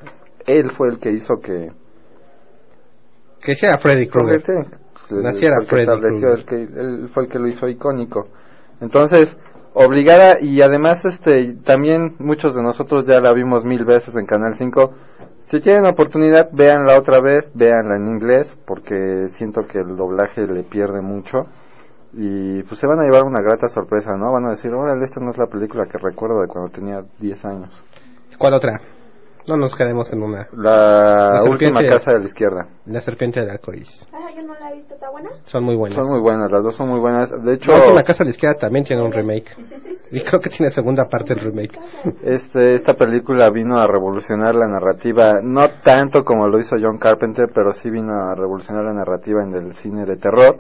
[0.46, 1.72] Él fue el que hizo que...
[3.42, 4.42] Que sea Freddy Krueger.
[4.46, 6.40] Sí, Naciera el que Freddy estableció, Krueger.
[6.40, 8.28] el que, él fue el que lo hizo icónico.
[8.82, 9.36] Entonces,
[9.74, 14.56] obligada y además este también muchos de nosotros ya la vimos mil veces en Canal
[14.56, 14.94] 5.
[15.46, 20.64] Si tienen oportunidad, véanla otra vez, véanla en inglés, porque siento que el doblaje le
[20.64, 21.48] pierde mucho.
[22.14, 24.32] Y pues se van a llevar una grata sorpresa, ¿no?
[24.32, 27.46] Van a decir, órale, esta no es la película que recuerdo de cuando tenía 10
[27.46, 27.84] años.
[28.38, 28.80] ¿Cuál otra?
[29.50, 30.48] No nos quedemos en una.
[30.54, 32.68] La, La última casa de la izquierda.
[32.86, 34.08] La serpiente del arcoíris.
[34.14, 35.32] Ah, yo no la he visto, ¿está buena?
[35.46, 35.96] Son muy buenas.
[35.96, 37.32] Son muy buenas, las dos son muy buenas.
[37.44, 39.58] De hecho, La última casa a la izquierda también tiene un remake.
[40.12, 41.80] Y creo que tiene segunda parte el remake.
[42.22, 47.50] Este, esta película vino a revolucionar la narrativa, no tanto como lo hizo John Carpenter,
[47.54, 50.58] pero sí vino a revolucionar la narrativa en el cine de terror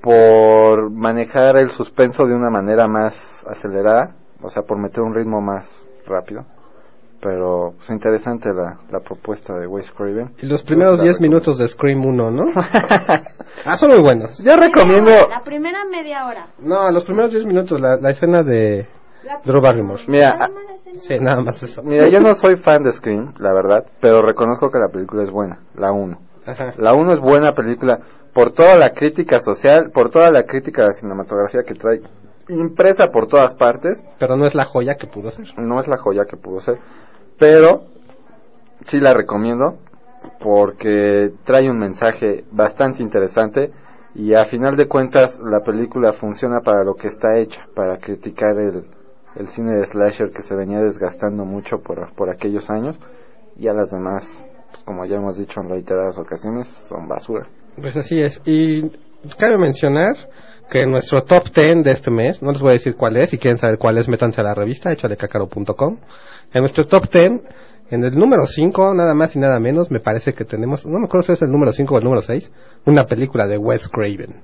[0.00, 5.40] por manejar el suspenso de una manera más acelerada, o sea, por meter un ritmo
[5.40, 6.44] más rápido.
[7.24, 10.34] Pero pues interesante la, la propuesta de Wes Craven.
[10.42, 12.44] Y los primeros 10 minutos de Scream 1, ¿no?
[13.64, 14.44] ah, son muy buenos.
[14.44, 15.10] Yo recomiendo...
[15.30, 16.48] La primera media hora.
[16.58, 18.86] No, los primeros 10 minutos, la, la escena de
[19.24, 20.02] La- Drew Barrymore.
[20.06, 20.50] Mira,
[20.98, 21.82] Sí, nada más eso.
[21.82, 25.30] Mira, yo no soy fan de Scream, la verdad, pero reconozco que la película es
[25.30, 26.18] buena, la 1.
[26.46, 26.74] Ajá.
[26.76, 28.00] La 1 es buena película
[28.34, 32.02] por toda la crítica social, por toda la crítica de la cinematografía que trae
[32.50, 34.04] impresa por todas partes.
[34.18, 35.46] Pero no es la joya que pudo ser.
[35.58, 36.78] No es la joya que pudo ser,
[37.38, 37.84] pero
[38.86, 39.78] sí la recomiendo
[40.40, 43.70] porque trae un mensaje bastante interesante
[44.14, 48.58] y a final de cuentas la película funciona para lo que está hecha, para criticar
[48.58, 48.84] el,
[49.36, 52.98] el cine de slasher que se venía desgastando mucho por, por aquellos años
[53.56, 54.24] y a las demás,
[54.70, 57.46] pues, como ya hemos dicho en reiteradas ocasiones, son basura.
[57.80, 58.40] Pues así es.
[58.44, 58.90] Y
[59.38, 60.16] cabe mencionar
[60.70, 63.30] que en nuestro top 10 de este mes, no les voy a decir cuál es,
[63.30, 65.98] si quieren saber cuál es, métanse a la revista, échalecacaro.com.
[66.52, 67.32] En nuestro top 10,
[67.90, 71.04] en el número 5, nada más y nada menos, me parece que tenemos, no me
[71.06, 72.50] acuerdo si es el número 5 o el número 6,
[72.86, 74.40] una película de Wes Craven.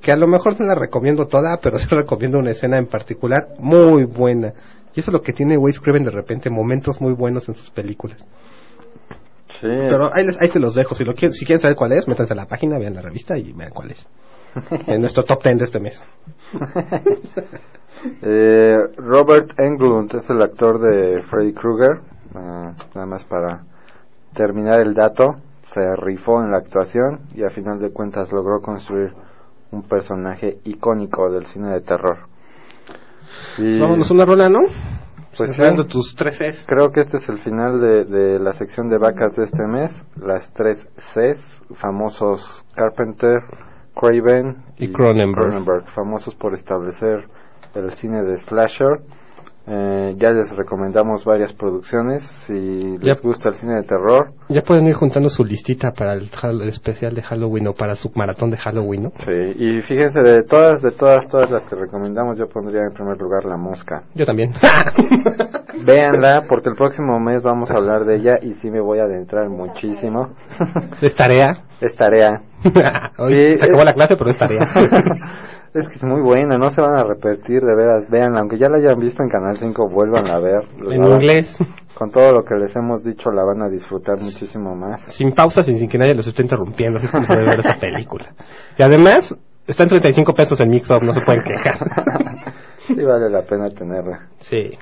[0.00, 3.48] Que a lo mejor no la recomiendo toda, pero sí recomiendo una escena en particular
[3.58, 4.52] muy buena.
[4.94, 7.70] Y eso es lo que tiene Wes Craven de repente, momentos muy buenos en sus
[7.70, 8.24] películas.
[9.60, 9.66] Sí.
[9.68, 10.94] Pero ahí, les- ahí se los dejo.
[10.94, 13.36] Si, lo quieren, si quieren saber cuál es, métanse a la página, vean la revista
[13.38, 14.06] y vean cuál es.
[14.86, 16.02] En nuestro top 10 de este mes.
[18.20, 22.00] Eh, Robert Englund es el actor de Freddy Krueger.
[22.34, 23.64] eh, nada más para
[24.34, 25.36] terminar el dato,
[25.68, 29.12] se rifó en la actuación y a final de cuentas logró construir
[29.70, 32.18] un personaje icónico del cine de terror.
[33.58, 34.60] Y, Vámonos una rola, ¿no?
[35.36, 36.66] pues sí, Cerrando tus tres Cs.
[36.66, 40.04] creo que este es el final de, de la sección de vacas de este mes.
[40.20, 43.40] Las tres Cs, famosos Carpenter,
[43.94, 45.86] Craven Y Cronenberg.
[45.88, 47.28] famosos por establecer
[47.74, 49.00] el cine de slasher.
[49.66, 54.32] Eh, ya les recomendamos varias producciones si les gusta el cine de terror.
[54.50, 56.28] Ya pueden ir juntando su listita para el,
[56.60, 59.12] el especial de Halloween o para su maratón de Halloween, ¿no?
[59.16, 63.16] Sí, y fíjense de todas, de todas, todas las que recomendamos, yo pondría en primer
[63.18, 64.02] lugar La Mosca.
[64.14, 64.52] Yo también.
[65.84, 69.04] Véanla porque el próximo mes vamos a hablar de ella y sí me voy a
[69.04, 70.30] adentrar muchísimo.
[71.00, 71.56] Es tarea.
[71.80, 72.42] Es tarea.
[73.18, 74.66] Hoy Sí, se acabó es- la clase, pero es tarea.
[75.74, 78.68] Es que es muy buena, no se van a repetir, de veras, vean, aunque ya
[78.68, 80.62] la hayan visto en Canal 5, vuelvan a ver.
[80.88, 81.58] en inglés.
[81.94, 85.02] Con todo lo que les hemos dicho, la van a disfrutar muchísimo más.
[85.12, 86.98] Sin pausas y sin que nadie los esté interrumpiendo.
[86.98, 88.34] Así es como se debe ver esa película.
[88.78, 89.36] Y además,
[89.66, 91.74] está en 35 pesos en Mix Up, no se pueden quejar.
[92.86, 94.28] Sí vale la pena tenerla.
[94.38, 94.78] Sí.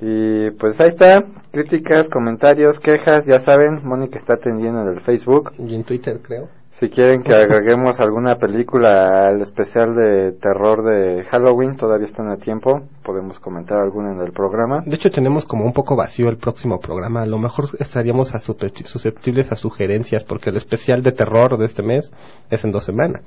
[0.00, 5.52] Y pues ahí está, críticas, comentarios, quejas, ya saben, Mónica está atendiendo en el Facebook.
[5.58, 6.48] Y en Twitter, creo.
[6.70, 12.36] Si quieren que agreguemos alguna película al especial de terror de Halloween, todavía están a
[12.36, 12.82] tiempo.
[13.02, 14.82] Podemos comentar alguna en el programa.
[14.86, 17.22] De hecho, tenemos como un poco vacío el próximo programa.
[17.22, 21.64] A lo mejor estaríamos a suscepti- susceptibles a sugerencias, porque el especial de terror de
[21.66, 22.10] este mes
[22.50, 23.22] es en dos semanas.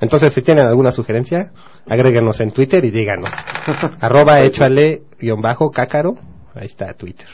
[0.00, 1.52] Entonces, si tienen alguna sugerencia,
[1.88, 3.30] agréguenos en Twitter y díganos.
[4.00, 6.14] Arroba échale guion bajo cácaro.
[6.54, 7.28] Ahí está Twitter.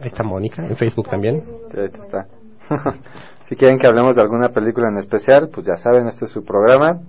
[0.00, 1.42] Ahí está Mónica, en Facebook también.
[1.70, 2.26] Sí, ahí está.
[3.44, 6.44] si quieren que hablemos de alguna película en especial, pues ya saben, este es su
[6.44, 7.00] programa.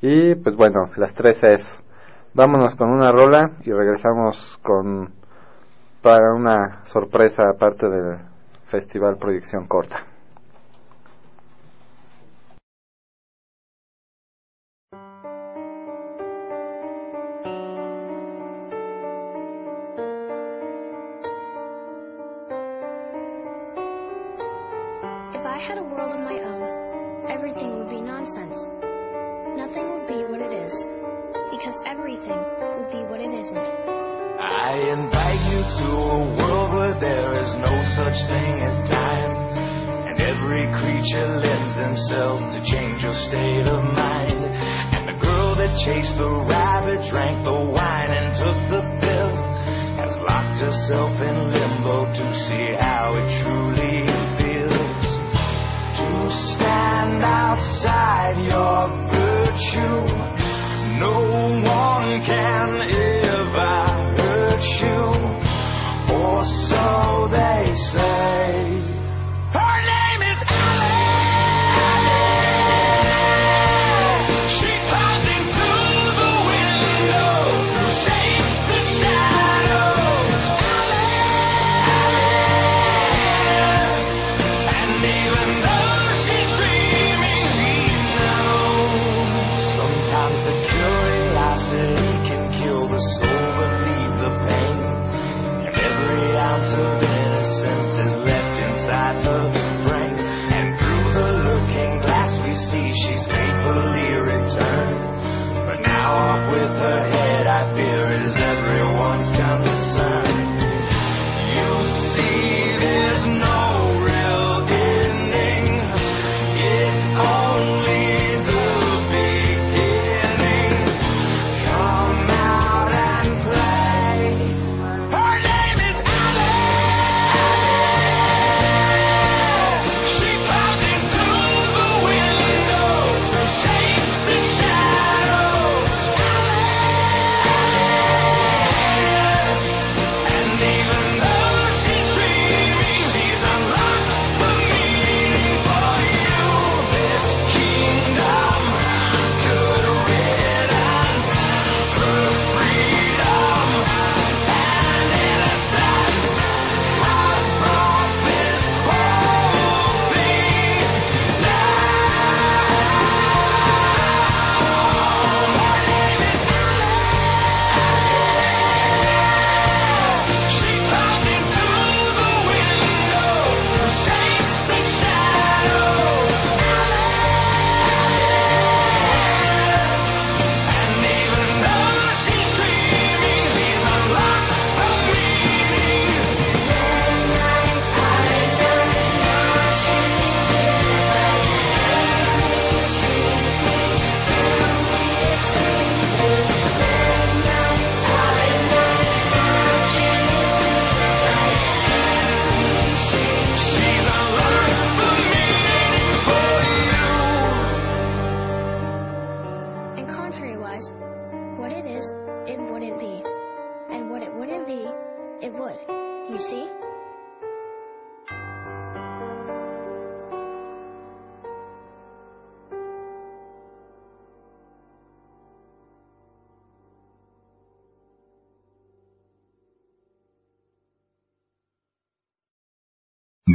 [0.00, 1.62] Y pues bueno, las tres es.
[2.34, 5.10] Vámonos con una rola y regresamos con
[6.02, 8.18] para una sorpresa aparte del
[8.66, 10.15] Festival Proyección Corta.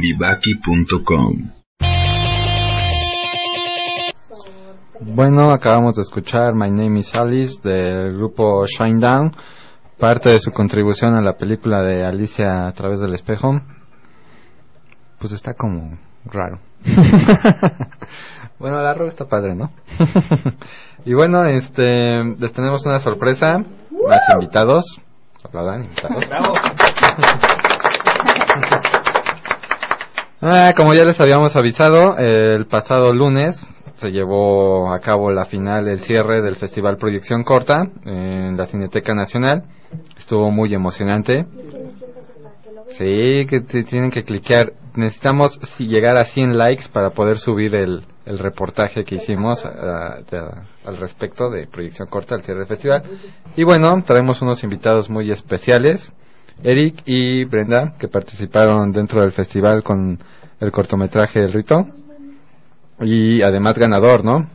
[0.02, 1.52] Vivaki.com
[5.00, 9.32] Bueno, acabamos de escuchar My Name is Alice del grupo Shinedown,
[10.00, 13.60] parte de su contribución a la película de Alicia a través del espejo.
[15.20, 16.58] Pues está como raro.
[18.58, 19.70] bueno, la ropa está padre, ¿no?
[21.04, 25.00] y bueno, este, les tenemos una sorpresa, más invitados.
[25.44, 26.24] Aplaudan, invitados.
[30.42, 33.64] Ah, como ya les habíamos avisado, el pasado lunes
[33.96, 39.14] se llevó a cabo la final, el cierre del Festival Proyección Corta en la Cineteca
[39.14, 39.62] Nacional.
[40.18, 41.46] Estuvo muy emocionante.
[42.88, 44.72] Sí, que tienen que cliquear.
[44.96, 50.16] Necesitamos si- llegar a 100 likes para poder subir el, el reportaje que hicimos ah,
[50.84, 53.02] al respecto de Proyección Corta, el cierre del festival.
[53.56, 56.12] Y bueno, traemos unos invitados muy especiales.
[56.62, 60.18] Eric y Brenda, que participaron dentro del festival con
[60.60, 61.86] el cortometraje El Rito.
[63.00, 64.46] Y además ganador, ¿no?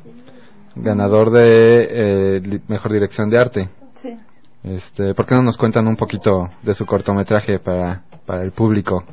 [0.76, 3.70] Ganador de eh, Mejor Dirección de Arte.
[4.02, 4.16] Sí.
[4.64, 9.04] Este, ¿Por qué no nos cuentan un poquito de su cortometraje para, para el público?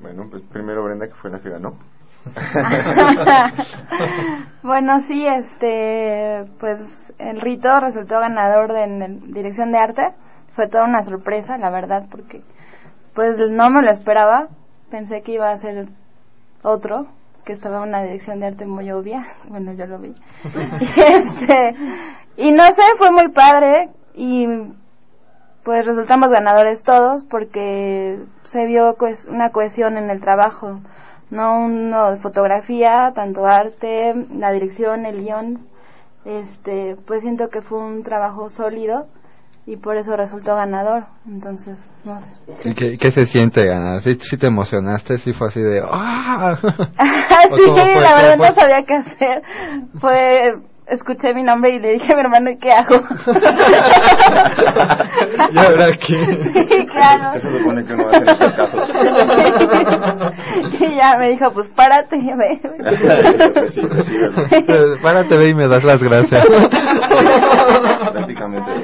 [0.00, 1.74] Bueno, pues primero Brenda, que fue la que ganó.
[4.62, 6.78] bueno, sí, este, pues
[7.18, 10.14] el rito resultó ganador de en dirección de arte.
[10.54, 12.42] Fue toda una sorpresa, la verdad, porque
[13.14, 14.48] pues no me lo esperaba.
[14.90, 15.88] Pensé que iba a ser
[16.62, 17.06] otro,
[17.44, 19.24] que estaba en una dirección de arte muy obvia.
[19.48, 20.14] Bueno, yo lo vi.
[20.80, 21.74] y este,
[22.36, 24.46] y no sé, fue muy padre y
[25.62, 30.80] pues resultamos ganadores todos porque se vio pues, una cohesión en el trabajo,
[31.30, 35.66] no uno de fotografía, tanto arte, la dirección, el guion,
[36.24, 39.06] este, pues siento que fue un trabajo sólido
[39.70, 42.26] y por eso resultó ganador, entonces, no sé.
[42.70, 44.00] ¿Y ¿Qué, qué se siente ganar?
[44.00, 45.16] ¿Sí, sí te emocionaste?
[45.16, 45.80] ¿Sí fue así de...
[45.88, 46.58] ¡Ah!
[47.52, 48.00] ¿O sí, fue?
[48.00, 48.62] la verdad ¿Cómo no fue?
[48.62, 49.42] sabía qué hacer.
[50.00, 50.54] Fue,
[50.88, 52.96] escuché mi nombre y le dije a mi hermano, ¿y qué hago?
[55.52, 56.18] ¿Y ahora qué?
[56.70, 57.34] Sí, claro.
[57.36, 58.90] Eso supone que uno hace en estos casos.
[60.80, 62.60] y ya me dijo, pues párate, ve.
[63.54, 64.50] Pues sí, sí, ¿verdad?
[65.02, 66.44] Párate, ve y me das las gracias.
[68.12, 68.79] Prácticamente.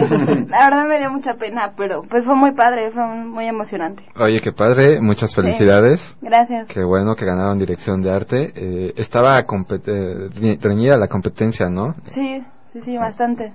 [0.00, 4.04] Sí, la verdad me dio mucha pena, pero pues fue muy padre, fue muy emocionante.
[4.18, 6.16] Oye, qué padre, muchas felicidades.
[6.20, 6.68] Gracias.
[6.68, 8.52] Qué bueno que ganaron dirección de arte.
[8.54, 11.94] Eh, estaba eh, re- reñida la competencia, ¿no?
[12.06, 12.42] Sí,
[12.72, 13.52] sí, sí, bastante.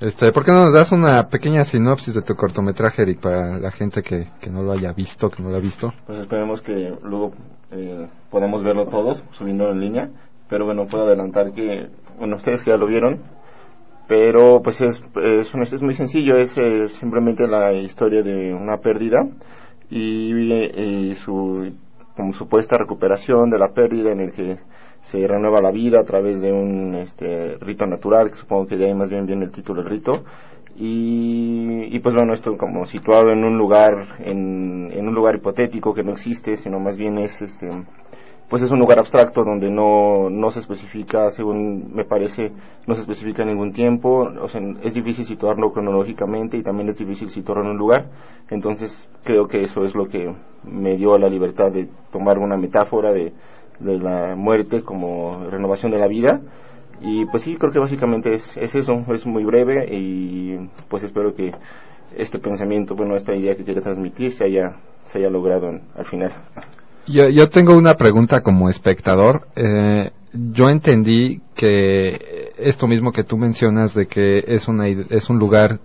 [0.00, 3.70] Este, ¿Por qué no nos das una pequeña sinopsis de tu cortometraje, Eric, para la
[3.70, 5.92] gente que, que no lo haya visto, que no lo ha visto?
[6.06, 7.30] Pues esperemos que luego
[7.70, 10.10] eh, podamos verlo todos, subiendo en línea.
[10.48, 11.88] Pero bueno, puedo adelantar que,
[12.18, 13.22] bueno, ustedes que ya lo vieron,
[14.12, 19.26] pero pues es, es, es muy sencillo, es, eh, simplemente la historia de una pérdida
[19.88, 21.72] y, y su
[22.14, 24.58] como supuesta recuperación de la pérdida en el que
[25.00, 28.84] se renueva la vida a través de un este, rito natural, que supongo que de
[28.84, 30.24] ahí más bien viene el título del rito.
[30.76, 35.94] Y, y pues bueno, esto como situado en un lugar, en, en un lugar hipotético
[35.94, 37.70] que no existe, sino más bien es este,
[38.52, 42.52] pues es un lugar abstracto donde no, no se especifica, según me parece,
[42.86, 47.30] no se especifica ningún tiempo, o sea, es difícil situarlo cronológicamente y también es difícil
[47.30, 48.10] situarlo en un lugar,
[48.50, 50.34] entonces creo que eso es lo que
[50.64, 53.32] me dio la libertad de tomar una metáfora de,
[53.80, 56.42] de la muerte como renovación de la vida.
[57.00, 60.58] Y pues sí, creo que básicamente es, es eso, es muy breve y
[60.90, 61.52] pues espero que
[62.18, 64.76] este pensamiento, bueno, esta idea que quería transmitir se haya,
[65.06, 66.32] se haya logrado en- al final.
[67.06, 69.48] Yo, yo tengo una pregunta como espectador.
[69.56, 75.38] Eh, yo entendí que esto mismo que tú mencionas de que es una es un
[75.38, 75.78] lugar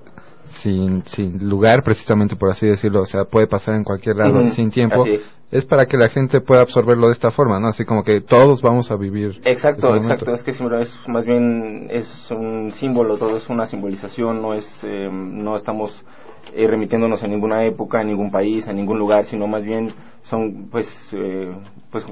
[0.45, 4.69] sin sin lugar precisamente por así decirlo, o sea, puede pasar en cualquier lado sin
[4.69, 5.05] tiempo.
[5.05, 5.33] es.
[5.49, 7.67] Es para que la gente pueda absorberlo de esta forma, ¿no?
[7.67, 9.39] Así como que todos vamos a vivir.
[9.45, 10.11] Exacto, momento.
[10.11, 10.33] exacto.
[10.33, 10.61] Es que es
[11.07, 16.03] más bien es un símbolo, todo es una simbolización, no es, eh, no estamos
[16.55, 19.93] eh, remitiéndonos a ninguna época, a ningún país, a ningún lugar, sino más bien
[20.23, 21.55] son, pues, eh,
[21.91, 22.05] pues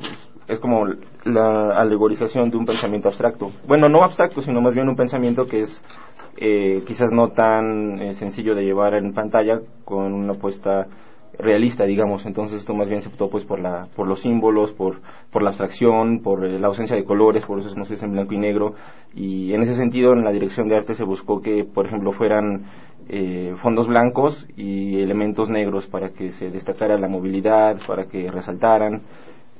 [0.47, 0.85] es como
[1.23, 3.51] la alegorización de un pensamiento abstracto.
[3.67, 5.83] Bueno, no abstracto, sino más bien un pensamiento que es
[6.37, 10.87] eh, quizás no tan eh, sencillo de llevar en pantalla con una puesta
[11.39, 12.25] realista, digamos.
[12.25, 15.01] Entonces esto más bien se optó pues por la por los símbolos, por
[15.31, 18.33] por la abstracción, por eh, la ausencia de colores, por eso no es en blanco
[18.33, 18.75] y negro.
[19.13, 22.65] Y en ese sentido, en la dirección de arte se buscó que, por ejemplo, fueran
[23.07, 29.01] eh, fondos blancos y elementos negros para que se destacara la movilidad, para que resaltaran.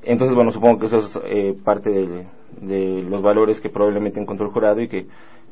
[0.03, 2.27] Entonces, bueno, supongo que eso es eh, parte de,
[2.61, 5.07] de los valores que probablemente encontró el jurado y que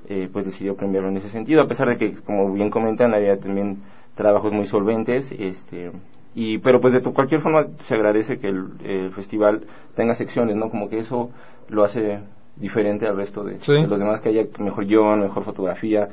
[0.10, 3.40] eh, pues decidió premiarlo en ese sentido, a pesar de que, como bien comentan, había
[3.40, 3.84] también
[4.16, 5.92] trabajos muy solventes, este,
[6.36, 9.62] y pero pues de tu- cualquier forma se agradece que el, el festival
[9.96, 10.70] tenga secciones, ¿no?
[10.70, 11.30] Como que eso
[11.70, 12.20] lo hace
[12.56, 13.72] diferente al resto de, Sí.
[13.74, 16.08] de los demás, que haya mejor guion, mejor fotografía,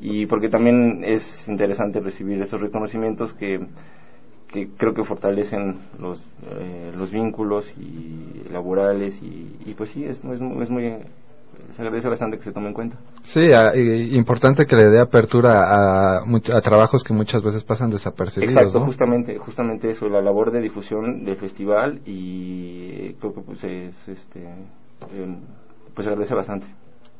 [0.00, 3.60] y porque también es interesante recibir esos reconocimientos que
[4.48, 6.24] que creo que fortalecen los
[6.60, 10.98] eh, los vínculos y laborales y, y pues sí es, es, es muy
[11.72, 12.96] se agradece bastante que se tome en cuenta.
[13.22, 17.90] Sí, a- y- importante que le dé apertura a, a trabajos que muchas veces pasan
[17.90, 18.86] desapercibidos, Exacto, ¿no?
[18.86, 24.40] justamente, justamente eso, la labor de difusión del festival y creo que pues es, este,
[25.14, 25.36] em,
[25.94, 26.66] pues se agradece bastante.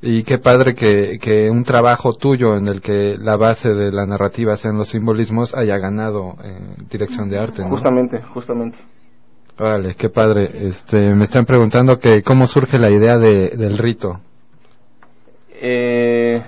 [0.03, 4.05] Y qué padre que, que un trabajo tuyo en el que la base de la
[4.07, 7.71] narrativa sean los simbolismos haya ganado en dirección de arte, ¿no?
[7.71, 8.77] Justamente, justamente.
[9.59, 10.51] Vale, qué padre.
[10.69, 14.21] Este, me están preguntando que cómo surge la idea de, del rito.
[15.59, 16.43] Eh,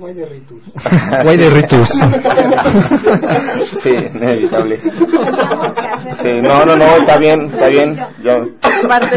[0.00, 0.62] Guay de ritus.
[1.24, 1.88] Guay de ritus.
[3.82, 4.80] sí, inevitable.
[6.12, 7.96] Sí, no, no, no, está bien, está bien.
[8.22, 8.34] Yo,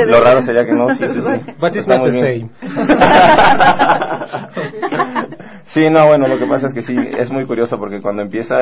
[0.08, 1.54] lo raro sería que no, sí, sí, sí.
[1.58, 2.52] But it's Está not muy the bien.
[5.66, 8.56] Sí, no, bueno, lo que pasa es que sí, es muy curioso porque cuando empieza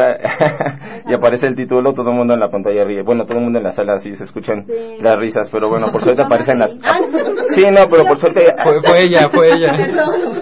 [1.09, 3.01] y aparece el título, todo el mundo en la pantalla ríe.
[3.01, 4.63] Bueno, todo el mundo en la sala sí se escuchan
[5.01, 6.71] las risas, pero bueno, por suerte aparecen las...
[7.55, 8.53] Sí, no, pero por suerte...
[8.63, 9.73] Fue- fue ella, fue ella.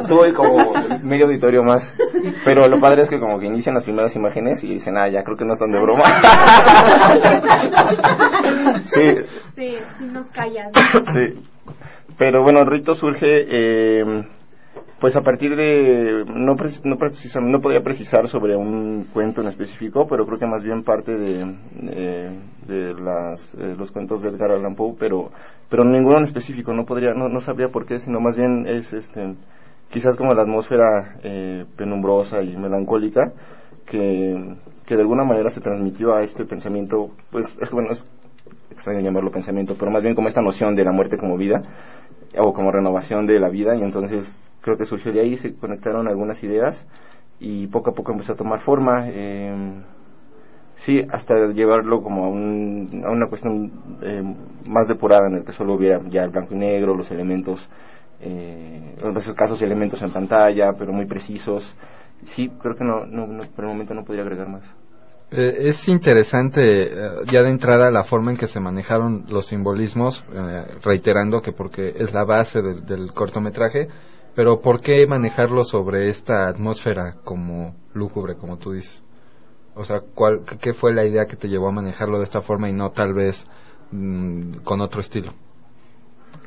[0.08, 0.58] Tuve como
[1.02, 1.94] medio auditorio más.
[2.46, 5.24] Pero lo padre es que como que inician las primeras imágenes y dicen, ah, ya
[5.24, 6.04] creo que no están de broma.
[8.86, 9.16] sí,
[9.56, 10.72] Sí, sí nos callas.
[11.14, 11.40] Sí.
[12.18, 14.04] Pero bueno, el rito surge, eh,
[15.00, 20.06] pues a partir de, no, no, precisa- no podría precisar sobre un cuento en específico,
[20.10, 24.52] pero creo que más bien parte de, de, de las, eh, los cuentos de Edgar
[24.52, 25.32] Allan Poe, pero,
[25.70, 28.92] pero ninguno en específico, no podría, no, no sabría por qué, sino más bien es,
[28.92, 29.36] este,
[29.90, 33.32] quizás como la atmósfera eh, penumbrosa y melancólica
[33.86, 34.56] que,
[34.86, 38.06] que de alguna manera se transmitió a este pensamiento, pues es bueno, es
[38.72, 41.62] extraño llamarlo pensamiento, pero más bien como esta noción de la muerte como vida
[42.38, 46.08] o como renovación de la vida y entonces creo que surgió de ahí, se conectaron
[46.08, 46.86] algunas ideas
[47.40, 49.04] y poco a poco empezó a tomar forma.
[49.08, 49.82] eh,
[50.76, 53.72] sí, hasta llevarlo como a, un- a una cuestión
[54.02, 54.24] eh,
[54.68, 57.70] más depurada en el que solo hubiera ya el blanco y negro, los elementos,
[58.22, 61.76] eh, en esos casos elementos en pantalla, pero muy precisos.
[62.26, 64.74] Sí, creo que no, no, no, por el momento no podría agregar más.
[65.32, 70.24] Eh, es interesante eh, ya de entrada la forma en que se manejaron los simbolismos,
[70.34, 73.88] eh, reiterando que porque es la base del cortometraje,
[74.36, 79.04] pero ¿por qué manejarlo sobre esta atmósfera como lúgubre, como tú dices?
[79.76, 82.68] O sea, ¿cuál, ¿qué fue la idea que te llevó a manejarlo de esta forma
[82.68, 83.46] y no tal vez
[83.92, 85.32] mm, con otro estilo?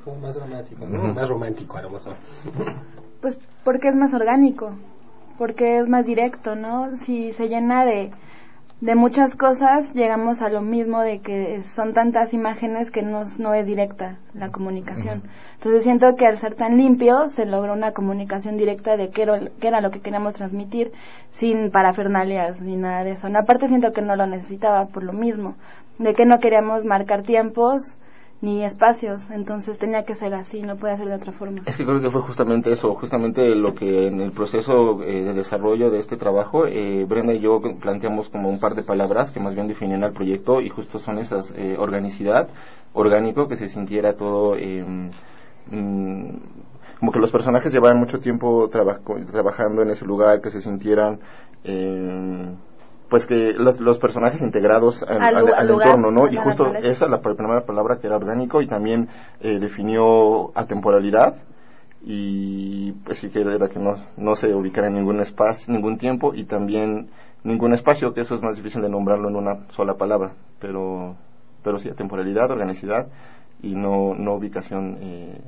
[0.04, 0.84] Como más dramático.
[0.84, 2.14] Más romántico a lo mejor.
[3.20, 4.72] Pues porque es más orgánico,
[5.38, 6.96] porque es más directo, ¿no?
[6.96, 8.10] Si se llena de,
[8.80, 13.54] de muchas cosas, llegamos a lo mismo de que son tantas imágenes que no, no
[13.54, 15.22] es directa la comunicación.
[15.54, 19.38] Entonces siento que al ser tan limpio se logró una comunicación directa de qué era,
[19.60, 20.90] qué era lo que queríamos transmitir
[21.34, 23.28] sin parafernalias ni nada de eso.
[23.28, 25.54] Aparte siento que no lo necesitaba por lo mismo,
[26.00, 27.96] de que no queríamos marcar tiempos
[28.42, 31.62] ni espacios, entonces tenía que ser así, no puede ser de otra forma.
[31.64, 35.32] Es que creo que fue justamente eso, justamente lo que en el proceso eh, de
[35.32, 39.38] desarrollo de este trabajo, eh, Brenda y yo planteamos como un par de palabras que
[39.38, 42.48] más bien definían al proyecto y justo son esas, eh, organicidad,
[42.94, 44.84] orgánico, que se sintiera todo, eh,
[45.70, 46.28] mm,
[46.98, 49.00] como que los personajes llevaban mucho tiempo traba-
[49.30, 51.20] trabajando en ese lugar, que se sintieran...
[53.12, 56.28] Pues que los, los personajes integrados al, Al al- lu- al al lugar, entorno, ¿no?
[56.28, 56.92] Y la justo naturaleza.
[56.92, 59.08] esa, la pr- primera palabra que era orgánico y también
[59.40, 61.34] eh, definió atemporalidad
[62.04, 66.34] y pues sí que era que no, no se ubicara en ningún espacio, ningún tiempo
[66.34, 67.10] y también
[67.44, 71.14] ningún espacio, que eso es más difícil de nombrarlo en una sola palabra, pero,
[71.62, 73.08] pero sí, atemporalidad, organicidad
[73.62, 75.38] y no, no ubicación eh,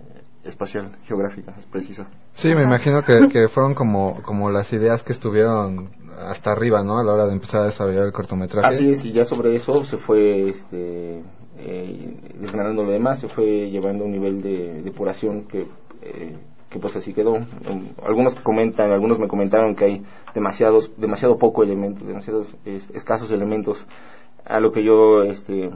[0.45, 2.07] espacial, geográfica, es precisa.
[2.35, 5.89] Sí, me imagino que, que fueron como, como las ideas que estuvieron
[6.19, 6.99] hasta arriba, ¿no?
[6.99, 8.67] A la hora de empezar a desarrollar el cortometraje.
[8.67, 11.23] Así es, y ya sobre eso se fue este,
[11.59, 15.67] eh, desgranando lo demás, se fue llevando un nivel de depuración que,
[16.03, 16.37] eh,
[16.71, 17.33] que pues así quedó.
[17.35, 17.45] Um,
[18.05, 20.03] algunos comentan, algunos me comentaron que hay
[20.35, 23.87] demasiados, demasiado poco elementos, demasiados es- escasos elementos
[24.45, 25.71] a lo que yo este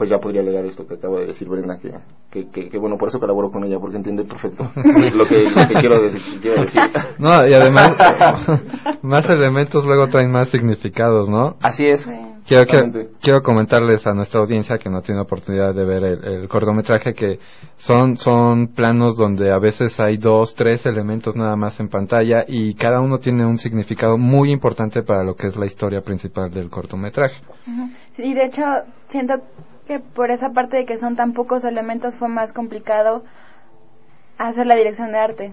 [0.00, 1.92] pues ya podría alegar esto que acaba de decir Brenda que,
[2.30, 5.68] que, que, que, bueno por eso colaboro con ella porque entiende perfecto lo que, lo
[5.68, 6.80] que quiero decir, quiero decir.
[7.18, 7.94] No, y además,
[9.02, 11.56] más elementos luego traen más significados, ¿no?
[11.60, 12.08] así es
[12.46, 12.64] Quiero,
[13.20, 17.38] quiero, comentarles a nuestra audiencia que no tiene oportunidad de ver el, el cortometraje que
[17.76, 22.74] son, son planos donde a veces hay dos, tres elementos nada más en pantalla y
[22.74, 26.70] cada uno tiene un significado muy importante para lo que es la historia principal del
[26.70, 27.40] cortometraje.
[28.16, 28.62] Sí, y de hecho,
[29.08, 29.34] siento
[29.90, 33.24] que por esa parte de que son tan pocos elementos fue más complicado
[34.38, 35.52] hacer la dirección de arte.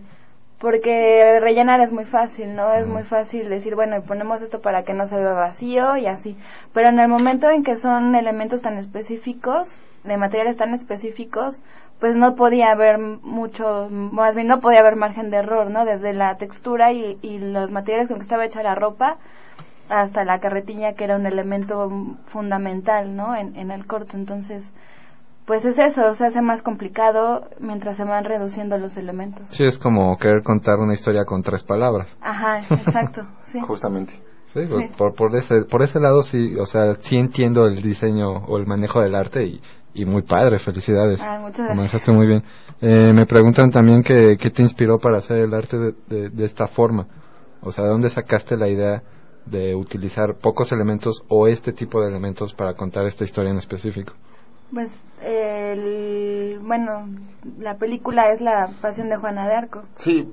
[0.60, 2.72] Porque rellenar es muy fácil, ¿no?
[2.72, 6.06] Es muy fácil decir, bueno, y ponemos esto para que no se vea vacío y
[6.06, 6.38] así.
[6.72, 11.60] Pero en el momento en que son elementos tan específicos, de materiales tan específicos,
[12.00, 15.84] pues no podía haber mucho, más bien no podía haber margen de error, ¿no?
[15.84, 19.18] Desde la textura y, y los materiales con que estaba hecha la ropa
[19.90, 21.90] hasta la carretilla que era un elemento
[22.28, 23.36] fundamental, ¿no?
[23.36, 24.72] En, en el corto, entonces,
[25.46, 29.50] pues es eso, se hace más complicado mientras se van reduciendo los elementos.
[29.52, 32.18] Sí, es como querer contar una historia con tres palabras.
[32.22, 33.60] Ajá, exacto, sí.
[33.62, 34.14] Justamente.
[34.48, 34.90] Sí, Sí.
[34.98, 38.66] Por, por, ese, por ese lado sí, o sea, sí entiendo el diseño o el
[38.66, 39.62] manejo del arte y,
[39.94, 41.22] y muy padre, felicidades.
[41.22, 41.78] Ah, muchas Lo gracias.
[41.78, 42.44] manejaste muy bien.
[42.82, 46.46] Eh, me preguntan también que, qué te inspiró para hacer el arte de, de, de
[46.46, 47.06] esta forma.
[47.62, 49.04] O sea, ¿de dónde sacaste la idea
[49.50, 54.14] de utilizar pocos elementos o este tipo de elementos para contar esta historia en específico?
[54.74, 54.92] Pues,
[55.22, 57.08] el, bueno,
[57.58, 59.84] la película es La Pasión de Juana de Arco.
[59.96, 60.28] Sí,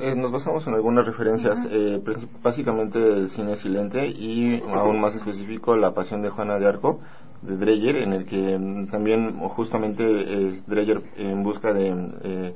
[0.00, 2.02] eh, nos basamos en algunas referencias, eh,
[2.42, 7.00] básicamente del cine silente y aún más específico La Pasión de Juana de Arco
[7.42, 11.88] de Dreyer, en el que mm, también justamente es Dreyer en busca de
[12.22, 12.54] eh,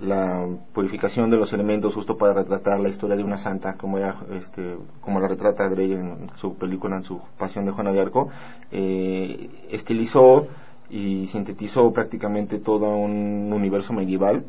[0.00, 4.16] la purificación de los elementos justo para retratar la historia de una santa como era
[4.30, 8.28] este como la retrata Dreyer en su película en su Pasión de Juana de Arco
[8.70, 10.46] eh, estilizó
[10.90, 14.44] y sintetizó prácticamente todo un universo medieval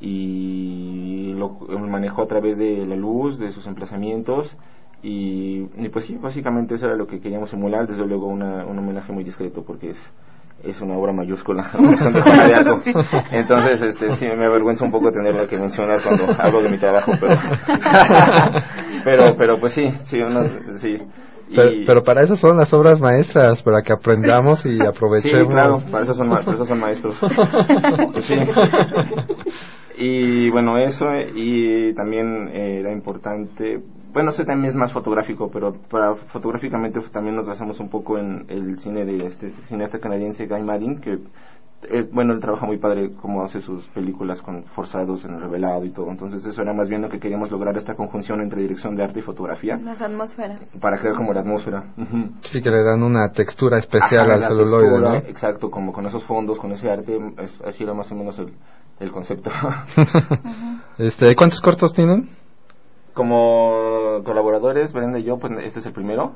[0.00, 1.58] y lo
[1.88, 4.56] manejó a través de la luz, de sus emplazamientos
[5.02, 8.78] y, y pues sí, básicamente eso era lo que queríamos emular, desde luego una, un
[8.78, 10.12] homenaje muy discreto porque es
[10.64, 11.70] es una obra mayúscula
[13.32, 17.12] entonces este sí me avergüenza un poco tenerlo que mencionar cuando hablo de mi trabajo
[17.20, 17.34] pero
[19.04, 20.50] pero pero pues sí sí unas-
[20.80, 20.96] sí
[21.86, 25.48] Pero, para eso son las obras maestras, para que aprendamos y Sí, aprovechemos.
[25.52, 27.18] claro, para eso son, ma- para eso son maestros.
[28.12, 28.36] Pues sí.
[29.98, 33.80] Y bueno, eso, y también eh, era importante,
[34.12, 38.46] bueno, ese también es más fotográfico, pero para fotográficamente también nos basamos un poco en
[38.48, 41.18] el cine de este cineasta canadiense Guy Maddin, que
[41.88, 45.82] eh, bueno, él trabaja muy padre como hace sus películas con forzados en el revelado
[45.86, 46.10] y todo.
[46.10, 49.20] Entonces eso era más bien lo que queríamos lograr, esta conjunción entre dirección de arte
[49.20, 50.60] y fotografía, Las atmósferas.
[50.78, 51.84] para crear como la atmósfera.
[52.42, 55.16] Sí, que le dan una textura especial Ajá, al celuloide, textura, ¿no?
[55.26, 58.52] Exacto, como con esos fondos, con ese arte, es- así era más o menos el,
[59.00, 59.50] el concepto.
[60.98, 62.28] este, ¿Cuántos cortos tienen?
[63.14, 66.32] Como colaboradores, Brenda y yo, pues este es el primero,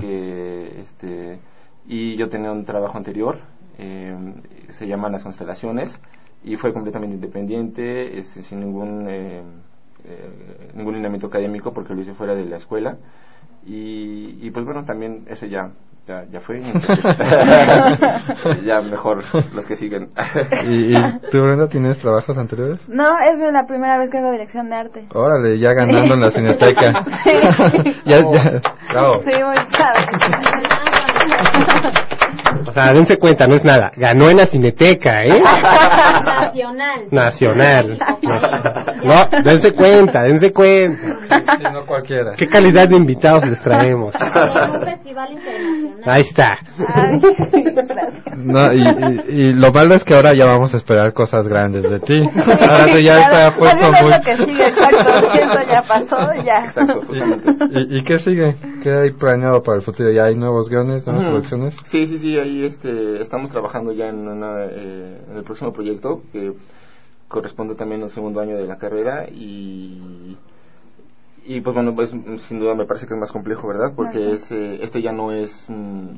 [0.00, 1.38] que, este,
[1.86, 3.38] y yo tenía un trabajo anterior,
[3.78, 4.16] eh,
[4.70, 5.98] se llama Las Constelaciones,
[6.44, 9.42] y fue completamente independiente, este, sin ningún, eh,
[10.04, 12.98] eh, ningún lineamiento académico, porque lo hice fuera de la escuela,
[13.66, 15.72] y, y pues bueno, también ese ya,
[16.08, 16.60] ya, ya fue,
[18.64, 19.22] ya mejor
[19.52, 20.08] los que siguen.
[20.66, 22.88] ¿Y, y tú, Brenda, tienes trabajos anteriores?
[22.88, 25.06] No, es la primera vez que hago dirección de arte.
[25.12, 27.04] Órale, ya ganando en la cineteca.
[27.24, 27.32] Sí.
[28.06, 28.60] ya, ya,
[28.92, 29.22] bravo.
[29.22, 30.06] Sí, muy padre.
[32.66, 33.90] O sea, dense cuenta, no es nada.
[33.96, 35.40] Ganó en la cineteca, ¿eh?
[36.24, 37.06] Nacional.
[37.10, 37.98] Nacional.
[39.08, 41.18] No, dense cuenta, dense cuenta.
[41.58, 42.32] Sí, no cualquiera.
[42.36, 44.14] ¿Qué calidad de invitados les traemos?
[44.68, 46.02] En un festival internacional.
[46.06, 46.58] Ahí está.
[46.94, 47.20] Ay,
[48.36, 51.82] No, y, y, y lo malo es que ahora ya vamos a esperar cosas grandes
[51.84, 52.20] de ti.
[52.70, 54.12] Ahora tú ya Claro, está puesto muy...
[54.24, 55.12] que sigue, exacto.
[55.72, 56.64] Ya pasó, ya.
[56.64, 57.50] Exacto, justamente.
[57.72, 58.56] ¿Y, y qué sigue?
[58.82, 60.10] ¿Qué hay planeado para el futuro?
[60.12, 61.32] ¿Ya hay nuevos guiones, nuevas Ujú.
[61.32, 61.76] producciones?
[61.84, 66.22] Sí, sí, sí, ahí este, estamos trabajando ya en, una, eh, en el próximo proyecto
[66.32, 66.52] que
[67.28, 70.36] corresponde también al segundo año de la carrera y
[71.44, 74.34] y pues bueno pues sin duda me parece que es más complejo verdad porque Ajá.
[74.34, 75.66] es eh, este ya no es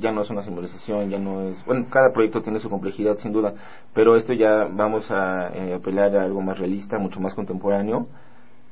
[0.01, 3.33] ya no es una simbolización ya no es bueno cada proyecto tiene su complejidad sin
[3.33, 3.55] duda
[3.95, 8.09] pero esto ya vamos a eh, apelar a algo más realista mucho más contemporáneo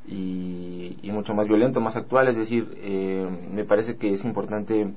[0.07, 4.95] y, y mucho más violento más actual es decir eh, me parece que es importante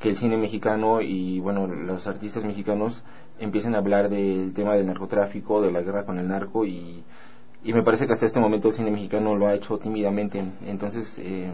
[0.00, 3.02] que el cine mexicano y bueno los artistas mexicanos
[3.38, 7.02] empiecen a hablar del tema del narcotráfico, de la guerra con el narco y,
[7.64, 10.42] y me parece que hasta este momento el cine mexicano lo ha hecho tímidamente.
[10.66, 11.50] Entonces, eh,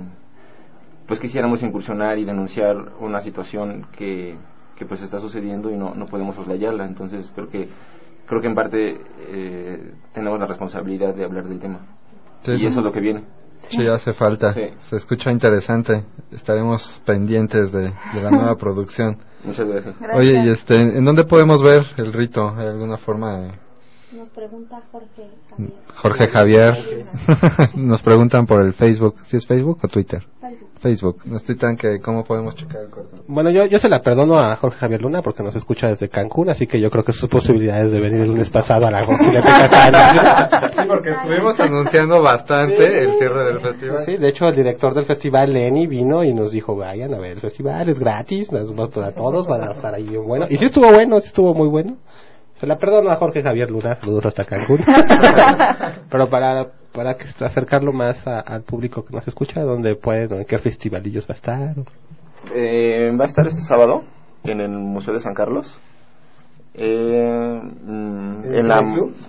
[1.06, 4.36] pues quisiéramos incursionar y denunciar una situación que,
[4.77, 6.86] que pues está sucediendo y no, no podemos soslayarla.
[6.86, 7.69] Entonces creo que
[8.27, 11.81] creo que en parte eh, tenemos la responsabilidad de hablar del tema.
[12.43, 12.66] Sí, y sí.
[12.66, 13.24] eso es lo que viene.
[13.69, 14.52] Sí, hace falta.
[14.52, 14.62] Sí.
[14.78, 16.05] Se escucha interesante.
[16.31, 19.16] Estaremos pendientes de, de la nueva producción.
[19.44, 19.94] Muchas gracias.
[20.14, 22.54] Oye, y este, ¿en dónde podemos ver el rito?
[22.56, 23.52] ¿Hay alguna forma de...?
[24.12, 25.28] Nos pregunta Jorge.
[25.50, 25.72] Javier.
[25.94, 27.04] Jorge Javier.
[27.74, 29.16] Nos preguntan por el Facebook.
[29.24, 30.24] ¿Si es Facebook o Twitter?
[30.50, 30.68] Facebook.
[30.80, 31.16] Facebook.
[31.26, 33.16] Nos tuitan que cómo podemos checar el corto.
[33.26, 36.50] Bueno, yo, yo se la perdono a Jorge Javier Luna porque nos escucha desde Cancún,
[36.50, 39.18] así que yo creo que sus posibilidades de venir el lunes pasado a la están-
[40.74, 43.98] Sí, porque estuvimos anunciando bastante el cierre del festival.
[44.00, 47.32] Sí, de hecho el director del festival, Lenny, vino y nos dijo, vayan a ver
[47.32, 50.46] el festival, es gratis, nos va para todos, van a estar ahí bueno.
[50.50, 51.96] Y sí estuvo bueno, sí estuvo muy bueno.
[52.64, 54.78] Se la perdono a Jorge Javier Luna, saludos hasta Cancún.
[56.10, 60.36] Pero para, para que acercarlo más a- al público que nos escucha, ¿dónde pueden, o
[60.36, 61.74] en qué festivalillos va a estar?
[62.54, 64.04] Eh, va a estar este sábado
[64.44, 65.78] en el Museo de San Carlos.
[66.76, 68.80] Eh, mm, ¿En en la,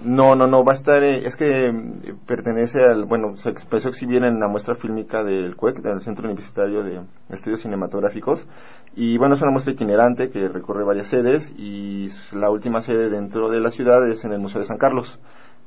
[0.04, 3.88] no, no, no, va a estar, eh, es que mm, pertenece al, bueno, se empezó
[3.88, 8.48] a exhibir en la muestra fílmica del CUEC, del Centro Universitario de Estudios Cinematográficos,
[8.96, 13.48] y bueno, es una muestra itinerante que recorre varias sedes, y la última sede dentro
[13.52, 15.20] de la ciudad es en el Museo de San Carlos,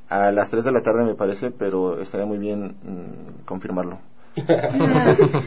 [0.09, 4.00] a las 3 de la tarde me parece, pero estaría muy bien mm, confirmarlo.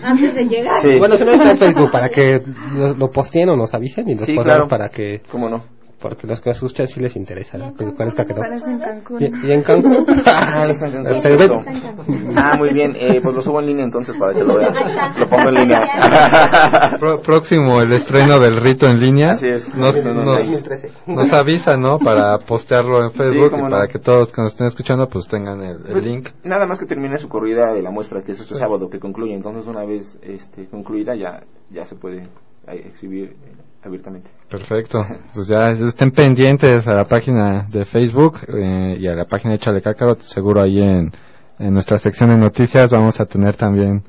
[0.03, 0.81] Antes de llegar.
[0.81, 0.97] Sí.
[0.97, 2.41] Bueno, si no está en Facebook, para que
[2.73, 4.67] lo, lo posteen o nos avisen y nos Sí, claro.
[4.67, 5.21] para que...
[5.29, 5.80] ¿Cómo no?
[6.01, 7.57] Porque los que escuchan sí les interesa.
[7.57, 7.73] ¿no?
[7.95, 8.41] Parezca que no.
[8.43, 9.21] En Cancún.
[9.21, 10.05] ¿Y, y en Cancún?
[10.25, 11.67] Ah, está en Cancún.
[11.67, 12.37] En Cancún.
[12.37, 12.95] Ah, muy bien.
[12.95, 14.73] Eh, pues lo subo en línea entonces para que lo vean.
[15.19, 15.81] Lo pongo en línea.
[16.99, 19.31] Pro- próximo el estreno del rito en línea.
[19.33, 19.67] Así es.
[19.75, 20.91] Nos, No, no, no, nos, 2013.
[21.07, 21.99] nos avisa, ¿no?
[21.99, 23.75] Para postearlo en Facebook cómo y no.
[23.77, 26.29] para que todos que nos estén escuchando pues tengan el, el Pues, link.
[26.43, 29.33] Nada más que termine su corrida de la muestra, que es este sábado que concluye.
[29.35, 32.23] Entonces, una vez este, concluida, ya, ya se puede
[32.67, 34.29] eh, exhibir eh, abiertamente.
[34.49, 34.99] Perfecto.
[35.33, 39.59] Pues ya estén pendientes a la página de Facebook eh, y a la página de
[39.59, 40.15] Chale Cácaro.
[40.19, 41.11] Seguro ahí en,
[41.59, 44.03] en nuestra sección de noticias vamos a tener también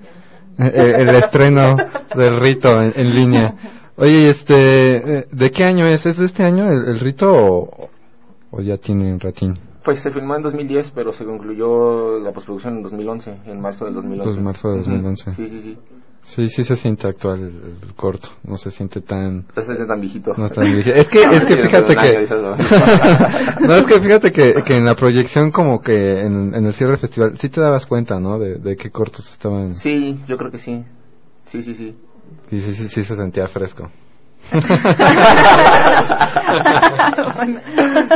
[0.59, 1.77] eh, el estreno
[2.16, 3.55] del rito en, en línea.
[3.97, 6.05] Oye, este, eh, ¿de qué año es?
[6.07, 7.89] ¿Es de este año el, el rito o,
[8.51, 9.59] o ya tiene un ratín?
[9.85, 13.94] Pues se filmó en 2010, pero se concluyó la postproducción en 2011, en marzo del
[13.94, 14.24] 2011.
[14.24, 14.90] Pues marzo de Ujú.
[14.90, 15.32] 2011.
[15.32, 15.78] Sí, sí, sí.
[16.23, 18.28] Sí, sí se siente actual el, el corto.
[18.44, 19.39] No se siente tan...
[19.39, 20.32] No se siente tan viejito.
[20.36, 20.94] No tan viejito.
[21.01, 22.27] Es que, No, es que fíjate que...
[23.66, 26.93] no, es que fíjate que, que en la proyección como que en, en el cierre
[26.93, 28.39] del festival sí te dabas cuenta, ¿no?
[28.39, 29.74] De, de qué cortos estaban...
[29.74, 30.85] Sí, yo creo que sí.
[31.44, 31.97] Sí, sí, sí.
[32.51, 33.90] Y sí, sí, sí se sentía fresco.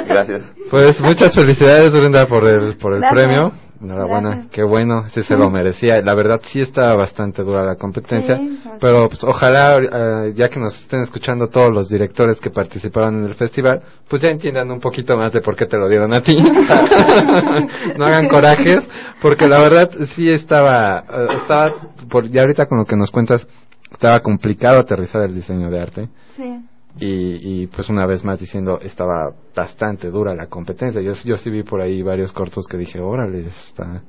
[0.07, 0.53] Gracias.
[0.71, 3.25] Pues muchas felicidades, Brenda, por el, por el Gracias.
[3.27, 3.53] premio.
[3.81, 4.51] Enhorabuena, Gracias.
[4.53, 6.01] qué bueno, sí se lo merecía.
[6.01, 10.59] La verdad sí está bastante dura la competencia, Sí, pero pues, ojalá, eh, ya que
[10.59, 14.81] nos estén escuchando todos los directores que participaron en el festival, pues ya entiendan un
[14.81, 16.37] poquito más de por qué te lo dieron a ti.
[17.97, 18.89] no hagan corajes,
[19.21, 21.71] porque la verdad sí estaba, eh, estaba,
[22.11, 23.47] por, y ahorita con lo que nos cuentas,
[23.91, 26.09] estaba complicado aterrizar el diseño de arte.
[26.33, 26.61] Sí.
[26.99, 31.03] Y, y pues una vez más diciendo, estaba bastante dura la competencia.
[31.03, 34.03] Yo, yo sí vi por ahí varios cortos que dije, órale, está...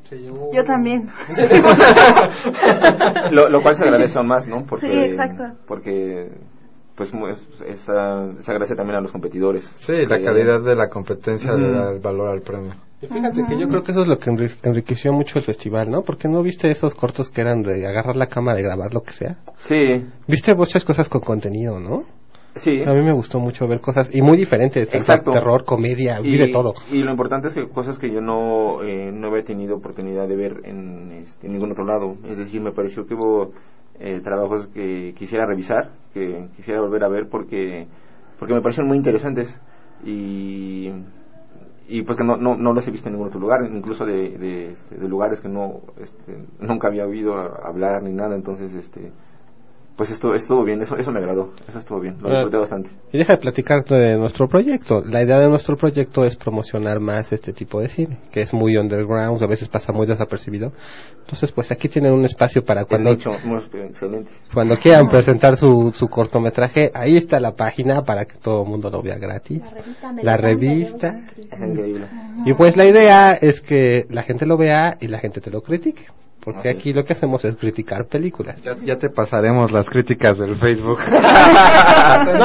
[0.53, 1.09] Yo también.
[3.31, 4.65] lo, lo cual se agradece aún más, ¿no?
[4.65, 5.43] Porque, Sí, exacto.
[5.67, 6.29] Porque,
[6.95, 9.65] pues, mu- es- es, ah, se agradece también a los competidores.
[9.75, 12.73] Sí, la calidad de la competencia le da el valor al premio.
[12.99, 15.91] Y fíjate que yo creo que eso es lo que enri- enriqueció mucho el festival,
[15.91, 16.01] ¿no?
[16.01, 19.11] Porque no viste esos cortos que eran de agarrar la cámara y grabar lo que
[19.11, 19.37] sea.
[19.59, 20.03] Sí.
[20.27, 22.03] Viste muchas cosas con contenido, ¿no?
[22.57, 22.83] Sí.
[22.83, 25.31] A mí me gustó mucho ver cosas y muy diferentes, Exacto.
[25.31, 26.73] terror, comedia, vi y, de todo.
[26.91, 30.35] Y lo importante es que cosas que yo no, eh, no había tenido oportunidad de
[30.35, 32.15] ver en, este, en ningún otro lado.
[32.25, 33.51] Es decir, me pareció que hubo
[33.99, 37.87] eh, trabajos que quisiera revisar, que quisiera volver a ver porque,
[38.39, 39.59] porque me parecieron muy interesantes.
[40.05, 40.91] Y,
[41.87, 44.37] y pues que no, no, no los he visto en ningún otro lugar, incluso de,
[44.37, 48.35] de, este, de lugares que no este, nunca había oído hablar ni nada.
[48.35, 49.11] Entonces, este
[49.97, 52.89] pues esto estuvo bien, eso, eso me agradó, eso estuvo bien, lo disfruté bastante.
[53.11, 55.01] Y deja de platicar de nuestro proyecto.
[55.03, 58.77] La idea de nuestro proyecto es promocionar más este tipo de cine, que es muy
[58.77, 60.71] underground, a veces pasa muy desapercibido.
[61.21, 64.31] Entonces, pues aquí tienen un espacio para cuando dicho, excelente.
[64.53, 68.91] cuando quieran presentar su, su cortometraje, ahí está la página para que todo el mundo
[68.91, 69.63] lo vea gratis.
[70.21, 71.21] La revista.
[71.51, 72.07] Es increíble.
[72.45, 75.61] Y pues la idea es que la gente lo vea y la gente te lo
[75.61, 76.05] critique.
[76.43, 78.61] Porque aquí lo que hacemos es criticar películas.
[78.63, 80.99] Ya, ya te pasaremos las críticas del Facebook.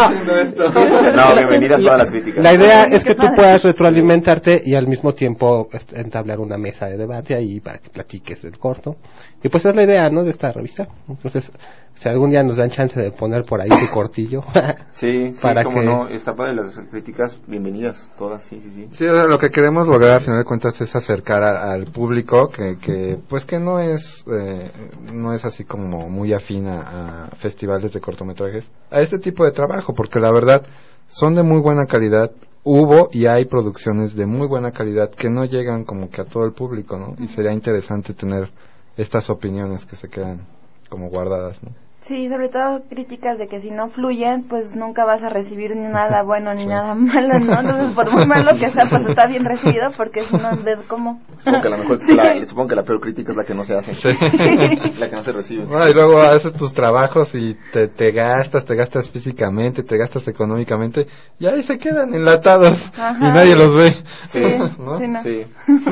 [0.02, 2.42] No, bienvenidas todas las críticas.
[2.42, 6.96] La idea es que tú puedas retroalimentarte y al mismo tiempo entablar una mesa de
[6.96, 8.96] debate ahí para que platiques el corto.
[9.42, 10.22] Y pues es la idea, ¿no?
[10.24, 10.86] De esta revista.
[11.08, 11.50] Entonces,
[11.94, 14.42] si algún día nos dan chance de poner por ahí tu cortillo.
[14.92, 18.88] Sí, sí, Para como que- no, está padre las críticas, bienvenidas todas, sí, sí, sí.
[18.92, 21.86] Sí, o sea, lo que queremos lograr al final de cuentas es acercar a- al
[21.86, 24.70] público que, que pues que no es eh,
[25.12, 29.52] no es así como muy afín a, a festivales de cortometrajes a este tipo de
[29.52, 30.62] trabajo porque la verdad
[31.08, 32.30] son de muy buena calidad
[32.64, 36.44] hubo y hay producciones de muy buena calidad que no llegan como que a todo
[36.44, 38.50] el público no y sería interesante tener
[38.96, 40.46] estas opiniones que se quedan
[40.88, 41.70] como guardadas no
[42.02, 45.86] Sí, sobre todo críticas de que si no fluyen, pues nunca vas a recibir ni
[45.92, 47.60] nada bueno ni nada malo, ¿no?
[47.60, 51.20] Entonces, por muy malo que sea, pues está bien recibido, porque si no, ¿de cómo?
[51.38, 53.74] Supongo que, la mejor, la, supongo que la peor crítica es la que no se
[53.76, 53.94] hace.
[53.94, 54.08] Sí.
[54.98, 55.64] la que no se recibe.
[55.64, 60.26] Bueno, y luego haces tus trabajos y te, te gastas, te gastas físicamente, te gastas
[60.26, 61.06] económicamente,
[61.38, 63.16] y ahí se quedan enlatados Ajá.
[63.28, 64.02] y nadie los ve.
[64.26, 64.40] Sí,
[64.78, 64.98] ¿no?
[64.98, 65.22] sí, no.
[65.22, 65.42] Sí,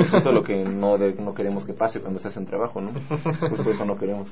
[0.00, 2.80] es justo lo que no, de- no queremos que pase cuando se hace un trabajo,
[2.80, 2.90] ¿no?
[3.48, 4.28] Justo eso no queremos.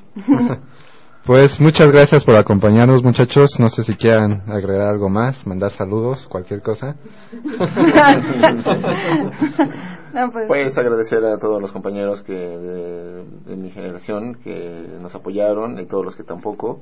[1.29, 3.61] Pues muchas gracias por acompañarnos, muchachos.
[3.61, 6.97] No sé si quieran agregar algo más, mandar saludos, cualquier cosa.
[10.15, 15.15] No, pues, Pues agradecer a todos los compañeros que de, de mi generación que nos
[15.15, 16.81] apoyaron y todos los que tampoco.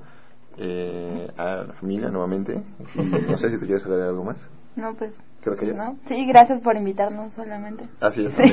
[0.59, 2.63] Eh, a la familia nuevamente.
[2.95, 4.49] Y no sé si te quieres agregar algo más.
[4.77, 5.13] no, pues,
[5.47, 5.75] Creo que ya.
[5.75, 5.97] ¿no?
[6.09, 7.85] Sí, gracias por invitarnos solamente.
[8.01, 8.33] Así es.
[8.33, 8.53] Sí.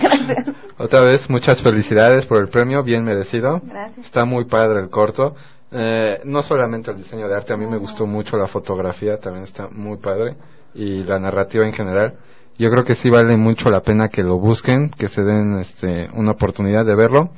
[0.00, 0.46] gracias.
[0.78, 3.60] Otra vez, muchas felicidades por el premio, bien merecido.
[3.64, 4.06] Gracias.
[4.06, 5.34] Está muy padre el corto.
[5.72, 9.42] Eh, no solamente el diseño de arte, a mí me gustó mucho la fotografía, también
[9.42, 10.36] está muy padre.
[10.74, 12.14] Y la narrativa en general.
[12.58, 16.08] Yo creo que sí vale mucho la pena que lo busquen, que se den este,
[16.14, 17.30] una oportunidad de verlo.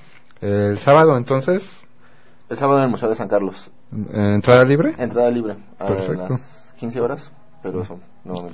[0.42, 1.83] El sábado, entonces,
[2.48, 3.70] El sábado en el Museo de San Carlos.
[4.12, 4.94] ¿entrada libre?
[4.98, 6.26] Entrada libre a Perfecto.
[6.28, 7.98] las 15 horas, pero eso.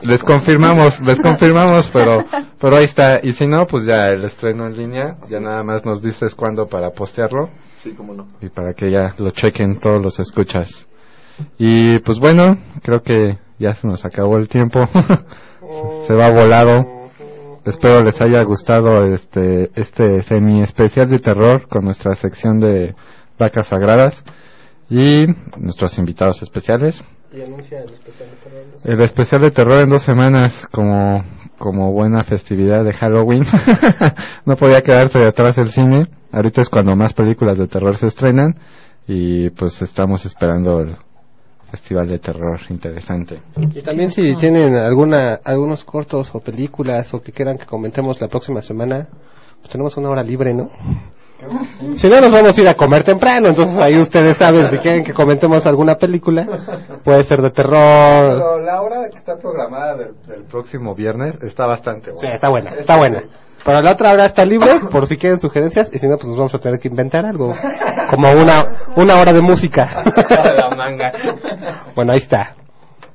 [0.07, 2.19] Les confirmamos, les confirmamos, pero,
[2.61, 3.19] pero ahí está.
[3.23, 6.67] Y si no, pues ya el estreno en línea, ya nada más nos dices cuándo
[6.67, 7.51] para postearlo.
[7.83, 8.29] Sí, cómo no.
[8.41, 10.87] y para que ya lo chequen todos los escuchas.
[11.59, 14.87] Y pues bueno, creo que ya se nos acabó el tiempo.
[16.07, 17.01] se va volado.
[17.65, 22.95] Espero les haya gustado este este semi especial de terror con nuestra sección de
[23.41, 24.23] vacas sagradas
[24.89, 25.27] y
[25.59, 27.03] nuestros invitados especiales.
[27.33, 28.65] Y anuncia el especial de terror.
[28.85, 31.25] El especial de terror en dos semanas como,
[31.59, 33.45] como buena festividad de Halloween.
[34.45, 36.09] no podía quedarse detrás el cine.
[36.33, 38.57] Ahorita es cuando más películas de terror se estrenan
[39.07, 40.97] y pues estamos esperando el
[41.71, 43.41] festival de terror interesante.
[43.57, 48.29] Y también si tienen alguna algunos cortos o películas o que quieran que comentemos la
[48.29, 49.09] próxima semana,
[49.61, 50.69] pues tenemos una hora libre, ¿no?
[51.97, 55.03] Si no, nos vamos a ir a comer temprano, entonces ahí ustedes saben si quieren
[55.05, 56.47] que comentemos alguna película.
[57.05, 58.29] Puede ser de terror.
[58.29, 62.35] Pero la hora que está programada del, del próximo viernes está bastante Sí, buena.
[62.35, 63.23] está buena, está buena.
[63.65, 66.37] Pero la otra hora está libre, por si quieren sugerencias, y si no, pues nos
[66.39, 67.53] vamos a tener que inventar algo.
[68.11, 68.65] Como una,
[68.97, 70.03] una hora de música.
[70.31, 71.13] La manga.
[71.95, 72.55] Bueno, ahí está.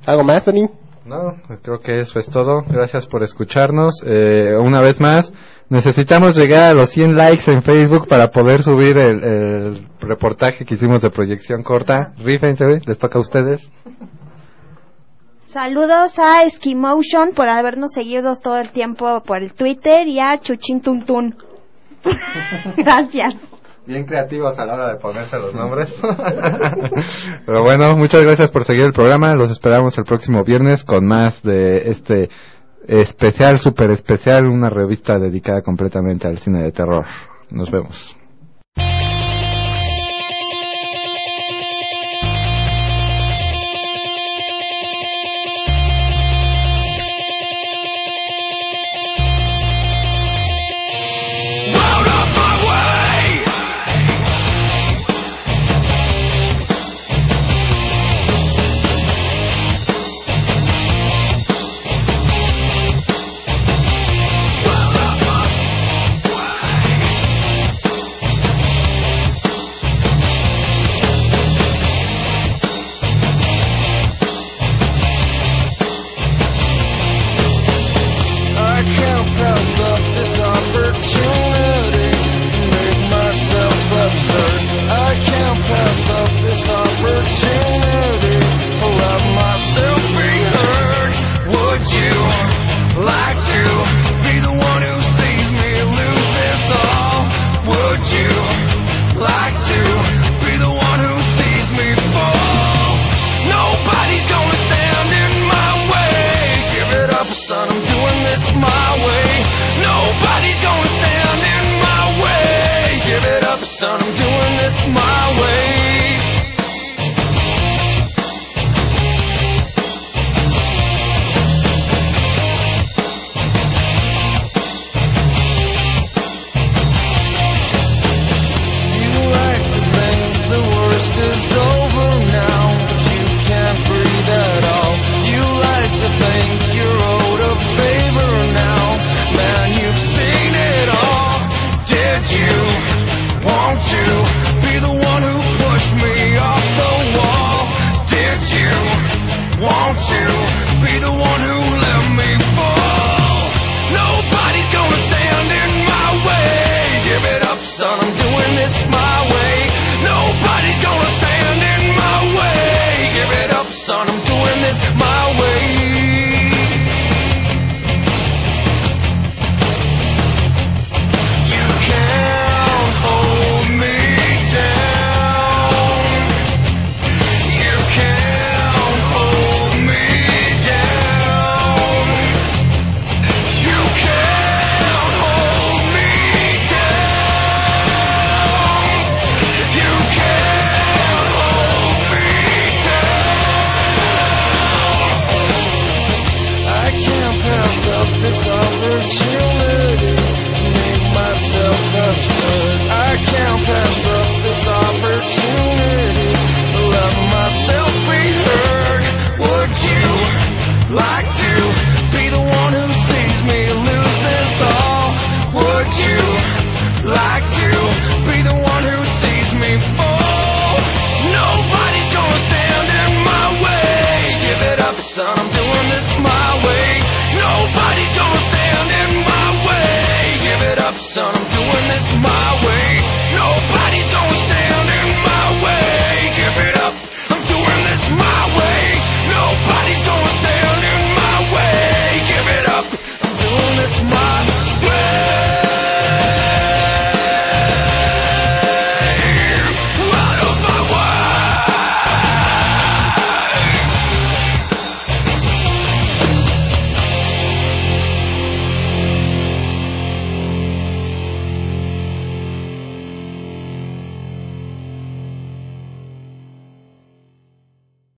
[0.06, 0.70] ¿Algo más, Dani?
[1.06, 1.34] No,
[1.64, 2.62] creo que eso es todo.
[2.68, 4.02] Gracias por escucharnos.
[4.06, 5.32] Eh, una vez más,
[5.70, 10.76] necesitamos llegar a los 100 likes en Facebook para poder subir el, el reportaje que
[10.76, 12.14] hicimos de proyección corta.
[12.18, 13.70] Rífense, les toca a ustedes.
[15.56, 20.82] Saludos a Skimotion por habernos seguido todo el tiempo por el Twitter y a Chuchin
[20.82, 21.38] Tuntun.
[22.78, 23.36] Gracias.
[23.86, 25.96] Bien creativos a la hora de ponerse los nombres.
[27.46, 29.34] Pero bueno, muchas gracias por seguir el programa.
[29.36, 32.30] Los esperamos el próximo viernes con más de este
[32.88, 37.06] especial, super especial, una revista dedicada completamente al cine de terror.
[37.50, 38.18] Nos vemos.